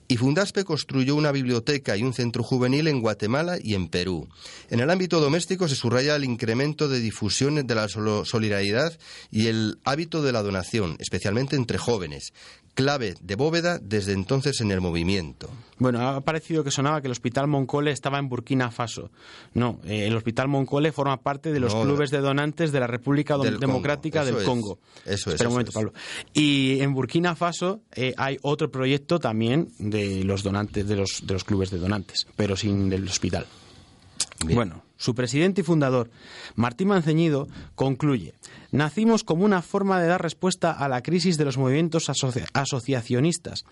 Y 0.08 0.18
Fundaspe 0.18 0.64
construyó 0.64 1.16
una 1.16 1.32
biblioteca 1.32 1.95
y 1.97 2.04
un 2.04 2.14
centro 2.14 2.43
juvenil 2.43 2.88
en 2.88 3.01
Guatemala 3.01 3.58
y 3.62 3.76
en 3.76 3.88
Perú. 3.88 4.28
En 4.70 4.80
el 4.80 4.89
ámbito 4.89 5.20
doméstico 5.20 5.68
se 5.68 5.76
subraya 5.76 6.16
el 6.16 6.24
incremento 6.24 6.88
de 6.88 6.99
difusión 6.99 7.66
de 7.66 7.76
la 7.76 7.88
solidaridad 7.88 8.97
y 9.32 9.47
el 9.47 9.80
hábito 9.84 10.22
de 10.22 10.32
la 10.32 10.43
donación, 10.43 10.97
especialmente 10.99 11.56
entre 11.56 11.78
jóvenes, 11.78 12.34
clave 12.74 13.16
de 13.22 13.36
bóveda 13.36 13.80
desde 13.80 14.14
entonces 14.14 14.60
en 14.62 14.72
el 14.72 14.82
movimiento. 14.82 15.49
Bueno, 15.78 16.08
ha 16.08 16.22
parecido 16.22 16.64
que 16.64 16.72
sonaba 16.72 17.01
que 17.01 17.08
el 17.08 17.12
Hospital 17.12 17.47
Moncole 17.47 17.91
estaba 17.91 18.18
en 18.18 18.30
Burkina 18.30 18.72
Faso. 18.72 19.12
No, 19.54 19.80
eh, 19.86 20.08
el 20.08 20.16
Hospital 20.16 20.47
Moncole 20.47 20.91
forma 20.91 21.18
parte 21.22 21.51
de 21.51 21.60
los 21.60 21.74
No, 21.74 21.84
clubes 21.84 22.10
de 22.10 22.20
donantes 22.20 22.72
de 22.72 22.80
la 22.80 22.88
República 22.88 23.38
del 23.38 23.60
Democrática 23.60 24.26
del 24.26 24.38
es, 24.38 24.43
Congo. 24.43 24.80
eso 25.06 25.30
es, 25.30 25.36
Espera 25.36 25.49
un 25.49 25.54
momento, 25.54 25.70
es. 25.70 25.76
Pablo. 25.76 25.93
Y 26.34 26.80
en 26.82 26.93
Burkina 26.93 27.36
Faso 27.36 27.82
eh, 27.95 28.14
hay 28.18 28.38
otro 28.41 28.72
proyecto 28.72 29.20
también 29.20 29.70
de 29.93 30.25
los 30.25 30.43
donantes, 30.43 30.85
de 30.87 30.97
los, 30.97 31.25
de 31.25 31.33
los 31.33 31.45
clubes 31.45 31.69
de 31.71 31.77
donantes, 31.77 32.27
pero 32.35 32.57
sin 32.57 32.91
el 32.91 33.07
hospital. 33.07 33.45
Bueno, 34.45 34.83
su 34.97 35.15
presidente 35.15 35.61
y 35.61 35.63
fundador, 35.63 36.09
Martín 36.55 36.89
Manceñido, 36.89 37.47
concluye, 37.75 38.33
nacimos 38.71 39.23
como 39.23 39.45
una 39.45 39.61
forma 39.61 40.01
de 40.01 40.07
dar 40.07 40.21
respuesta 40.21 40.71
a 40.71 40.89
la 40.89 41.01
crisis 41.01 41.37
de 41.37 41.45
los 41.45 41.57
movimientos 41.57 42.09
asocia- 42.09 42.47
asociacionistas, 42.51 43.63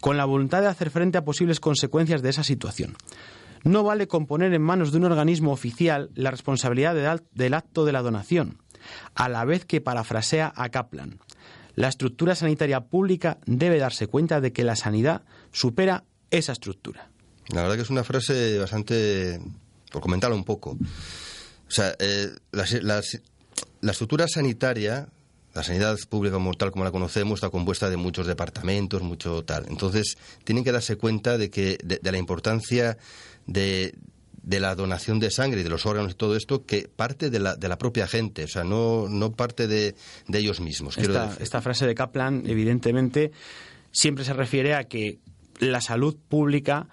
con 0.00 0.16
la 0.16 0.24
voluntad 0.24 0.60
de 0.60 0.68
hacer 0.68 0.90
frente 0.90 1.18
a 1.18 1.24
posibles 1.24 1.58
consecuencias 1.58 2.22
de 2.22 2.28
esa 2.30 2.44
situación. 2.44 2.94
No 3.64 3.82
vale 3.82 4.06
con 4.06 4.26
poner 4.26 4.52
en 4.54 4.62
manos 4.62 4.92
de 4.92 4.98
un 4.98 5.04
organismo 5.04 5.50
oficial 5.52 6.10
la 6.14 6.30
responsabilidad 6.30 6.94
del 7.34 7.54
acto 7.54 7.84
de 7.84 7.92
la 7.92 8.02
donación, 8.02 8.58
a 9.14 9.28
la 9.28 9.44
vez 9.44 9.64
que 9.64 9.80
parafrasea 9.80 10.52
a 10.54 10.68
Kaplan. 10.68 11.18
La 11.74 11.88
estructura 11.88 12.34
sanitaria 12.34 12.80
pública 12.80 13.38
debe 13.46 13.78
darse 13.78 14.06
cuenta 14.06 14.40
de 14.40 14.52
que 14.52 14.64
la 14.64 14.76
sanidad 14.76 15.22
supera 15.52 16.04
esa 16.30 16.52
estructura. 16.52 17.10
La 17.48 17.62
verdad 17.62 17.76
que 17.76 17.82
es 17.82 17.90
una 17.90 18.04
frase 18.04 18.58
bastante, 18.58 19.40
por 19.90 20.02
comentarla 20.02 20.36
un 20.36 20.44
poco. 20.44 20.72
O 20.72 21.70
sea, 21.70 21.94
eh, 21.98 22.28
las- 22.52 22.76
la 23.80 23.90
estructura 23.92 24.28
sanitaria, 24.28 25.08
la 25.54 25.62
sanidad 25.62 25.96
pública 26.08 26.34
como 26.34 26.54
tal 26.54 26.70
como 26.72 26.84
la 26.84 26.90
conocemos, 26.92 27.38
está 27.38 27.50
compuesta 27.50 27.90
de 27.90 27.96
muchos 27.96 28.26
departamentos, 28.26 29.02
mucho 29.02 29.42
tal. 29.44 29.66
Entonces, 29.68 30.16
tienen 30.44 30.64
que 30.64 30.72
darse 30.72 30.96
cuenta 30.96 31.36
de 31.38 31.50
que 31.50 31.78
de, 31.82 31.98
de 32.02 32.12
la 32.12 32.18
importancia 32.18 32.96
de, 33.46 33.94
de 34.42 34.60
la 34.60 34.74
donación 34.74 35.20
de 35.20 35.30
sangre 35.30 35.60
y 35.60 35.64
de 35.64 35.70
los 35.70 35.86
órganos 35.86 36.12
y 36.12 36.14
todo 36.14 36.36
esto, 36.36 36.64
que 36.64 36.88
parte 36.88 37.30
de 37.30 37.38
la, 37.38 37.56
de 37.56 37.68
la 37.68 37.78
propia 37.78 38.06
gente, 38.06 38.44
o 38.44 38.48
sea, 38.48 38.64
no, 38.64 39.08
no 39.08 39.32
parte 39.32 39.68
de, 39.68 39.94
de 40.26 40.38
ellos 40.38 40.60
mismos. 40.60 40.98
Esta, 40.98 41.36
esta 41.40 41.60
frase 41.60 41.86
de 41.86 41.94
Kaplan, 41.94 42.42
evidentemente, 42.46 43.32
siempre 43.92 44.24
se 44.24 44.32
refiere 44.32 44.74
a 44.74 44.84
que 44.84 45.20
la 45.60 45.80
salud 45.80 46.16
pública 46.28 46.88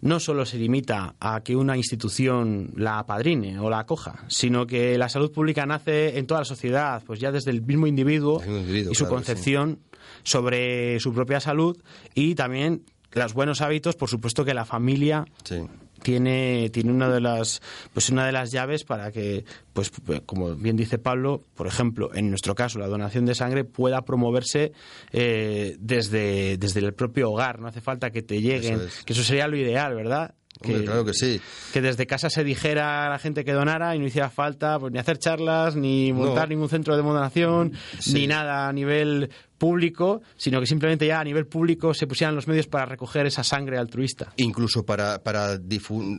no 0.00 0.20
solo 0.20 0.46
se 0.46 0.58
limita 0.58 1.16
a 1.18 1.40
que 1.42 1.56
una 1.56 1.76
institución 1.76 2.72
la 2.76 3.00
apadrine 3.00 3.58
o 3.58 3.68
la 3.68 3.80
acoja, 3.80 4.24
sino 4.28 4.66
que 4.66 4.96
la 4.96 5.08
salud 5.08 5.32
pública 5.32 5.66
nace 5.66 6.18
en 6.18 6.26
toda 6.26 6.40
la 6.40 6.44
sociedad, 6.44 7.02
pues 7.04 7.18
ya 7.20 7.32
desde 7.32 7.50
el 7.50 7.62
mismo 7.62 7.86
individuo, 7.86 8.40
El 8.40 8.48
mismo 8.48 8.60
individuo, 8.60 8.92
y 8.92 8.94
su 8.94 9.04
claro, 9.04 9.16
concepción 9.16 9.80
sobre 10.22 11.00
su 11.00 11.12
propia 11.12 11.40
salud 11.40 11.76
y 12.14 12.34
también 12.34 12.84
los 13.12 13.32
buenos 13.34 13.60
hábitos, 13.60 13.96
por 13.96 14.08
supuesto 14.08 14.44
que 14.44 14.54
la 14.54 14.64
familia 14.64 15.24
Sí. 15.44 15.56
tiene 16.02 16.70
tiene 16.70 16.92
una 16.92 17.08
de 17.08 17.20
las 17.20 17.60
pues 17.92 18.08
una 18.10 18.24
de 18.26 18.32
las 18.32 18.52
llaves 18.52 18.84
para 18.84 19.10
que 19.10 19.44
pues 19.72 19.90
como 20.26 20.54
bien 20.54 20.76
dice 20.76 20.98
Pablo 20.98 21.42
por 21.56 21.66
ejemplo 21.66 22.14
en 22.14 22.28
nuestro 22.30 22.54
caso 22.54 22.78
la 22.78 22.86
donación 22.86 23.26
de 23.26 23.34
sangre 23.34 23.64
pueda 23.64 24.02
promoverse 24.02 24.72
eh, 25.12 25.76
desde 25.80 26.56
desde 26.56 26.80
el 26.80 26.94
propio 26.94 27.30
hogar 27.32 27.58
no 27.60 27.66
hace 27.68 27.80
falta 27.80 28.10
que 28.10 28.22
te 28.22 28.40
lleguen 28.40 28.74
Eso 28.74 28.84
es. 28.84 29.04
que 29.04 29.12
eso 29.12 29.24
sería 29.24 29.48
lo 29.48 29.56
ideal 29.56 29.94
verdad 29.94 30.34
Hombre, 30.60 30.84
claro 30.84 31.04
que 31.04 31.14
sí. 31.14 31.40
que 31.72 31.80
desde 31.80 32.06
casa 32.08 32.30
se 32.30 32.42
dijera 32.42 33.06
a 33.06 33.10
la 33.10 33.18
gente 33.20 33.44
que 33.44 33.52
donara 33.52 33.94
y 33.94 34.00
no 34.00 34.06
hiciera 34.06 34.28
falta 34.28 34.76
pues, 34.80 34.92
ni 34.92 34.98
hacer 34.98 35.18
charlas, 35.18 35.76
ni 35.76 36.12
montar 36.12 36.48
No. 36.48 36.54
ningún 36.54 36.68
centro 36.68 36.96
de 36.96 37.02
donación, 37.02 37.74
Sí. 38.00 38.14
ni 38.14 38.26
nada 38.26 38.66
a 38.66 38.72
nivel 38.72 39.30
público, 39.58 40.22
sino 40.36 40.60
que 40.60 40.66
simplemente 40.66 41.06
ya 41.06 41.20
a 41.20 41.24
nivel 41.24 41.46
público 41.46 41.92
se 41.92 42.06
pusieran 42.06 42.34
los 42.34 42.46
medios 42.46 42.68
para 42.68 42.86
recoger 42.86 43.26
esa 43.26 43.42
sangre 43.44 43.76
altruista. 43.76 44.32
incluso 44.36 44.84
para, 44.84 45.22
para 45.22 45.58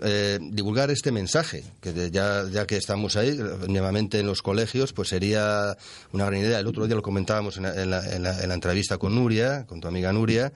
eh, 0.04 0.40
divulgar 0.52 0.92
este 0.92 1.12
mensaje, 1.12 1.64
que 1.82 2.12
ya, 2.12 2.44
ya 2.52 2.68
que 2.68 2.76
estamos 2.78 3.16
ahí, 3.16 3.38
nuevamente 3.68 4.20
en 4.20 4.28
los 4.28 4.42
colegios, 4.42 4.92
pues 4.94 5.08
sería 5.10 5.76
una 6.12 6.26
gran 6.26 6.42
idea. 6.42 6.60
El 6.60 6.68
otro 6.68 6.86
día 6.86 6.96
lo 6.96 7.02
comentábamos 7.02 7.58
en 7.58 7.64
la, 7.64 7.82
en 7.82 7.90
la- 7.90 8.16
en 8.16 8.24
la- 8.24 8.42
en 8.44 8.50
la 8.50 8.54
entrevista 8.56 8.98
con 8.98 9.16
Nuria, 9.16 9.66
con 9.66 9.80
tu 9.80 9.88
amiga 9.88 10.12
Nuria, 10.14 10.52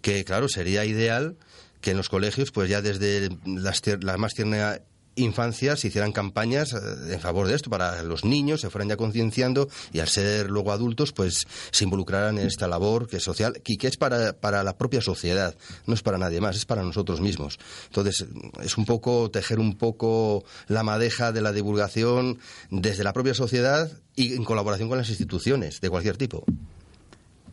que 0.00 0.24
claro, 0.24 0.48
sería 0.48 0.84
ideal 0.84 1.36
que 1.80 1.90
en 1.90 1.98
los 1.98 2.08
colegios, 2.08 2.50
pues 2.50 2.70
ya 2.70 2.80
desde 2.80 3.28
las 3.44 3.82
la 4.02 4.16
más 4.16 4.32
tierna 4.32 4.78
infancia 5.16 5.76
se 5.76 5.88
hicieran 5.88 6.12
campañas 6.12 6.72
eh, 6.72 7.12
en 7.12 7.20
favor 7.20 7.46
de 7.46 7.54
esto 7.54 7.70
para 7.70 8.02
los 8.02 8.24
niños 8.24 8.60
se 8.60 8.70
fueran 8.70 8.88
ya 8.88 8.96
concienciando 8.96 9.68
y 9.92 10.00
al 10.00 10.08
ser 10.08 10.50
luego 10.50 10.72
adultos 10.72 11.12
pues 11.12 11.46
se 11.70 11.84
involucraran 11.84 12.38
en 12.38 12.46
esta 12.46 12.68
labor 12.68 13.08
que 13.08 13.18
es 13.18 13.22
social 13.22 13.60
y 13.64 13.76
que 13.76 13.88
es 13.88 13.96
para, 13.96 14.32
para 14.34 14.62
la 14.62 14.76
propia 14.76 15.00
sociedad 15.00 15.54
no 15.86 15.94
es 15.94 16.02
para 16.02 16.18
nadie 16.18 16.40
más 16.40 16.56
es 16.56 16.66
para 16.66 16.82
nosotros 16.82 17.20
mismos. 17.20 17.58
Entonces 17.86 18.26
es 18.62 18.78
un 18.78 18.84
poco 18.84 19.30
tejer 19.30 19.58
un 19.58 19.76
poco 19.76 20.44
la 20.68 20.82
madeja 20.82 21.32
de 21.32 21.40
la 21.40 21.52
divulgación 21.52 22.38
desde 22.70 23.04
la 23.04 23.12
propia 23.12 23.34
sociedad 23.34 23.90
y 24.16 24.34
en 24.34 24.44
colaboración 24.44 24.88
con 24.88 24.98
las 24.98 25.08
instituciones 25.08 25.80
de 25.80 25.90
cualquier 25.90 26.16
tipo 26.16 26.44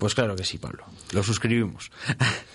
Pues 0.02 0.16
claro 0.16 0.36
que 0.36 0.43
sí, 0.43 0.58
Pablo. 0.58 0.84
Lo 1.12 1.22
suscribimos. 1.22 1.91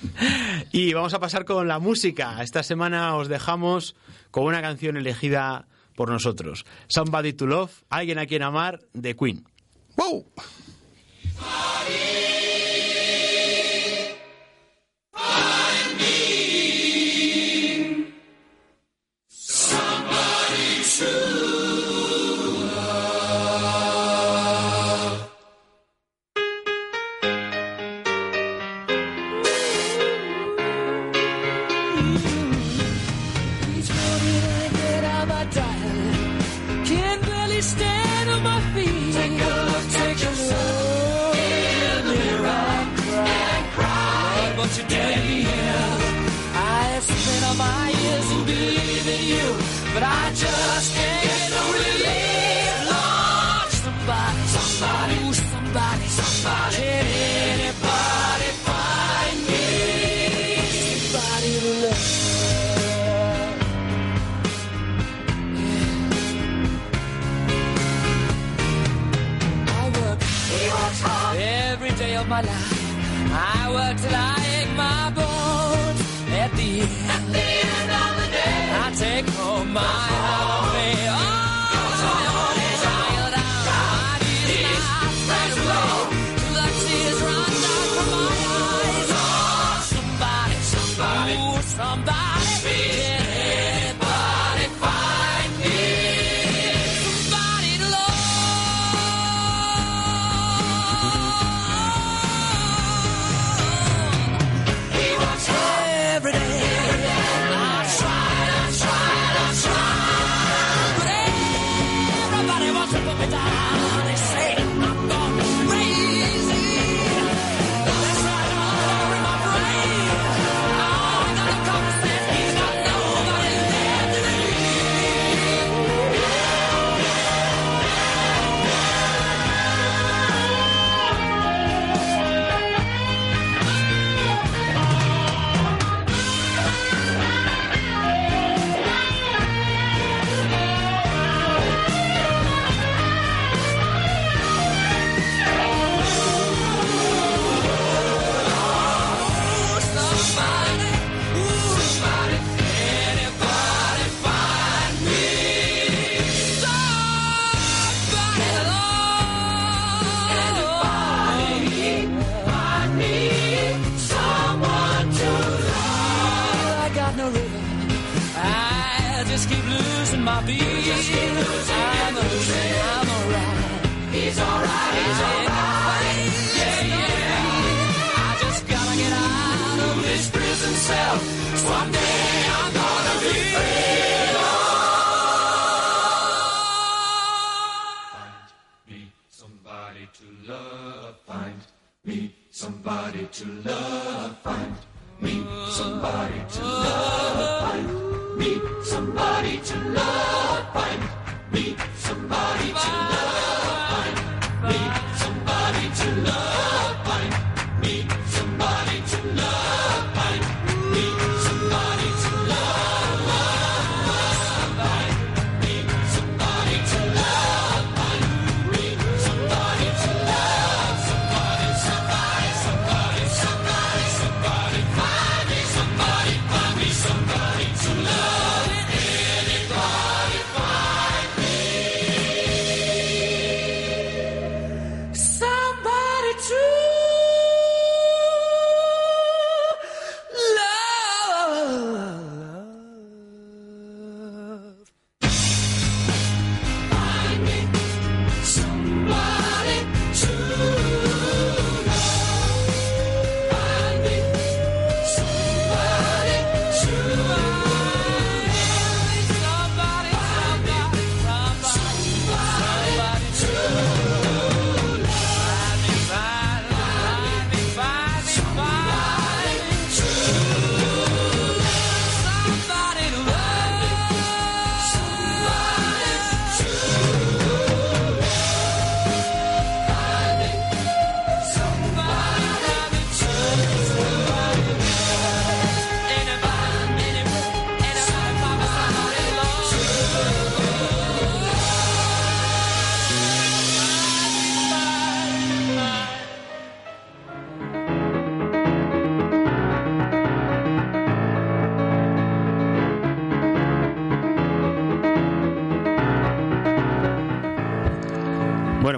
y 0.72 0.92
vamos 0.94 1.14
a 1.14 1.20
pasar 1.20 1.44
con 1.44 1.68
la 1.68 1.78
música. 1.78 2.42
Esta 2.42 2.64
semana 2.64 3.14
os 3.14 3.28
dejamos 3.28 3.94
con 4.32 4.46
una 4.46 4.60
canción 4.60 4.96
elegida 4.96 5.68
por 5.94 6.10
nosotros. 6.10 6.66
Somebody 6.88 7.34
to 7.34 7.46
Love, 7.46 7.84
Alguien 7.88 8.18
a 8.18 8.26
quien 8.26 8.42
amar, 8.42 8.80
de 8.94 9.14
Queen. 9.14 9.44
¡Wow! 9.96 10.26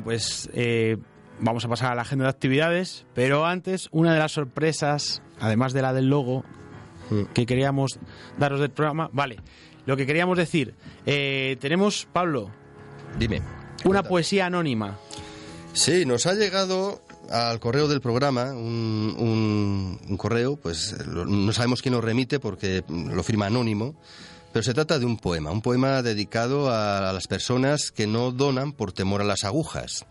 Pues 0.08 0.48
eh, 0.54 0.96
vamos 1.38 1.66
a 1.66 1.68
pasar 1.68 1.92
a 1.92 1.94
la 1.94 2.00
agenda 2.00 2.24
de 2.24 2.30
actividades, 2.30 3.04
pero 3.14 3.44
antes, 3.44 3.88
una 3.90 4.14
de 4.14 4.18
las 4.18 4.32
sorpresas, 4.32 5.20
además 5.38 5.74
de 5.74 5.82
la 5.82 5.92
del 5.92 6.08
logo, 6.08 6.46
que 7.34 7.44
queríamos 7.44 7.98
daros 8.38 8.58
del 8.58 8.70
programa, 8.70 9.10
vale, 9.12 9.36
lo 9.84 9.98
que 9.98 10.06
queríamos 10.06 10.38
decir, 10.38 10.74
eh, 11.04 11.58
tenemos, 11.60 12.08
Pablo, 12.10 12.48
Dime. 13.18 13.42
una 13.84 14.02
poesía 14.02 14.46
anónima. 14.46 14.96
Sí, 15.74 16.06
nos 16.06 16.24
ha 16.24 16.32
llegado 16.32 17.02
al 17.28 17.60
correo 17.60 17.86
del 17.86 18.00
programa 18.00 18.44
un, 18.54 19.14
un- 19.18 20.00
un 20.08 20.16
correo, 20.16 20.56
pues 20.56 20.96
lo- 21.06 21.26
no 21.26 21.52
sabemos 21.52 21.82
quién 21.82 21.92
lo 21.92 22.00
remite 22.00 22.40
porque 22.40 22.82
lo 22.88 23.22
firma 23.22 23.44
anónimo, 23.44 23.94
pero 24.58 24.64
se 24.64 24.74
trata 24.74 24.98
de 24.98 25.06
un 25.06 25.18
poema, 25.18 25.52
un 25.52 25.62
poema 25.62 26.02
dedicado 26.02 26.68
a, 26.68 27.12
las 27.12 27.28
personas 27.28 27.92
que 27.92 28.08
no 28.08 28.32
donan 28.32 28.72
por 28.72 28.90
temor 28.90 29.20
a 29.20 29.24
las 29.24 29.44
agujas. 29.44 30.04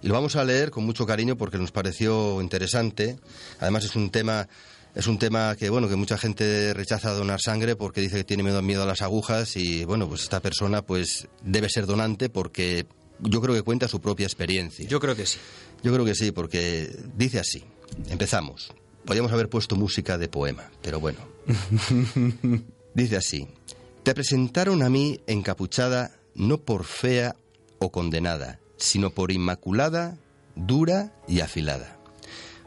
Y 0.00 0.06
lo 0.06 0.14
vamos 0.14 0.36
a 0.36 0.44
leer 0.44 0.70
con 0.70 0.84
mucho 0.84 1.06
cariño 1.06 1.36
porque 1.36 1.58
nos 1.58 1.72
pareció 1.72 2.40
interesante. 2.40 3.18
Además 3.58 3.84
es 3.84 3.96
un 3.96 4.10
tema 4.10 4.48
es 4.94 5.08
un 5.08 5.18
tema 5.18 5.56
que 5.56 5.70
bueno 5.70 5.88
que 5.88 5.96
mucha 5.96 6.16
gente 6.18 6.72
rechaza 6.72 7.10
donar 7.14 7.40
sangre 7.40 7.74
porque 7.74 8.00
dice 8.00 8.18
que 8.18 8.22
tiene 8.22 8.44
miedo, 8.44 8.62
miedo 8.62 8.84
a 8.84 8.86
las 8.86 9.02
agujas 9.02 9.56
y 9.56 9.84
bueno 9.84 10.08
pues 10.08 10.22
esta 10.22 10.38
persona 10.38 10.82
pues 10.82 11.26
debe 11.42 11.68
ser 11.68 11.86
donante 11.86 12.28
porque 12.28 12.86
yo 13.18 13.40
creo 13.40 13.56
que 13.56 13.62
cuenta 13.62 13.88
su 13.88 14.00
propia 14.00 14.26
experiencia. 14.26 14.86
Yo 14.86 15.00
creo 15.00 15.16
que 15.16 15.26
sí. 15.26 15.40
Yo 15.82 15.92
creo 15.92 16.04
que 16.04 16.14
sí, 16.14 16.30
porque 16.30 16.96
dice 17.16 17.40
así. 17.40 17.64
Empezamos. 18.08 18.72
Podríamos 19.04 19.32
haber 19.32 19.48
puesto 19.48 19.74
música 19.74 20.16
de 20.16 20.28
poema, 20.28 20.70
pero 20.80 21.00
bueno. 21.00 21.18
Dice 22.94 23.16
así. 23.16 23.46
Te 24.02 24.14
presentaron 24.14 24.82
a 24.82 24.88
mí 24.88 25.20
encapuchada 25.26 26.12
no 26.34 26.58
por 26.58 26.84
fea 26.84 27.36
o 27.78 27.92
condenada, 27.92 28.58
sino 28.78 29.10
por 29.10 29.30
inmaculada, 29.30 30.16
dura 30.56 31.12
y 31.28 31.40
afilada. 31.40 31.98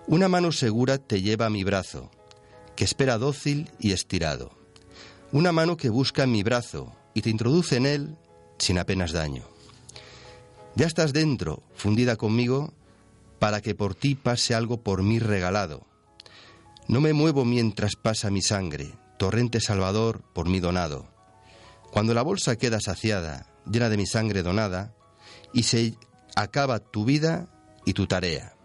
Una 0.05 0.27
mano 0.27 0.51
segura 0.51 0.99
te 0.99 1.21
lleva 1.21 1.47
a 1.47 1.49
mi 1.49 1.63
brazo, 1.63 2.11
que 2.75 2.83
espera 2.83 3.17
dócil 3.17 3.71
y 3.79 3.93
estirado. 3.93 4.51
Una 5.31 5.51
mano 5.51 5.75
que 5.75 5.89
busca 5.89 6.27
mi 6.27 6.43
brazo 6.43 6.93
y 7.15 7.23
te 7.23 7.31
introduce 7.31 7.77
en 7.77 7.87
él 7.87 8.17
sin 8.59 8.77
apenas 8.77 9.11
daño. 9.11 9.43
Ya 10.75 10.85
estás 10.85 11.13
dentro, 11.13 11.63
fundida 11.73 12.15
conmigo, 12.15 12.73
para 13.39 13.61
que 13.61 13.73
por 13.73 13.95
ti 13.95 14.13
pase 14.13 14.53
algo 14.53 14.81
por 14.81 15.01
mí 15.01 15.17
regalado. 15.17 15.87
No 16.87 17.01
me 17.01 17.13
muevo 17.13 17.43
mientras 17.43 17.95
pasa 17.95 18.29
mi 18.29 18.41
sangre, 18.41 18.93
torrente 19.17 19.59
salvador 19.61 20.21
por 20.33 20.47
mí 20.47 20.59
donado. 20.59 21.12
Cuando 21.93 22.15
la 22.15 22.23
bolsa 22.23 22.55
queda 22.55 22.79
saciada, 22.81 23.45
llena 23.71 23.87
de 23.87 23.97
mi 23.97 24.07
sangre 24.07 24.41
donada, 24.41 24.95
y 25.53 25.61
se 25.61 25.93
acaba 26.35 26.79
tu 26.79 27.05
vida 27.05 27.47
y 27.85 27.93
tu 27.93 28.07
tarea. 28.07 28.55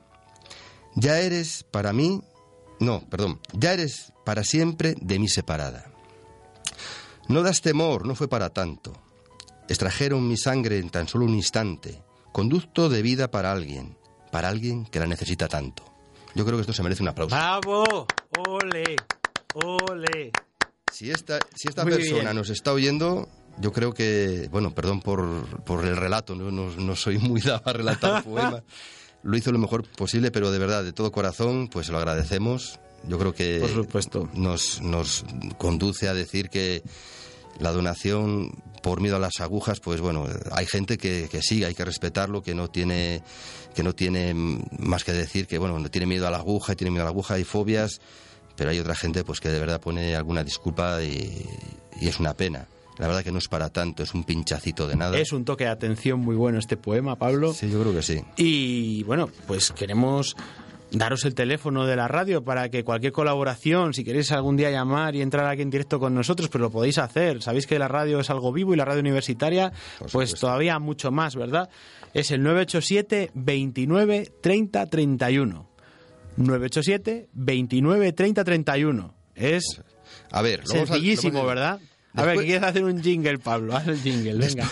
Ya 0.94 1.20
eres 1.20 1.62
para 1.70 1.92
mí, 1.92 2.22
no, 2.80 3.06
perdón, 3.10 3.38
ya 3.52 3.74
eres 3.74 4.14
para 4.24 4.44
siempre 4.44 4.94
de 4.98 5.18
mí 5.18 5.28
separada. 5.28 5.92
No 7.28 7.42
das 7.42 7.60
temor, 7.60 8.06
no 8.06 8.14
fue 8.14 8.28
para 8.28 8.48
tanto. 8.48 8.94
Extrajeron 9.68 10.26
mi 10.26 10.38
sangre 10.38 10.78
en 10.78 10.88
tan 10.88 11.06
solo 11.06 11.26
un 11.26 11.34
instante, 11.34 12.02
conducto 12.32 12.88
de 12.88 13.02
vida 13.02 13.30
para 13.30 13.52
alguien, 13.52 13.98
para 14.32 14.48
alguien 14.48 14.86
que 14.86 15.00
la 15.00 15.06
necesita 15.06 15.48
tanto. 15.48 15.84
Yo 16.34 16.46
creo 16.46 16.56
que 16.56 16.62
esto 16.62 16.72
se 16.72 16.82
merece 16.82 17.02
un 17.02 17.10
aplauso. 17.10 17.36
¡Bravo! 17.36 18.06
¡Ole! 18.38 18.96
¡Ole! 19.52 20.32
Si 20.92 21.10
esta, 21.10 21.38
si 21.54 21.68
esta 21.68 21.84
Muy 21.84 21.94
persona 21.94 22.20
bien. 22.22 22.36
nos 22.36 22.50
está 22.50 22.72
oyendo, 22.72 23.28
yo 23.60 23.72
creo 23.72 23.92
que, 23.92 24.48
bueno, 24.50 24.74
perdón 24.74 25.00
por, 25.00 25.62
por 25.64 25.84
el 25.84 25.96
relato, 25.96 26.34
no, 26.34 26.50
no, 26.50 26.70
no 26.74 26.96
soy 26.96 27.18
muy 27.18 27.40
dado 27.40 27.62
a 27.64 27.72
relatar 27.72 28.24
poemas. 28.24 28.62
Lo 29.22 29.36
hizo 29.36 29.50
lo 29.52 29.58
mejor 29.58 29.84
posible, 29.96 30.30
pero 30.30 30.50
de 30.50 30.58
verdad, 30.58 30.84
de 30.84 30.92
todo 30.92 31.10
corazón, 31.12 31.68
pues 31.68 31.88
lo 31.88 31.98
agradecemos. 31.98 32.78
Yo 33.06 33.18
creo 33.18 33.32
que 33.34 33.58
Por 33.60 33.72
supuesto. 33.72 34.28
nos, 34.34 34.80
nos 34.80 35.24
conduce 35.56 36.08
a 36.08 36.14
decir 36.14 36.50
que 36.50 36.82
la 37.60 37.72
donación 37.72 38.52
por 38.82 39.00
miedo 39.00 39.16
a 39.16 39.20
las 39.20 39.40
agujas, 39.40 39.80
pues 39.80 40.00
bueno, 40.00 40.26
hay 40.52 40.66
gente 40.66 40.98
que, 40.98 41.28
que 41.30 41.42
sí, 41.42 41.64
hay 41.64 41.74
que 41.74 41.84
respetarlo, 41.84 42.42
que 42.42 42.54
no 42.54 42.68
tiene 42.68 43.22
que 43.74 43.82
no 43.82 43.94
tiene 43.94 44.34
más 44.34 45.04
que 45.04 45.12
decir 45.12 45.46
que 45.46 45.58
bueno, 45.58 45.78
no 45.78 45.90
tiene 45.90 46.06
miedo 46.06 46.26
a 46.26 46.30
la 46.30 46.38
aguja, 46.38 46.74
tiene 46.74 46.90
miedo 46.90 47.02
a 47.02 47.06
la 47.06 47.10
aguja, 47.10 47.34
hay 47.34 47.44
fobias, 47.44 48.00
pero 48.58 48.70
hay 48.70 48.80
otra 48.80 48.96
gente 48.96 49.22
pues 49.24 49.40
que 49.40 49.48
de 49.48 49.60
verdad 49.60 49.80
pone 49.80 50.16
alguna 50.16 50.42
disculpa 50.42 51.00
y, 51.02 51.46
y 52.00 52.08
es 52.08 52.18
una 52.18 52.34
pena. 52.34 52.66
La 52.98 53.06
verdad 53.06 53.22
que 53.22 53.30
no 53.30 53.38
es 53.38 53.46
para 53.46 53.70
tanto, 53.70 54.02
es 54.02 54.12
un 54.12 54.24
pinchacito 54.24 54.88
de 54.88 54.96
nada. 54.96 55.16
Es 55.16 55.32
un 55.32 55.44
toque 55.44 55.64
de 55.64 55.70
atención 55.70 56.18
muy 56.18 56.34
bueno 56.34 56.58
este 56.58 56.76
poema, 56.76 57.14
Pablo. 57.14 57.54
Sí, 57.54 57.70
yo 57.70 57.80
creo 57.80 57.94
que 57.94 58.02
sí. 58.02 58.20
Y 58.36 59.04
bueno, 59.04 59.30
pues 59.46 59.70
queremos 59.70 60.34
daros 60.90 61.24
el 61.24 61.36
teléfono 61.36 61.86
de 61.86 61.94
la 61.94 62.08
radio 62.08 62.42
para 62.42 62.68
que 62.70 62.82
cualquier 62.82 63.12
colaboración, 63.12 63.94
si 63.94 64.02
queréis 64.02 64.32
algún 64.32 64.56
día 64.56 64.72
llamar 64.72 65.14
y 65.14 65.22
entrar 65.22 65.46
aquí 65.46 65.62
en 65.62 65.70
directo 65.70 66.00
con 66.00 66.12
nosotros, 66.12 66.48
pues 66.48 66.60
lo 66.60 66.70
podéis 66.70 66.98
hacer. 66.98 67.40
Sabéis 67.40 67.68
que 67.68 67.78
la 67.78 67.86
radio 67.86 68.18
es 68.18 68.30
algo 68.30 68.52
vivo 68.52 68.74
y 68.74 68.76
la 68.76 68.84
radio 68.84 69.00
universitaria, 69.00 69.72
pues 70.10 70.34
todavía 70.34 70.80
mucho 70.80 71.12
más, 71.12 71.36
¿verdad? 71.36 71.70
Es 72.14 72.32
el 72.32 72.42
987 72.42 73.30
29 73.34 74.32
30 74.40 74.86
31. 74.86 75.68
987 76.38 77.28
29 77.32 78.12
30 78.12 78.44
31. 78.44 79.14
Es 79.34 79.64
A 80.30 80.42
ver, 80.42 80.60
lo 80.60 80.74
vamos 80.74 80.74
a- 80.74 80.78
lo 80.80 80.86
sencillísimo, 81.00 81.32
vamos 81.44 81.44
a- 81.50 81.54
¿verdad? 81.54 81.80
A 82.14 82.22
ver, 82.22 82.26
Después- 82.26 82.38
que 82.40 82.46
quieres 82.46 82.68
hacer 82.68 82.84
un 82.84 83.02
jingle, 83.02 83.38
Pablo. 83.38 83.76
Haz 83.76 83.86
el 83.88 84.00
jingle, 84.00 84.34
venga. 84.34 84.70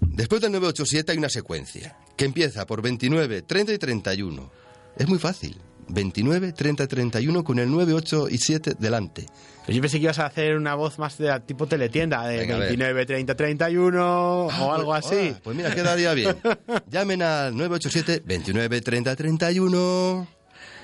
Después 0.00 0.40
del 0.42 0.52
987 0.52 1.12
hay 1.12 1.18
una 1.18 1.28
secuencia 1.28 1.96
que 2.16 2.24
empieza 2.24 2.66
por 2.66 2.82
29, 2.82 3.42
30 3.42 3.72
y 3.72 3.78
31. 3.78 4.50
Es 4.96 5.08
muy 5.08 5.18
fácil. 5.18 5.56
29, 5.88 6.52
30 6.52 6.84
y 6.84 6.86
31 6.88 7.44
con 7.44 7.58
el 7.58 7.70
9, 7.70 7.92
8 7.92 8.28
y 8.28 8.38
7 8.38 8.74
delante. 8.78 9.26
Yo 9.68 9.80
pensé 9.80 9.98
que 9.98 10.04
ibas 10.04 10.18
a 10.20 10.26
hacer 10.26 10.56
una 10.56 10.74
voz 10.76 10.98
más 10.98 11.18
de 11.18 11.40
tipo 11.40 11.66
teletienda, 11.66 12.26
de 12.28 12.38
Venga, 12.38 12.54
a 12.54 12.58
ver. 12.58 12.68
29, 12.68 13.06
30, 13.06 13.34
31 13.34 14.46
o 14.46 14.72
algo 14.72 14.92
pues, 14.92 15.06
así. 15.06 15.32
ah, 15.34 15.40
pues 15.42 15.56
mira, 15.56 15.74
quedaría 15.74 16.14
bien. 16.14 16.36
Llamen 16.90 17.22
al 17.22 17.56
987 17.56 18.22
29 18.24 18.80
30 18.80 19.16
31. 19.16 20.28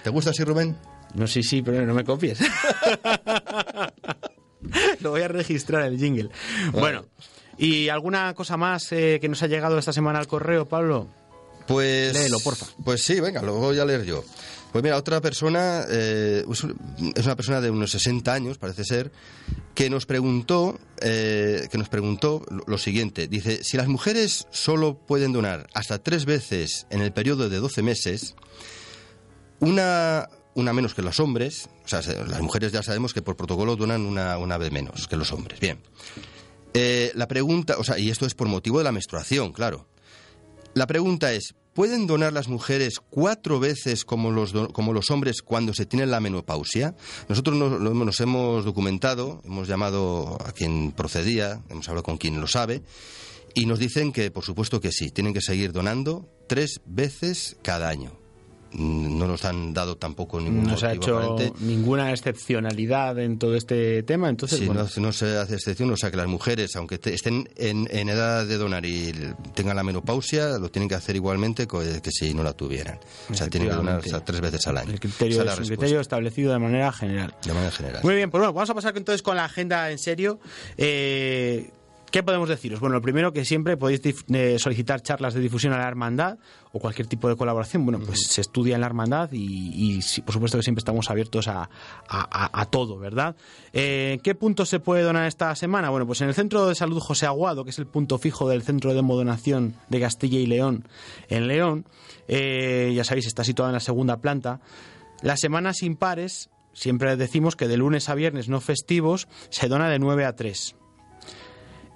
¿Te 0.02 0.10
gusta 0.10 0.30
así, 0.30 0.42
Rubén? 0.42 0.76
No, 1.14 1.26
sí, 1.26 1.42
sí, 1.42 1.62
pero 1.62 1.86
no 1.86 1.94
me 1.94 2.04
copies. 2.04 2.40
Lo 5.00 5.10
voy 5.10 5.22
a 5.22 5.28
registrar 5.28 5.84
el 5.84 5.98
jingle. 5.98 6.30
Bueno, 6.72 7.04
¿y 7.58 7.88
alguna 7.88 8.34
cosa 8.34 8.56
más 8.56 8.90
eh, 8.92 9.18
que 9.20 9.28
nos 9.28 9.42
ha 9.42 9.46
llegado 9.46 9.78
esta 9.78 9.92
semana 9.92 10.18
al 10.18 10.26
correo, 10.26 10.66
Pablo? 10.68 11.08
Pues. 11.66 12.12
Léelo, 12.14 12.40
porfa. 12.40 12.66
Pues 12.84 13.02
sí, 13.02 13.20
venga, 13.20 13.42
lo 13.42 13.54
voy 13.54 13.78
a 13.78 13.84
leer 13.84 14.04
yo. 14.04 14.24
Pues 14.72 14.82
mira, 14.82 14.96
otra 14.96 15.20
persona, 15.20 15.84
eh, 15.90 16.44
es 16.50 16.64
un- 16.64 17.12
es 17.14 17.26
una 17.26 17.36
persona 17.36 17.60
de 17.60 17.70
unos 17.70 17.90
60 17.90 18.32
años, 18.32 18.56
parece 18.56 18.84
ser, 18.84 19.12
que 19.74 19.90
nos 19.90 20.06
preguntó, 20.06 20.78
eh, 21.02 21.68
que 21.70 21.76
nos 21.76 21.90
preguntó 21.90 22.42
lo, 22.66 22.78
siguiente. 22.78 23.28
Dice, 23.28 23.62
si 23.62 23.76
las 23.76 23.86
mujeres 23.88 24.46
solo 24.50 24.96
pueden 24.96 25.32
donar 25.32 25.68
hasta 25.74 25.98
tres 26.02 26.24
veces 26.24 26.86
en 26.88 27.02
el 27.02 27.12
periodo 27.12 27.50
de 27.50 27.58
12 27.58 27.82
meses, 27.82 28.34
una, 29.60 30.28
una 30.54 30.72
menos 30.72 30.94
que 30.94 31.02
los 31.02 31.20
hombres, 31.20 31.68
o 31.84 31.88
sea, 31.88 32.02
se- 32.02 32.24
las 32.26 32.40
mujeres 32.40 32.72
ya 32.72 32.82
sabemos 32.82 33.12
que 33.14 33.22
por 33.22 33.36
protocolo 33.36 33.76
donan 33.76 34.02
una, 34.06 34.38
una 34.38 34.58
vez 34.58 34.72
menos 34.72 35.06
que 35.06 35.16
los 35.16 35.32
hombres. 35.32 35.60
Bien. 35.60 35.80
Eh, 36.74 37.12
la 37.14 37.28
pregunta, 37.28 37.76
o 37.78 37.84
sea, 37.84 37.98
y 37.98 38.10
esto 38.10 38.24
es 38.26 38.34
por 38.34 38.48
motivo 38.48 38.78
de 38.78 38.84
la 38.84 38.92
menstruación, 38.92 39.52
claro. 39.52 39.86
La 40.74 40.86
pregunta 40.86 41.32
es, 41.32 41.54
¿pueden 41.74 42.06
donar 42.06 42.32
las 42.32 42.48
mujeres 42.48 43.00
cuatro 43.10 43.60
veces 43.60 44.04
como 44.04 44.30
los, 44.30 44.52
como 44.72 44.92
los 44.92 45.10
hombres 45.10 45.42
cuando 45.42 45.74
se 45.74 45.86
tiene 45.86 46.06
la 46.06 46.20
menopausia? 46.20 46.94
Nosotros 47.28 47.56
nos, 47.56 47.80
nos 47.80 48.20
hemos 48.20 48.64
documentado, 48.64 49.40
hemos 49.44 49.68
llamado 49.68 50.38
a 50.44 50.52
quien 50.52 50.92
procedía, 50.92 51.62
hemos 51.68 51.88
hablado 51.88 52.04
con 52.04 52.18
quien 52.18 52.40
lo 52.40 52.46
sabe, 52.46 52.82
y 53.54 53.66
nos 53.66 53.78
dicen 53.78 54.12
que, 54.12 54.30
por 54.30 54.44
supuesto 54.44 54.80
que 54.80 54.92
sí, 54.92 55.10
tienen 55.10 55.34
que 55.34 55.40
seguir 55.40 55.72
donando 55.72 56.28
tres 56.48 56.80
veces 56.86 57.56
cada 57.62 57.88
año. 57.88 58.21
Mm, 58.74 59.18
No 59.18 59.26
nos 59.26 59.44
han 59.44 59.74
dado 59.74 59.96
tampoco 59.96 60.40
ningún 60.40 60.64
No 60.64 60.76
se 60.76 60.86
ha 60.86 60.94
motivo 60.94 61.02
hecho 61.04 61.18
aparente. 61.32 61.52
ninguna 61.64 62.10
excepcionalidad 62.12 63.18
en 63.18 63.38
todo 63.38 63.54
este 63.56 64.02
tema, 64.02 64.28
entonces, 64.28 64.58
Sí, 64.60 64.66
bueno, 64.66 64.86
no, 64.96 65.02
no 65.02 65.12
se 65.12 65.36
hace 65.36 65.54
excepción, 65.54 65.90
o 65.90 65.96
sea 65.96 66.10
que 66.10 66.16
las 66.16 66.26
mujeres, 66.26 66.74
aunque 66.76 66.98
te- 66.98 67.14
estén 67.14 67.48
en, 67.56 67.88
en 67.90 68.08
edad 68.08 68.46
de 68.46 68.56
donar 68.56 68.84
y 68.86 69.12
tengan 69.54 69.76
la 69.76 69.82
menopausia, 69.82 70.58
lo 70.58 70.70
tienen 70.70 70.88
que 70.88 70.94
hacer 70.94 71.16
igualmente 71.16 71.66
co- 71.66 71.80
que 71.80 72.10
si 72.10 72.34
no 72.34 72.42
la 72.42 72.52
tuvieran. 72.52 72.98
O 73.30 73.34
sea, 73.34 73.48
tienen 73.48 73.68
que 73.70 73.74
donar 73.74 74.00
tres 74.24 74.40
veces 74.40 74.66
al 74.66 74.78
año. 74.78 74.92
el 74.92 75.00
criterio 75.00 75.42
es 75.42 75.58
un 75.92 76.00
establecido 76.00 76.52
de 76.52 76.58
manera 76.58 76.92
general. 76.92 77.34
de 77.44 77.52
manera 77.52 77.70
general. 77.72 78.00
Muy 78.02 78.14
bien, 78.14 78.30
pues 78.30 78.40
bueno, 78.40 78.52
vamos 78.52 78.70
a 78.70 78.74
pasar 78.74 78.96
entonces 78.96 79.22
con 79.22 79.36
la 79.36 79.44
agenda 79.44 79.90
en 79.90 79.98
serio. 79.98 80.38
Eh, 80.76 81.70
¿Qué 82.12 82.22
podemos 82.22 82.46
deciros? 82.48 82.78
Bueno, 82.78 82.94
lo 82.96 83.00
primero 83.02 83.32
que 83.32 83.44
siempre 83.46 83.78
podéis 83.78 84.02
eh, 84.04 84.58
solicitar 84.58 85.00
charlas 85.02 85.32
de 85.32 85.40
difusión 85.40 85.72
a 85.72 85.78
la 85.78 85.88
hermandad 85.88 86.36
o 86.70 86.78
cualquier 86.78 87.06
tipo 87.06 87.26
de 87.26 87.36
colaboración. 87.36 87.86
Bueno, 87.86 88.00
pues 88.04 88.26
se 88.28 88.42
estudia 88.42 88.74
en 88.74 88.82
la 88.82 88.86
hermandad 88.86 89.30
y, 89.32 89.98
por 90.20 90.34
supuesto 90.34 90.58
que 90.58 90.62
siempre 90.62 90.80
estamos 90.80 91.08
abiertos 91.10 91.48
a, 91.48 91.62
a- 91.62 91.68
a- 92.08 92.60
a 92.60 92.66
todo, 92.66 92.98
¿verdad? 92.98 93.34
Eh, 93.72 94.20
¿Qué 94.22 94.34
puntos 94.34 94.68
se 94.68 94.78
puede 94.78 95.02
donar 95.02 95.26
esta 95.26 95.54
semana? 95.56 95.88
Bueno, 95.88 96.06
pues 96.06 96.20
en 96.20 96.28
el 96.28 96.34
Centro 96.34 96.66
de 96.66 96.74
Salud 96.74 97.00
José 97.00 97.24
Aguado, 97.24 97.64
que 97.64 97.70
es 97.70 97.78
el 97.78 97.86
punto 97.86 98.18
fijo 98.18 98.46
del 98.46 98.62
Centro 98.62 98.92
de 98.92 98.98
Hemodonación 98.98 99.74
de 99.88 100.00
Castilla 100.00 100.38
y 100.38 100.44
León, 100.46 100.86
en 101.30 101.48
León, 101.48 101.86
eh, 102.28 102.92
ya 102.94 103.04
sabéis, 103.04 103.26
está 103.26 103.42
situado 103.42 103.70
en 103.70 103.74
la 103.74 103.80
segunda 103.80 104.18
planta. 104.20 104.60
Las 105.22 105.40
semanas 105.40 105.82
impares, 105.82 106.50
siempre 106.74 107.16
decimos 107.16 107.56
que 107.56 107.68
de 107.68 107.78
lunes 107.78 108.10
a 108.10 108.14
viernes 108.14 108.50
no 108.50 108.60
festivos, 108.60 109.28
se 109.48 109.68
dona 109.68 109.88
de 109.88 109.98
9 109.98 110.26
a 110.26 110.36
3. 110.36 110.76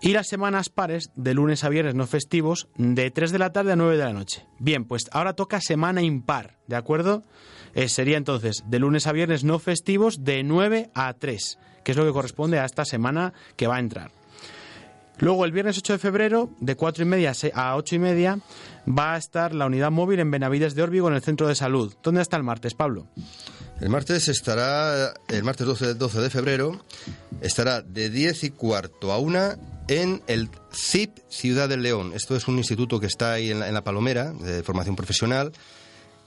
Y 0.00 0.12
las 0.12 0.28
semanas 0.28 0.68
pares, 0.68 1.10
de 1.16 1.32
lunes 1.32 1.64
a 1.64 1.70
viernes 1.70 1.94
no 1.94 2.06
festivos, 2.06 2.68
de 2.76 3.10
3 3.10 3.32
de 3.32 3.38
la 3.38 3.52
tarde 3.52 3.72
a 3.72 3.76
9 3.76 3.96
de 3.96 4.04
la 4.04 4.12
noche. 4.12 4.46
Bien, 4.58 4.84
pues 4.84 5.06
ahora 5.10 5.32
toca 5.32 5.60
semana 5.60 6.02
impar, 6.02 6.58
¿de 6.66 6.76
acuerdo? 6.76 7.24
Eh, 7.74 7.88
sería 7.88 8.18
entonces 8.18 8.62
de 8.66 8.78
lunes 8.78 9.06
a 9.06 9.12
viernes 9.12 9.42
no 9.42 9.58
festivos 9.58 10.22
de 10.22 10.42
9 10.42 10.90
a 10.94 11.12
3, 11.14 11.58
que 11.82 11.92
es 11.92 11.96
lo 11.96 12.04
que 12.04 12.12
corresponde 12.12 12.58
a 12.58 12.66
esta 12.66 12.84
semana 12.84 13.32
que 13.56 13.66
va 13.66 13.76
a 13.76 13.80
entrar. 13.80 14.10
Luego, 15.18 15.46
el 15.46 15.52
viernes 15.52 15.78
8 15.78 15.94
de 15.94 15.98
febrero, 15.98 16.50
de 16.60 16.76
4 16.76 17.04
y 17.04 17.06
media 17.06 17.32
a 17.54 17.76
8 17.76 17.94
y 17.94 17.98
media, 17.98 18.38
va 18.86 19.14
a 19.14 19.16
estar 19.16 19.54
la 19.54 19.64
unidad 19.64 19.90
móvil 19.90 20.20
en 20.20 20.30
Benavides 20.30 20.74
de 20.74 20.82
Órbigo, 20.82 21.08
en 21.08 21.14
el 21.14 21.22
centro 21.22 21.48
de 21.48 21.54
salud. 21.54 21.94
¿Dónde 22.02 22.20
está 22.20 22.36
el 22.36 22.42
martes, 22.42 22.74
Pablo? 22.74 23.06
El 23.80 23.88
martes 23.88 24.28
estará, 24.28 25.14
el 25.28 25.42
martes 25.42 25.66
12, 25.66 25.94
12 25.94 26.20
de 26.20 26.30
febrero, 26.30 26.84
estará 27.40 27.80
de 27.80 28.10
10 28.10 28.44
y 28.44 28.50
cuarto 28.50 29.10
a 29.10 29.18
una 29.18 29.56
en 29.88 30.22
el 30.26 30.50
CIP 30.72 31.18
Ciudad 31.28 31.68
del 31.68 31.82
León. 31.82 32.12
Esto 32.14 32.36
es 32.36 32.48
un 32.48 32.58
instituto 32.58 33.00
que 33.00 33.06
está 33.06 33.32
ahí 33.32 33.50
en 33.50 33.60
la, 33.60 33.84
Palomera, 33.84 34.32
de 34.32 34.62
formación 34.62 34.96
profesional. 34.96 35.52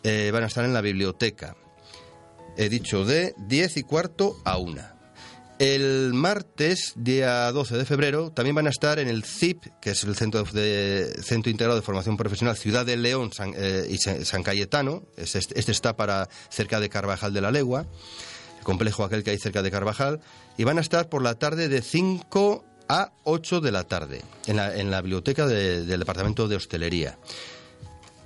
Eh, 0.04 0.30
van 0.32 0.44
a 0.44 0.48
estar 0.48 0.64
en 0.64 0.74
la 0.74 0.82
biblioteca. 0.82 1.56
He 2.58 2.70
dicho 2.70 3.06
de 3.06 3.34
10 3.48 3.78
y 3.78 3.84
cuarto 3.84 4.38
a 4.46 4.58
una. 4.58 4.96
El 5.60 6.14
martes, 6.14 6.94
día 6.96 7.52
12 7.52 7.78
de 7.78 7.84
febrero, 7.84 8.32
también 8.32 8.56
van 8.56 8.68
a 8.68 8.70
estar 8.70 8.98
en 8.98 9.10
el 9.10 9.26
CIP, 9.26 9.66
que 9.82 9.92
es 9.92 10.06
el 10.06 10.16
Centro, 10.16 10.44
de, 10.46 11.14
Centro 11.22 11.52
Integrado 11.52 11.78
de 11.78 11.86
Formación 11.86 12.16
Profesional 12.16 12.56
Ciudad 12.56 12.86
del 12.86 13.02
León 13.02 13.30
eh, 13.58 13.88
y 13.90 13.98
San, 13.98 14.24
San 14.24 14.42
Cayetano. 14.42 15.04
Este, 15.18 15.40
este 15.40 15.72
está 15.74 15.98
para 15.98 16.30
cerca 16.50 16.80
de 16.80 16.88
Carvajal 16.88 17.34
de 17.34 17.42
la 17.42 17.52
Legua, 17.52 17.88
el 18.58 18.64
complejo 18.64 19.04
aquel 19.04 19.22
que 19.22 19.32
hay 19.32 19.38
cerca 19.38 19.62
de 19.62 19.70
Carvajal. 19.70 20.22
Y 20.58 20.64
van 20.64 20.78
a 20.78 20.82
estar 20.82 21.10
por 21.10 21.22
la 21.22 21.36
tarde 21.36 21.68
de 21.68 21.82
5 21.82 22.64
a 22.90 23.12
8 23.24 23.62
de 23.62 23.72
la 23.72 23.84
tarde 23.86 24.22
en 24.48 24.58
la, 24.58 24.76
en 24.76 24.92
la 24.92 25.02
biblioteca 25.02 25.46
de- 25.48 25.86
del 25.86 26.00
Departamento 26.00 26.48
de 26.48 26.56
Hostelería. 26.58 27.18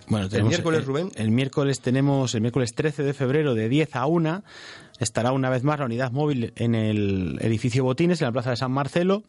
Bueno, 0.07 0.27
¿El 0.31 0.43
miércoles, 0.43 0.85
Rubén? 0.85 1.11
El 1.15 1.31
miércoles 1.31 1.79
tenemos, 1.79 2.33
el 2.35 2.41
miércoles 2.41 2.73
13 2.75 3.03
de 3.03 3.13
febrero, 3.13 3.55
de 3.55 3.69
10 3.69 3.95
a 3.95 4.05
1, 4.05 4.43
estará 4.99 5.31
una 5.31 5.49
vez 5.49 5.63
más 5.63 5.79
la 5.79 5.85
unidad 5.85 6.11
móvil 6.11 6.51
en 6.57 6.75
el 6.75 7.37
edificio 7.41 7.83
Botines, 7.85 8.21
en 8.21 8.25
la 8.27 8.31
plaza 8.33 8.49
de 8.49 8.57
San 8.57 8.71
Marcelo. 8.71 9.23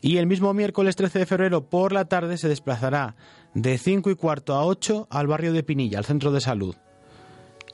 Y 0.00 0.16
el 0.16 0.26
mismo 0.26 0.52
miércoles 0.52 0.96
13 0.96 1.20
de 1.20 1.26
febrero, 1.26 1.66
por 1.68 1.92
la 1.92 2.06
tarde, 2.06 2.38
se 2.38 2.48
desplazará 2.48 3.14
de 3.54 3.78
5 3.78 4.10
y 4.10 4.16
cuarto 4.16 4.54
a 4.54 4.64
8 4.66 5.06
al 5.10 5.28
barrio 5.28 5.52
de 5.52 5.62
Pinilla, 5.62 5.98
al 5.98 6.04
centro 6.04 6.32
de 6.32 6.40
salud. 6.40 6.74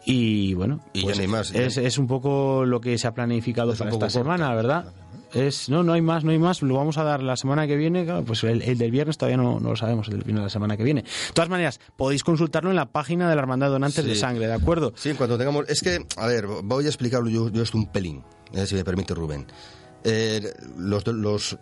Y 0.05 0.53
bueno, 0.55 0.85
Y 0.93 1.01
ya 1.01 1.05
pues 1.05 1.17
no 1.17 1.23
hay 1.23 1.29
más, 1.29 1.55
es, 1.55 1.77
ya. 1.77 1.83
es 1.83 1.97
un 1.97 2.07
poco 2.07 2.65
lo 2.67 2.81
que 2.81 2.99
se 2.99 3.07
ha 3.07 3.15
planificado 3.15 3.73
Es 3.73 3.79
para 3.79 3.91
poco 3.91 4.05
esta 4.07 4.19
semana, 4.21 4.55
¿verdad? 4.55 4.93
Es, 5.35 5.68
no, 5.68 5.83
no 5.83 5.93
hay 5.95 6.03
más, 6.03 6.24
no 6.24 6.30
hay 6.30 6.39
más. 6.39 6.61
Lo 6.62 6.74
vamos 6.74 6.99
a 6.99 7.05
dar 7.05 7.22
la 7.22 7.37
semana 7.37 7.66
que 7.66 7.76
viene. 7.76 8.05
Claro, 8.05 8.24
pues 8.24 8.45
el, 8.45 8.62
el 8.62 8.76
del 8.76 8.91
viernes 8.91 9.16
todavía 9.16 9.37
no, 9.37 9.61
no 9.61 9.70
lo 9.70 9.76
sabemos, 9.76 10.09
el 10.09 10.14
del 10.14 10.24
viernes 10.24 10.43
de 10.43 10.47
la 10.47 10.51
semana 10.51 10.76
que 10.76 10.85
viene. 10.85 11.03
De 11.03 11.09
todas 11.33 11.49
maneras, 11.49 11.80
podéis 11.97 12.22
consultarlo 12.22 12.70
en 12.70 12.76
la 12.76 12.87
página 12.87 13.28
de 13.28 13.35
la 13.35 13.43
Hermandad 13.43 13.68
de 13.68 13.72
Donantes 13.72 14.05
de. 14.05 14.14
Sangre, 14.14 14.47
¿de 14.47 14.53
acuerdo? 14.53 14.93
Sí, 14.95 15.11
en 15.11 15.16
cuanto 15.16 15.39
tengamos. 15.39 15.68
Es 15.68 15.80
que, 15.80 16.05
a 16.16 16.26
ver, 16.26 16.47
voy 16.47 16.85
a 16.85 16.89
explicarlo 16.89 17.30
yo, 17.30 17.49
yo 17.51 17.62
esto 17.62 17.78
un 17.78 17.87
pelín, 17.87 18.22
eh, 18.53 18.66
si 18.66 18.74
me 18.74 18.85
permite 18.85 19.14
Rubén. 19.14 19.47
Eh, 20.05 20.53
los, 20.76 21.07
los, 21.07 21.57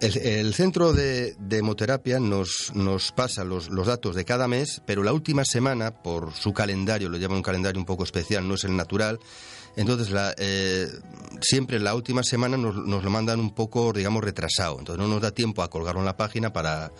el, 0.00 0.16
el 0.18 0.54
centro 0.54 0.92
de, 0.92 1.34
de 1.38 1.58
hemoterapia 1.58 2.20
nos, 2.20 2.70
nos 2.74 3.10
pasa 3.12 3.42
los, 3.44 3.70
los 3.70 3.86
datos 3.86 4.14
de 4.14 4.24
cada 4.24 4.46
mes, 4.46 4.82
pero 4.86 5.02
la 5.02 5.12
última 5.12 5.44
semana, 5.44 5.90
por 5.90 6.32
su 6.32 6.52
calendario, 6.52 7.08
lo 7.08 7.18
llama 7.18 7.34
un 7.34 7.42
calendario 7.42 7.80
un 7.80 7.86
poco 7.86 8.04
especial, 8.04 8.46
no 8.46 8.54
es 8.54 8.64
el 8.64 8.76
natural. 8.76 9.18
Entonces, 9.76 10.10
la, 10.10 10.34
eh, 10.38 10.88
siempre 11.40 11.78
la 11.78 11.94
última 11.94 12.22
semana 12.22 12.56
nos, 12.56 12.74
lo 12.74 13.10
mandan 13.10 13.40
un 13.40 13.54
poco, 13.54 13.92
digamos, 13.92 14.24
retrasado. 14.24 14.78
Entonces, 14.78 15.00
no 15.00 15.12
nos 15.12 15.22
da 15.22 15.30
tiempo 15.30 15.62
a 15.62 15.68
colgarlo 15.68 16.00
en 16.00 16.06
la 16.06 16.16
página 16.16 16.52
para, 16.52 16.90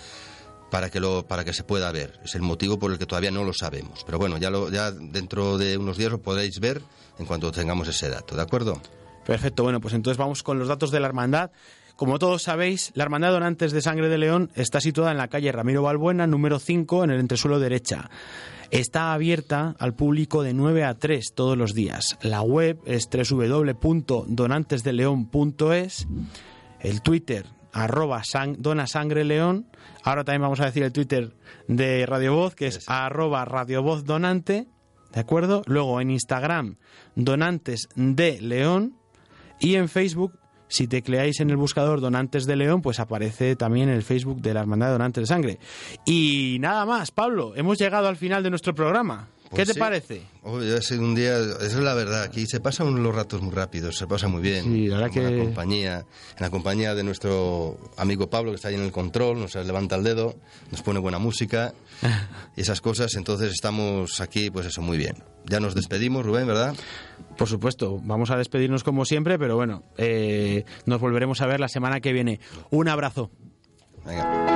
para 0.70 0.90
que 0.90 1.00
lo 1.00 1.26
para 1.26 1.44
que 1.44 1.52
se 1.52 1.64
pueda 1.64 1.90
ver 1.92 2.20
es 2.24 2.34
el 2.34 2.42
motivo 2.42 2.78
por 2.78 2.92
el 2.92 2.98
que 2.98 3.06
todavía 3.06 3.30
no 3.30 3.44
lo 3.44 3.52
sabemos 3.52 4.02
pero 4.04 4.18
bueno 4.18 4.36
ya 4.36 4.50
lo 4.50 4.68
ya 4.68 4.90
dentro 4.90 5.58
de 5.58 5.78
unos 5.78 5.96
días 5.96 6.10
lo 6.10 6.20
podréis 6.20 6.58
ver 6.58 6.82
en 7.20 7.24
cuanto 7.24 7.52
tengamos 7.52 7.86
ese 7.86 8.08
dato 8.08 8.34
de 8.34 8.42
acuerdo 8.42 8.82
Perfecto, 9.26 9.64
bueno, 9.64 9.80
pues 9.80 9.92
entonces 9.92 10.16
vamos 10.16 10.44
con 10.44 10.58
los 10.58 10.68
datos 10.68 10.92
de 10.92 11.00
la 11.00 11.08
hermandad. 11.08 11.50
Como 11.96 12.18
todos 12.18 12.42
sabéis, 12.42 12.92
la 12.94 13.04
Hermandad 13.04 13.30
Donantes 13.32 13.72
de 13.72 13.80
Sangre 13.80 14.08
de 14.10 14.18
León 14.18 14.50
está 14.54 14.80
situada 14.80 15.12
en 15.12 15.16
la 15.16 15.28
calle 15.28 15.50
Ramiro 15.50 15.82
Balbuena, 15.82 16.26
número 16.26 16.58
5, 16.58 17.04
en 17.04 17.10
el 17.10 17.20
entresuelo 17.20 17.58
derecha. 17.58 18.10
Está 18.70 19.14
abierta 19.14 19.74
al 19.78 19.94
público 19.94 20.42
de 20.42 20.52
9 20.52 20.84
a 20.84 20.92
3 20.94 21.32
todos 21.34 21.56
los 21.56 21.72
días. 21.72 22.18
La 22.20 22.42
web 22.42 22.78
es 22.84 23.08
www.donantesdeleon.es. 23.10 26.06
El 26.80 27.02
Twitter, 27.02 27.46
arroba 27.72 28.22
sang- 28.22 28.56
dona 28.58 28.86
sangre 28.86 29.24
león. 29.24 29.66
Ahora 30.04 30.24
también 30.24 30.42
vamos 30.42 30.60
a 30.60 30.66
decir 30.66 30.82
el 30.82 30.92
Twitter 30.92 31.34
de 31.68 32.04
Radio 32.06 32.34
Voz, 32.34 32.54
que 32.54 32.66
es 32.66 32.84
arroba 32.88 33.44
Radio 33.44 33.82
Voz 33.82 34.04
Donante. 34.04 34.66
¿De 35.12 35.20
acuerdo? 35.20 35.62
Luego 35.66 36.00
en 36.00 36.10
Instagram, 36.10 36.76
Donantes 37.14 37.88
de 37.94 38.40
León. 38.40 38.96
Y 39.60 39.76
en 39.76 39.88
Facebook, 39.88 40.32
si 40.68 40.86
tecleáis 40.86 41.40
en 41.40 41.50
el 41.50 41.56
buscador 41.56 42.00
Donantes 42.00 42.46
de 42.46 42.56
León, 42.56 42.82
pues 42.82 43.00
aparece 43.00 43.56
también 43.56 43.88
el 43.88 44.02
Facebook 44.02 44.40
de 44.40 44.54
la 44.54 44.60
Hermandad 44.60 44.86
de 44.86 44.92
Donantes 44.92 45.22
de 45.22 45.26
Sangre. 45.26 45.58
Y 46.04 46.58
nada 46.60 46.84
más, 46.86 47.10
Pablo, 47.10 47.54
hemos 47.56 47.78
llegado 47.78 48.08
al 48.08 48.16
final 48.16 48.42
de 48.42 48.50
nuestro 48.50 48.74
programa. 48.74 49.28
¿Qué 49.50 49.56
Pues 49.56 49.68
te 49.68 49.74
sí. 49.74 49.80
parece? 49.80 50.22
Hoy 50.42 50.70
ha 50.72 50.82
sido 50.82 51.02
un 51.02 51.14
día 51.14 51.38
esa 51.38 51.64
es 51.64 51.74
la 51.76 51.94
verdad 51.94 52.22
aquí 52.24 52.46
se 52.46 52.58
pasan 52.60 53.02
los 53.02 53.14
ratos 53.14 53.40
muy 53.42 53.54
rápidos 53.54 53.96
se 53.96 54.06
pasa 54.06 54.26
muy 54.28 54.42
bien 54.42 54.64
Sí, 54.64 54.86
la 54.88 54.98
verdad 54.98 55.10
que- 55.12 55.38
compañía 55.38 55.98
en 56.00 56.06
la 56.40 56.50
compañía 56.50 56.94
de 56.94 57.04
nuestro 57.04 57.78
amigo 57.96 58.28
Pablo 58.28 58.50
que 58.50 58.56
está 58.56 58.68
ahí 58.68 58.74
en 58.74 58.82
el 58.82 58.92
control 58.92 59.38
nos 59.40 59.54
levanta 59.54 59.96
el 59.96 60.02
dedo 60.04 60.34
nos 60.72 60.82
pone 60.82 60.98
buena 60.98 61.18
música 61.18 61.72
y 62.56 62.60
esas 62.60 62.80
cosas 62.80 63.14
entonces 63.14 63.52
estamos 63.52 64.20
aquí 64.20 64.50
pues 64.50 64.66
eso 64.66 64.82
muy 64.82 64.98
bien 64.98 65.22
ya 65.46 65.60
nos 65.60 65.74
despedimos 65.74 66.26
Rubén 66.26 66.46
verdad 66.48 66.74
Por 67.38 67.48
supuesto, 67.48 68.00
vamos 68.02 68.30
a 68.30 68.36
despedirnos 68.36 68.82
como 68.82 69.04
siempre, 69.04 69.38
pero 69.38 69.54
bueno, 69.56 69.82
eh, 69.96 70.64
nos 70.86 71.00
volveremos 71.00 71.40
a 71.40 71.46
ver 71.46 71.60
la 71.60 71.68
semana 71.68 72.00
que 72.00 72.12
viene. 72.12 72.40
Un 72.70 72.88
abrazo. 72.88 73.30
venga 74.04 74.55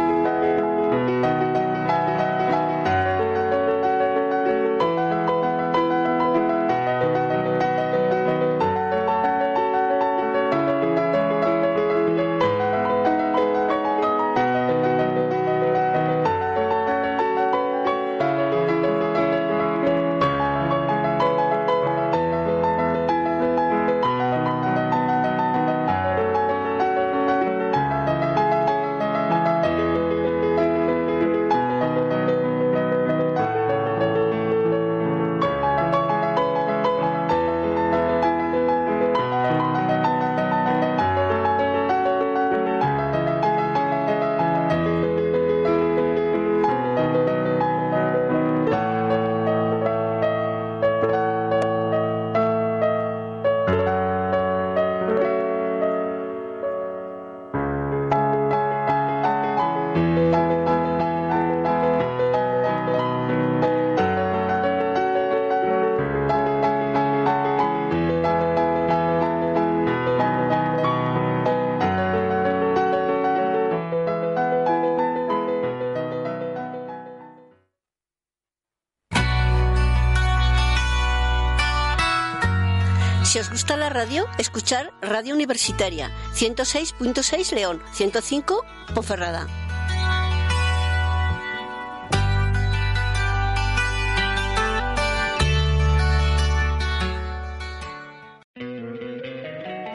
Os 83.40 83.48
gusta 83.48 83.74
la 83.74 83.88
radio, 83.88 84.26
escuchar 84.36 84.92
Radio 85.00 85.34
Universitaria 85.34 86.10
106.6 86.34 87.54
León, 87.54 87.82
105 87.94 88.62
Ponferrada. 88.94 89.46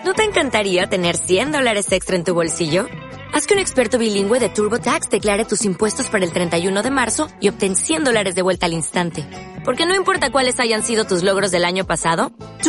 ¿No 0.04 0.14
te 0.16 0.24
encantaría 0.24 0.88
tener 0.88 1.16
100 1.16 1.52
dólares 1.52 1.92
extra 1.92 2.16
en 2.16 2.24
tu 2.24 2.34
bolsillo? 2.34 2.88
Haz 3.32 3.46
que 3.46 3.54
un 3.54 3.60
experto 3.60 4.00
bilingüe 4.00 4.40
de 4.40 4.50
TurboTax 4.50 5.10
declare 5.10 5.46
tus 5.46 5.66
impuestos 5.66 6.10
para 6.10 6.26
el 6.26 6.32
31 6.32 6.82
de 6.82 6.90
marzo 6.90 7.28
y 7.40 7.50
obtén 7.50 7.76
100 7.76 8.06
dólares 8.06 8.34
de 8.34 8.42
vuelta 8.42 8.66
al 8.66 8.74
instante. 8.74 9.24
Porque 9.66 9.86
no 9.86 9.94
importa 9.94 10.32
cuáles 10.32 10.60
hayan 10.60 10.84
sido 10.84 11.06
tus 11.06 11.22
logros 11.22 11.52
del 11.52 11.66
año 11.66 11.86
pasado, 11.86 12.32